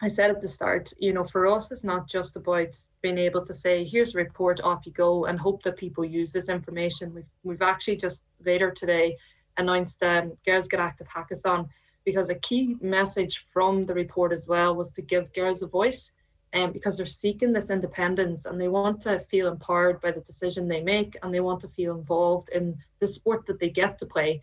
I 0.00 0.08
said 0.08 0.30
at 0.30 0.40
the 0.40 0.48
start, 0.48 0.92
you 0.98 1.12
know, 1.12 1.22
for 1.22 1.46
us, 1.46 1.70
it's 1.70 1.84
not 1.84 2.08
just 2.08 2.34
about 2.34 2.76
being 3.02 3.18
able 3.18 3.46
to 3.46 3.54
say, 3.54 3.84
here's 3.84 4.16
a 4.16 4.18
report, 4.18 4.60
off 4.60 4.84
you 4.84 4.90
go, 4.90 5.26
and 5.26 5.38
hope 5.38 5.62
that 5.62 5.76
people 5.76 6.04
use 6.04 6.32
this 6.32 6.48
information. 6.48 7.14
We've, 7.14 7.30
we've 7.44 7.62
actually 7.62 7.98
just 7.98 8.20
later 8.44 8.72
today 8.72 9.16
announced 9.56 10.02
um, 10.02 10.32
Girls 10.44 10.66
Get 10.66 10.80
Active 10.80 11.06
Hackathon 11.06 11.68
because 12.04 12.30
a 12.30 12.34
key 12.34 12.76
message 12.80 13.46
from 13.52 13.86
the 13.86 13.94
report 13.94 14.32
as 14.32 14.46
well 14.46 14.74
was 14.74 14.92
to 14.92 15.02
give 15.02 15.32
girls 15.32 15.62
a 15.62 15.66
voice 15.66 16.10
um, 16.54 16.72
because 16.72 16.96
they're 16.96 17.06
seeking 17.06 17.52
this 17.52 17.70
independence 17.70 18.44
and 18.44 18.60
they 18.60 18.68
want 18.68 19.00
to 19.02 19.20
feel 19.20 19.48
empowered 19.48 20.00
by 20.00 20.10
the 20.10 20.20
decision 20.20 20.68
they 20.68 20.82
make 20.82 21.16
and 21.22 21.32
they 21.32 21.40
want 21.40 21.60
to 21.60 21.68
feel 21.68 21.96
involved 21.96 22.50
in 22.50 22.76
the 23.00 23.06
sport 23.06 23.46
that 23.46 23.58
they 23.58 23.70
get 23.70 23.98
to 23.98 24.06
play. 24.06 24.42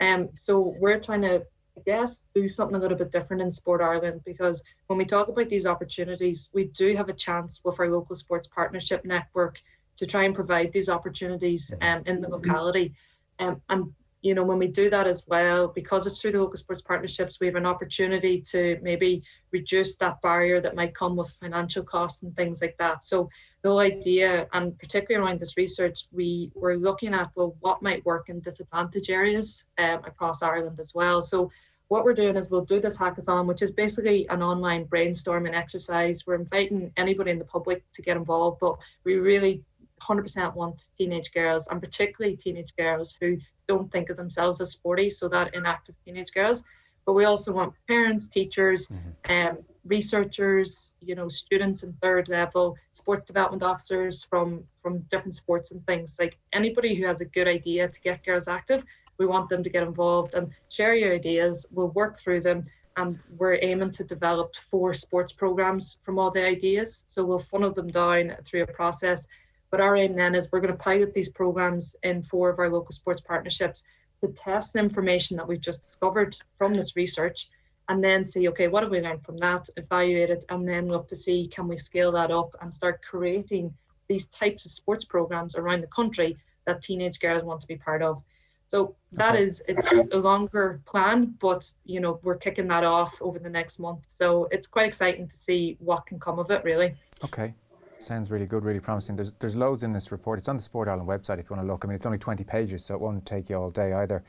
Um, 0.00 0.30
so 0.34 0.74
we're 0.78 1.00
trying 1.00 1.22
to 1.22 1.44
I 1.78 1.80
guess, 1.84 2.24
do 2.34 2.48
something 2.48 2.74
a 2.74 2.80
little 2.80 2.98
bit 2.98 3.12
different 3.12 3.40
in 3.40 3.52
Sport 3.52 3.80
Ireland 3.80 4.22
because 4.24 4.62
when 4.88 4.98
we 4.98 5.04
talk 5.04 5.28
about 5.28 5.48
these 5.48 5.64
opportunities, 5.66 6.50
we 6.52 6.64
do 6.64 6.96
have 6.96 7.08
a 7.08 7.12
chance 7.12 7.60
with 7.64 7.78
our 7.78 7.88
local 7.88 8.16
sports 8.16 8.48
partnership 8.48 9.04
network 9.04 9.62
to 9.96 10.06
try 10.06 10.24
and 10.24 10.34
provide 10.34 10.72
these 10.72 10.88
opportunities 10.88 11.72
um, 11.80 12.02
in 12.06 12.20
the 12.20 12.28
locality. 12.28 12.94
Um, 13.38 13.62
and 13.68 13.92
you 14.22 14.34
know, 14.34 14.42
when 14.42 14.58
we 14.58 14.66
do 14.66 14.90
that 14.90 15.06
as 15.06 15.24
well, 15.28 15.68
because 15.68 16.06
it's 16.06 16.20
through 16.20 16.32
the 16.32 16.40
local 16.40 16.56
sports 16.56 16.82
partnerships, 16.82 17.38
we 17.40 17.46
have 17.46 17.56
an 17.56 17.66
opportunity 17.66 18.40
to 18.42 18.78
maybe 18.82 19.22
reduce 19.52 19.94
that 19.96 20.20
barrier 20.22 20.60
that 20.60 20.74
might 20.74 20.94
come 20.94 21.16
with 21.16 21.30
financial 21.30 21.84
costs 21.84 22.22
and 22.22 22.34
things 22.34 22.60
like 22.60 22.76
that. 22.78 23.04
So 23.04 23.30
the 23.62 23.70
whole 23.70 23.78
idea, 23.78 24.48
and 24.52 24.76
particularly 24.78 25.24
around 25.24 25.40
this 25.40 25.56
research, 25.56 26.06
we 26.10 26.50
were 26.54 26.76
looking 26.76 27.14
at 27.14 27.30
well, 27.36 27.56
what 27.60 27.80
might 27.80 28.04
work 28.04 28.28
in 28.28 28.40
disadvantaged 28.40 29.10
areas 29.10 29.66
um, 29.78 30.00
across 30.04 30.42
Ireland 30.42 30.80
as 30.80 30.94
well. 30.94 31.22
So 31.22 31.50
what 31.86 32.04
we're 32.04 32.14
doing 32.14 32.36
is 32.36 32.50
we'll 32.50 32.64
do 32.64 32.80
this 32.80 32.98
hackathon, 32.98 33.46
which 33.46 33.62
is 33.62 33.72
basically 33.72 34.28
an 34.28 34.42
online 34.42 34.84
brainstorming 34.86 35.54
exercise. 35.54 36.26
We're 36.26 36.34
inviting 36.34 36.92
anybody 36.96 37.30
in 37.30 37.38
the 37.38 37.44
public 37.44 37.82
to 37.92 38.02
get 38.02 38.16
involved, 38.16 38.58
but 38.60 38.76
we 39.04 39.14
really 39.14 39.62
100% 40.00 40.54
want 40.54 40.88
teenage 40.96 41.32
girls 41.32 41.68
and 41.68 41.80
particularly 41.80 42.36
teenage 42.36 42.74
girls 42.76 43.16
who 43.20 43.38
don't 43.66 43.90
think 43.92 44.10
of 44.10 44.16
themselves 44.16 44.60
as 44.60 44.70
sporty, 44.70 45.10
so 45.10 45.28
that 45.28 45.54
inactive 45.54 45.94
teenage 46.04 46.32
girls. 46.32 46.64
But 47.04 47.14
we 47.14 47.24
also 47.24 47.52
want 47.52 47.74
parents, 47.86 48.28
teachers, 48.28 48.88
mm-hmm. 48.88 49.56
um, 49.56 49.58
researchers, 49.86 50.92
you 51.00 51.14
know, 51.14 51.28
students 51.28 51.82
in 51.82 51.94
third 52.02 52.28
level, 52.28 52.76
sports 52.92 53.24
development 53.24 53.62
officers 53.62 54.24
from 54.24 54.64
from 54.76 55.00
different 55.10 55.34
sports 55.34 55.70
and 55.70 55.86
things. 55.86 56.16
Like 56.18 56.36
anybody 56.52 56.94
who 56.94 57.06
has 57.06 57.20
a 57.20 57.24
good 57.24 57.48
idea 57.48 57.88
to 57.88 58.00
get 58.00 58.24
girls 58.24 58.48
active, 58.48 58.84
we 59.18 59.26
want 59.26 59.48
them 59.48 59.62
to 59.64 59.70
get 59.70 59.82
involved 59.82 60.34
and 60.34 60.52
share 60.68 60.94
your 60.94 61.14
ideas. 61.14 61.66
We'll 61.70 61.88
work 61.88 62.20
through 62.20 62.42
them 62.42 62.62
and 62.98 63.18
we're 63.36 63.58
aiming 63.62 63.92
to 63.92 64.04
develop 64.04 64.54
four 64.70 64.92
sports 64.92 65.32
programs 65.32 65.96
from 66.02 66.18
all 66.18 66.30
the 66.30 66.44
ideas. 66.44 67.04
So 67.06 67.24
we'll 67.24 67.38
funnel 67.38 67.72
them 67.72 67.88
down 67.88 68.36
through 68.44 68.62
a 68.62 68.66
process. 68.66 69.26
But 69.70 69.80
our 69.80 69.96
aim 69.96 70.14
then 70.14 70.34
is 70.34 70.48
we're 70.50 70.60
going 70.60 70.74
to 70.74 70.82
pilot 70.82 71.12
these 71.12 71.28
programs 71.28 71.94
in 72.02 72.22
four 72.22 72.48
of 72.50 72.58
our 72.58 72.70
local 72.70 72.92
sports 72.92 73.20
partnerships 73.20 73.84
to 74.22 74.28
test 74.28 74.72
the 74.72 74.78
information 74.78 75.36
that 75.36 75.46
we've 75.46 75.60
just 75.60 75.82
discovered 75.82 76.36
from 76.56 76.74
this 76.74 76.96
research 76.96 77.50
and 77.88 78.04
then 78.04 78.24
see, 78.24 78.48
okay, 78.48 78.68
what 78.68 78.82
have 78.82 78.92
we 78.92 79.00
learned 79.00 79.24
from 79.24 79.38
that, 79.38 79.68
evaluate 79.76 80.30
it, 80.30 80.44
and 80.50 80.68
then 80.68 80.88
look 80.88 81.08
to 81.08 81.16
see 81.16 81.48
can 81.48 81.66
we 81.66 81.76
scale 81.76 82.12
that 82.12 82.30
up 82.30 82.54
and 82.60 82.72
start 82.72 83.02
creating 83.02 83.72
these 84.08 84.26
types 84.26 84.64
of 84.64 84.70
sports 84.70 85.04
programs 85.04 85.54
around 85.54 85.80
the 85.80 85.86
country 85.88 86.36
that 86.66 86.82
teenage 86.82 87.18
girls 87.18 87.44
want 87.44 87.60
to 87.60 87.66
be 87.66 87.76
part 87.76 88.02
of. 88.02 88.22
So 88.68 88.94
that 89.12 89.34
okay. 89.34 89.44
is 89.44 89.62
it's 89.66 90.12
a 90.12 90.18
longer 90.18 90.82
plan, 90.84 91.34
but 91.40 91.70
you 91.86 92.00
know 92.00 92.20
we're 92.22 92.36
kicking 92.36 92.68
that 92.68 92.84
off 92.84 93.16
over 93.22 93.38
the 93.38 93.48
next 93.48 93.78
month. 93.78 94.00
So 94.06 94.46
it's 94.50 94.66
quite 94.66 94.86
exciting 94.86 95.26
to 95.28 95.36
see 95.36 95.78
what 95.80 96.04
can 96.04 96.20
come 96.20 96.38
of 96.38 96.50
it, 96.50 96.62
really. 96.64 96.94
Okay. 97.24 97.54
Sounds 98.00 98.30
really 98.30 98.46
good, 98.46 98.64
really 98.64 98.80
promising. 98.80 99.16
There's 99.16 99.32
there's 99.40 99.56
loads 99.56 99.82
in 99.82 99.92
this 99.92 100.12
report. 100.12 100.38
It's 100.38 100.48
on 100.48 100.56
the 100.56 100.62
Sport 100.62 100.88
Ireland 100.88 101.08
website 101.08 101.40
if 101.40 101.50
you 101.50 101.56
want 101.56 101.66
to 101.66 101.72
look. 101.72 101.84
I 101.84 101.88
mean, 101.88 101.96
it's 101.96 102.06
only 102.06 102.18
20 102.18 102.44
pages, 102.44 102.84
so 102.84 102.94
it 102.94 103.00
won't 103.00 103.26
take 103.26 103.50
you 103.50 103.56
all 103.56 103.70
day 103.70 103.92
either. 103.92 104.22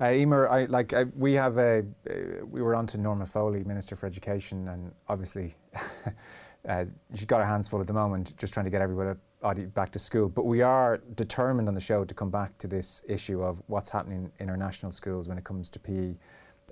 Uh, 0.00 0.10
Emer, 0.10 0.48
I 0.48 0.66
like 0.66 0.92
I, 0.92 1.04
we 1.16 1.32
have 1.32 1.58
a 1.58 1.84
uh, 2.08 2.44
we 2.46 2.62
were 2.62 2.74
on 2.74 2.86
to 2.88 2.98
Norma 2.98 3.26
Foley, 3.26 3.64
Minister 3.64 3.96
for 3.96 4.06
Education, 4.06 4.68
and 4.68 4.92
obviously 5.08 5.54
uh, 6.68 6.84
she's 7.14 7.24
got 7.24 7.40
her 7.40 7.46
hands 7.46 7.66
full 7.66 7.80
at 7.80 7.86
the 7.86 7.92
moment, 7.92 8.36
just 8.36 8.52
trying 8.54 8.64
to 8.64 8.70
get 8.70 8.82
everybody 8.82 9.18
back 9.74 9.90
to 9.92 9.98
school. 9.98 10.28
But 10.28 10.44
we 10.44 10.62
are 10.62 10.98
determined 11.14 11.68
on 11.68 11.74
the 11.74 11.80
show 11.80 12.04
to 12.04 12.14
come 12.14 12.30
back 12.30 12.56
to 12.58 12.68
this 12.68 13.02
issue 13.08 13.42
of 13.42 13.62
what's 13.66 13.88
happening 13.88 14.30
in 14.38 14.50
our 14.50 14.56
national 14.56 14.92
schools 14.92 15.28
when 15.28 15.38
it 15.38 15.44
comes 15.44 15.70
to 15.70 15.80
PE. 15.80 16.14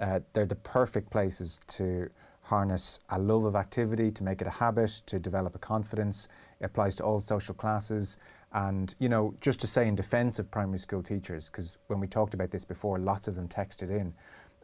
Uh, 0.00 0.20
they're 0.32 0.46
the 0.46 0.56
perfect 0.56 1.10
places 1.10 1.60
to 1.68 2.10
harness 2.44 3.00
a 3.08 3.18
love 3.18 3.46
of 3.46 3.56
activity, 3.56 4.10
to 4.10 4.22
make 4.22 4.40
it 4.40 4.46
a 4.46 4.50
habit, 4.50 5.02
to 5.06 5.18
develop 5.18 5.54
a 5.54 5.58
confidence. 5.58 6.28
It 6.60 6.66
applies 6.66 6.94
to 6.96 7.02
all 7.02 7.18
social 7.18 7.54
classes. 7.54 8.18
And, 8.52 8.94
you 8.98 9.08
know, 9.08 9.34
just 9.40 9.58
to 9.60 9.66
say 9.66 9.88
in 9.88 9.94
defence 9.94 10.38
of 10.38 10.50
primary 10.50 10.78
school 10.78 11.02
teachers, 11.02 11.50
because 11.50 11.78
when 11.88 11.98
we 11.98 12.06
talked 12.06 12.34
about 12.34 12.50
this 12.50 12.64
before, 12.64 12.98
lots 12.98 13.26
of 13.26 13.34
them 13.34 13.48
texted 13.48 13.90
in, 13.90 14.14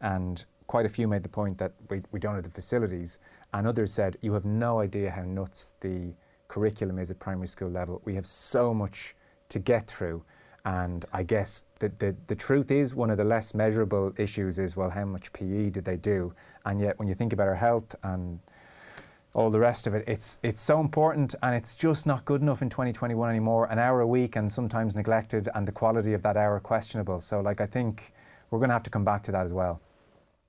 and 0.01 0.45
quite 0.67 0.85
a 0.85 0.89
few 0.89 1.07
made 1.07 1.23
the 1.23 1.29
point 1.29 1.57
that 1.57 1.73
we, 1.89 2.01
we 2.11 2.19
don't 2.19 2.35
have 2.35 2.43
the 2.43 2.49
facilities, 2.49 3.19
and 3.53 3.67
others 3.67 3.91
said, 3.91 4.15
you 4.21 4.31
have 4.31 4.45
no 4.45 4.79
idea 4.79 5.09
how 5.09 5.23
nuts 5.23 5.73
the 5.81 6.13
curriculum 6.47 6.99
is 6.99 7.09
at 7.11 7.19
primary 7.19 7.47
school 7.47 7.69
level. 7.69 8.01
We 8.05 8.15
have 8.15 8.25
so 8.25 8.73
much 8.73 9.15
to 9.49 9.59
get 9.59 9.87
through. 9.87 10.23
And 10.65 11.05
I 11.11 11.23
guess 11.23 11.65
the, 11.79 11.89
the, 11.89 12.15
the 12.27 12.35
truth 12.35 12.69
is 12.69 12.93
one 12.93 13.09
of 13.09 13.17
the 13.17 13.23
less 13.23 13.53
measurable 13.53 14.13
issues 14.17 14.59
is, 14.59 14.75
well, 14.75 14.89
how 14.89 15.05
much 15.05 15.33
PE 15.33 15.71
did 15.71 15.85
they 15.85 15.97
do? 15.97 16.33
And 16.65 16.79
yet 16.79 16.97
when 16.99 17.07
you 17.07 17.15
think 17.15 17.33
about 17.33 17.47
our 17.47 17.55
health 17.55 17.95
and 18.03 18.39
all 19.33 19.49
the 19.49 19.59
rest 19.59 19.87
of 19.87 19.95
it, 19.95 20.03
it's, 20.07 20.37
it's 20.43 20.61
so 20.61 20.79
important 20.79 21.33
and 21.41 21.55
it's 21.55 21.73
just 21.73 22.05
not 22.05 22.25
good 22.25 22.41
enough 22.41 22.61
in 22.61 22.69
2021 22.69 23.29
anymore. 23.29 23.65
An 23.71 23.79
hour 23.79 24.01
a 24.01 24.07
week 24.07 24.35
and 24.35 24.51
sometimes 24.51 24.93
neglected 24.93 25.49
and 25.55 25.67
the 25.67 25.71
quality 25.71 26.13
of 26.13 26.21
that 26.21 26.37
hour 26.37 26.59
questionable. 26.59 27.19
So 27.19 27.41
like, 27.41 27.59
I 27.59 27.65
think 27.65 28.13
we're 28.51 28.59
going 28.59 28.69
to 28.69 28.73
have 28.73 28.83
to 28.83 28.91
come 28.91 29.05
back 29.05 29.23
to 29.23 29.31
that 29.31 29.45
as 29.45 29.53
well. 29.53 29.81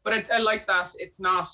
But 0.04 0.30
I, 0.30 0.36
I 0.36 0.38
like 0.38 0.66
that. 0.66 0.90
It's 0.98 1.20
not 1.20 1.48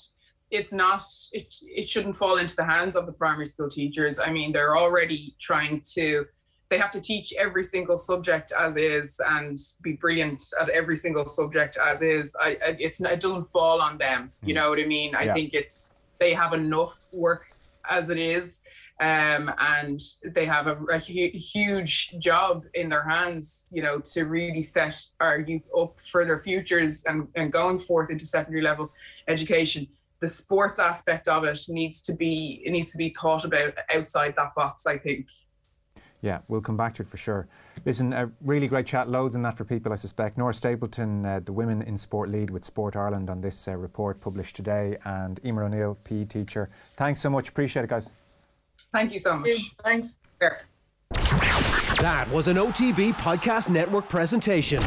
it's 0.51 0.73
not 0.73 1.03
it, 1.31 1.53
it 1.61 1.87
shouldn't 1.87 2.15
fall 2.15 2.37
into 2.37 2.55
the 2.55 2.63
hands 2.63 2.95
of 2.95 3.05
the 3.05 3.13
primary 3.13 3.45
school 3.45 3.69
teachers 3.69 4.19
i 4.19 4.31
mean 4.31 4.51
they're 4.51 4.75
already 4.75 5.35
trying 5.39 5.81
to 5.81 6.25
they 6.69 6.77
have 6.77 6.91
to 6.91 7.01
teach 7.01 7.33
every 7.37 7.63
single 7.63 7.97
subject 7.97 8.51
as 8.57 8.77
is 8.77 9.19
and 9.31 9.57
be 9.81 9.93
brilliant 9.93 10.43
at 10.61 10.69
every 10.69 10.95
single 10.95 11.25
subject 11.25 11.77
as 11.83 12.01
is 12.01 12.35
I, 12.41 12.49
I 12.65 12.75
it's 12.79 13.01
it 13.01 13.19
doesn't 13.19 13.49
fall 13.49 13.81
on 13.81 13.97
them 13.97 14.31
you 14.43 14.53
hmm. 14.53 14.59
know 14.59 14.69
what 14.69 14.79
i 14.79 14.85
mean 14.85 15.15
i 15.15 15.23
yeah. 15.23 15.33
think 15.33 15.53
it's 15.53 15.87
they 16.19 16.33
have 16.33 16.53
enough 16.53 17.07
work 17.11 17.47
as 17.89 18.09
it 18.09 18.17
is 18.17 18.61
um, 19.01 19.49
and 19.59 20.01
they 20.25 20.45
have 20.45 20.67
a, 20.67 20.75
a 20.91 20.99
hu- 20.99 21.31
huge 21.37 22.15
job 22.19 22.65
in 22.73 22.89
their 22.89 23.07
hands, 23.07 23.67
you 23.71 23.81
know, 23.81 23.99
to 24.11 24.23
really 24.23 24.61
set 24.61 25.01
our 25.21 25.39
youth 25.39 25.69
up 25.77 25.97
for 26.01 26.25
their 26.25 26.37
futures 26.37 27.05
and, 27.05 27.29
and 27.35 27.49
going 27.49 27.79
forth 27.79 28.09
into 28.09 28.25
secondary 28.25 28.61
level 28.61 28.91
education 29.29 29.87
the 30.19 30.27
sports 30.27 30.79
aspect 30.79 31.27
of 31.27 31.43
it 31.45 31.59
needs 31.69 32.01
to 32.01 32.13
be 32.13 32.61
it 32.65 32.71
needs 32.71 32.91
to 32.91 32.97
be 32.97 33.13
thought 33.19 33.45
about 33.45 33.73
outside 33.95 34.33
that 34.35 34.53
box 34.55 34.85
i 34.85 34.97
think 34.97 35.25
yeah, 36.21 36.39
we'll 36.47 36.61
come 36.61 36.77
back 36.77 36.93
to 36.95 37.03
it 37.03 37.07
for 37.07 37.17
sure. 37.17 37.47
Listen, 37.85 38.11
a 38.13 38.29
really 38.41 38.67
great 38.67 38.85
chat, 38.85 39.09
loads 39.09 39.35
in 39.35 39.41
that 39.43 39.57
for 39.57 39.63
people, 39.63 39.91
I 39.93 39.95
suspect. 39.95 40.37
Nora 40.37 40.53
Stapleton, 40.53 41.25
uh, 41.25 41.39
the 41.43 41.53
Women 41.53 41.81
in 41.81 41.97
Sport 41.97 42.29
lead 42.29 42.49
with 42.49 42.63
Sport 42.63 42.95
Ireland 42.95 43.29
on 43.29 43.39
this 43.41 43.67
uh, 43.67 43.75
report 43.75 44.19
published 44.19 44.55
today, 44.55 44.97
and 45.05 45.39
Emer 45.45 45.63
O'Neill, 45.63 45.97
PE 46.03 46.25
teacher. 46.25 46.69
Thanks 46.97 47.21
so 47.21 47.29
much. 47.29 47.49
Appreciate 47.49 47.83
it, 47.83 47.89
guys. 47.89 48.09
Thank 48.91 49.13
you 49.13 49.19
so 49.19 49.37
much. 49.37 49.75
Thanks. 49.83 50.17
That 51.99 52.29
was 52.31 52.47
an 52.47 52.57
OTB 52.57 53.13
Podcast 53.13 53.69
Network 53.69 54.07
presentation. 54.09 54.79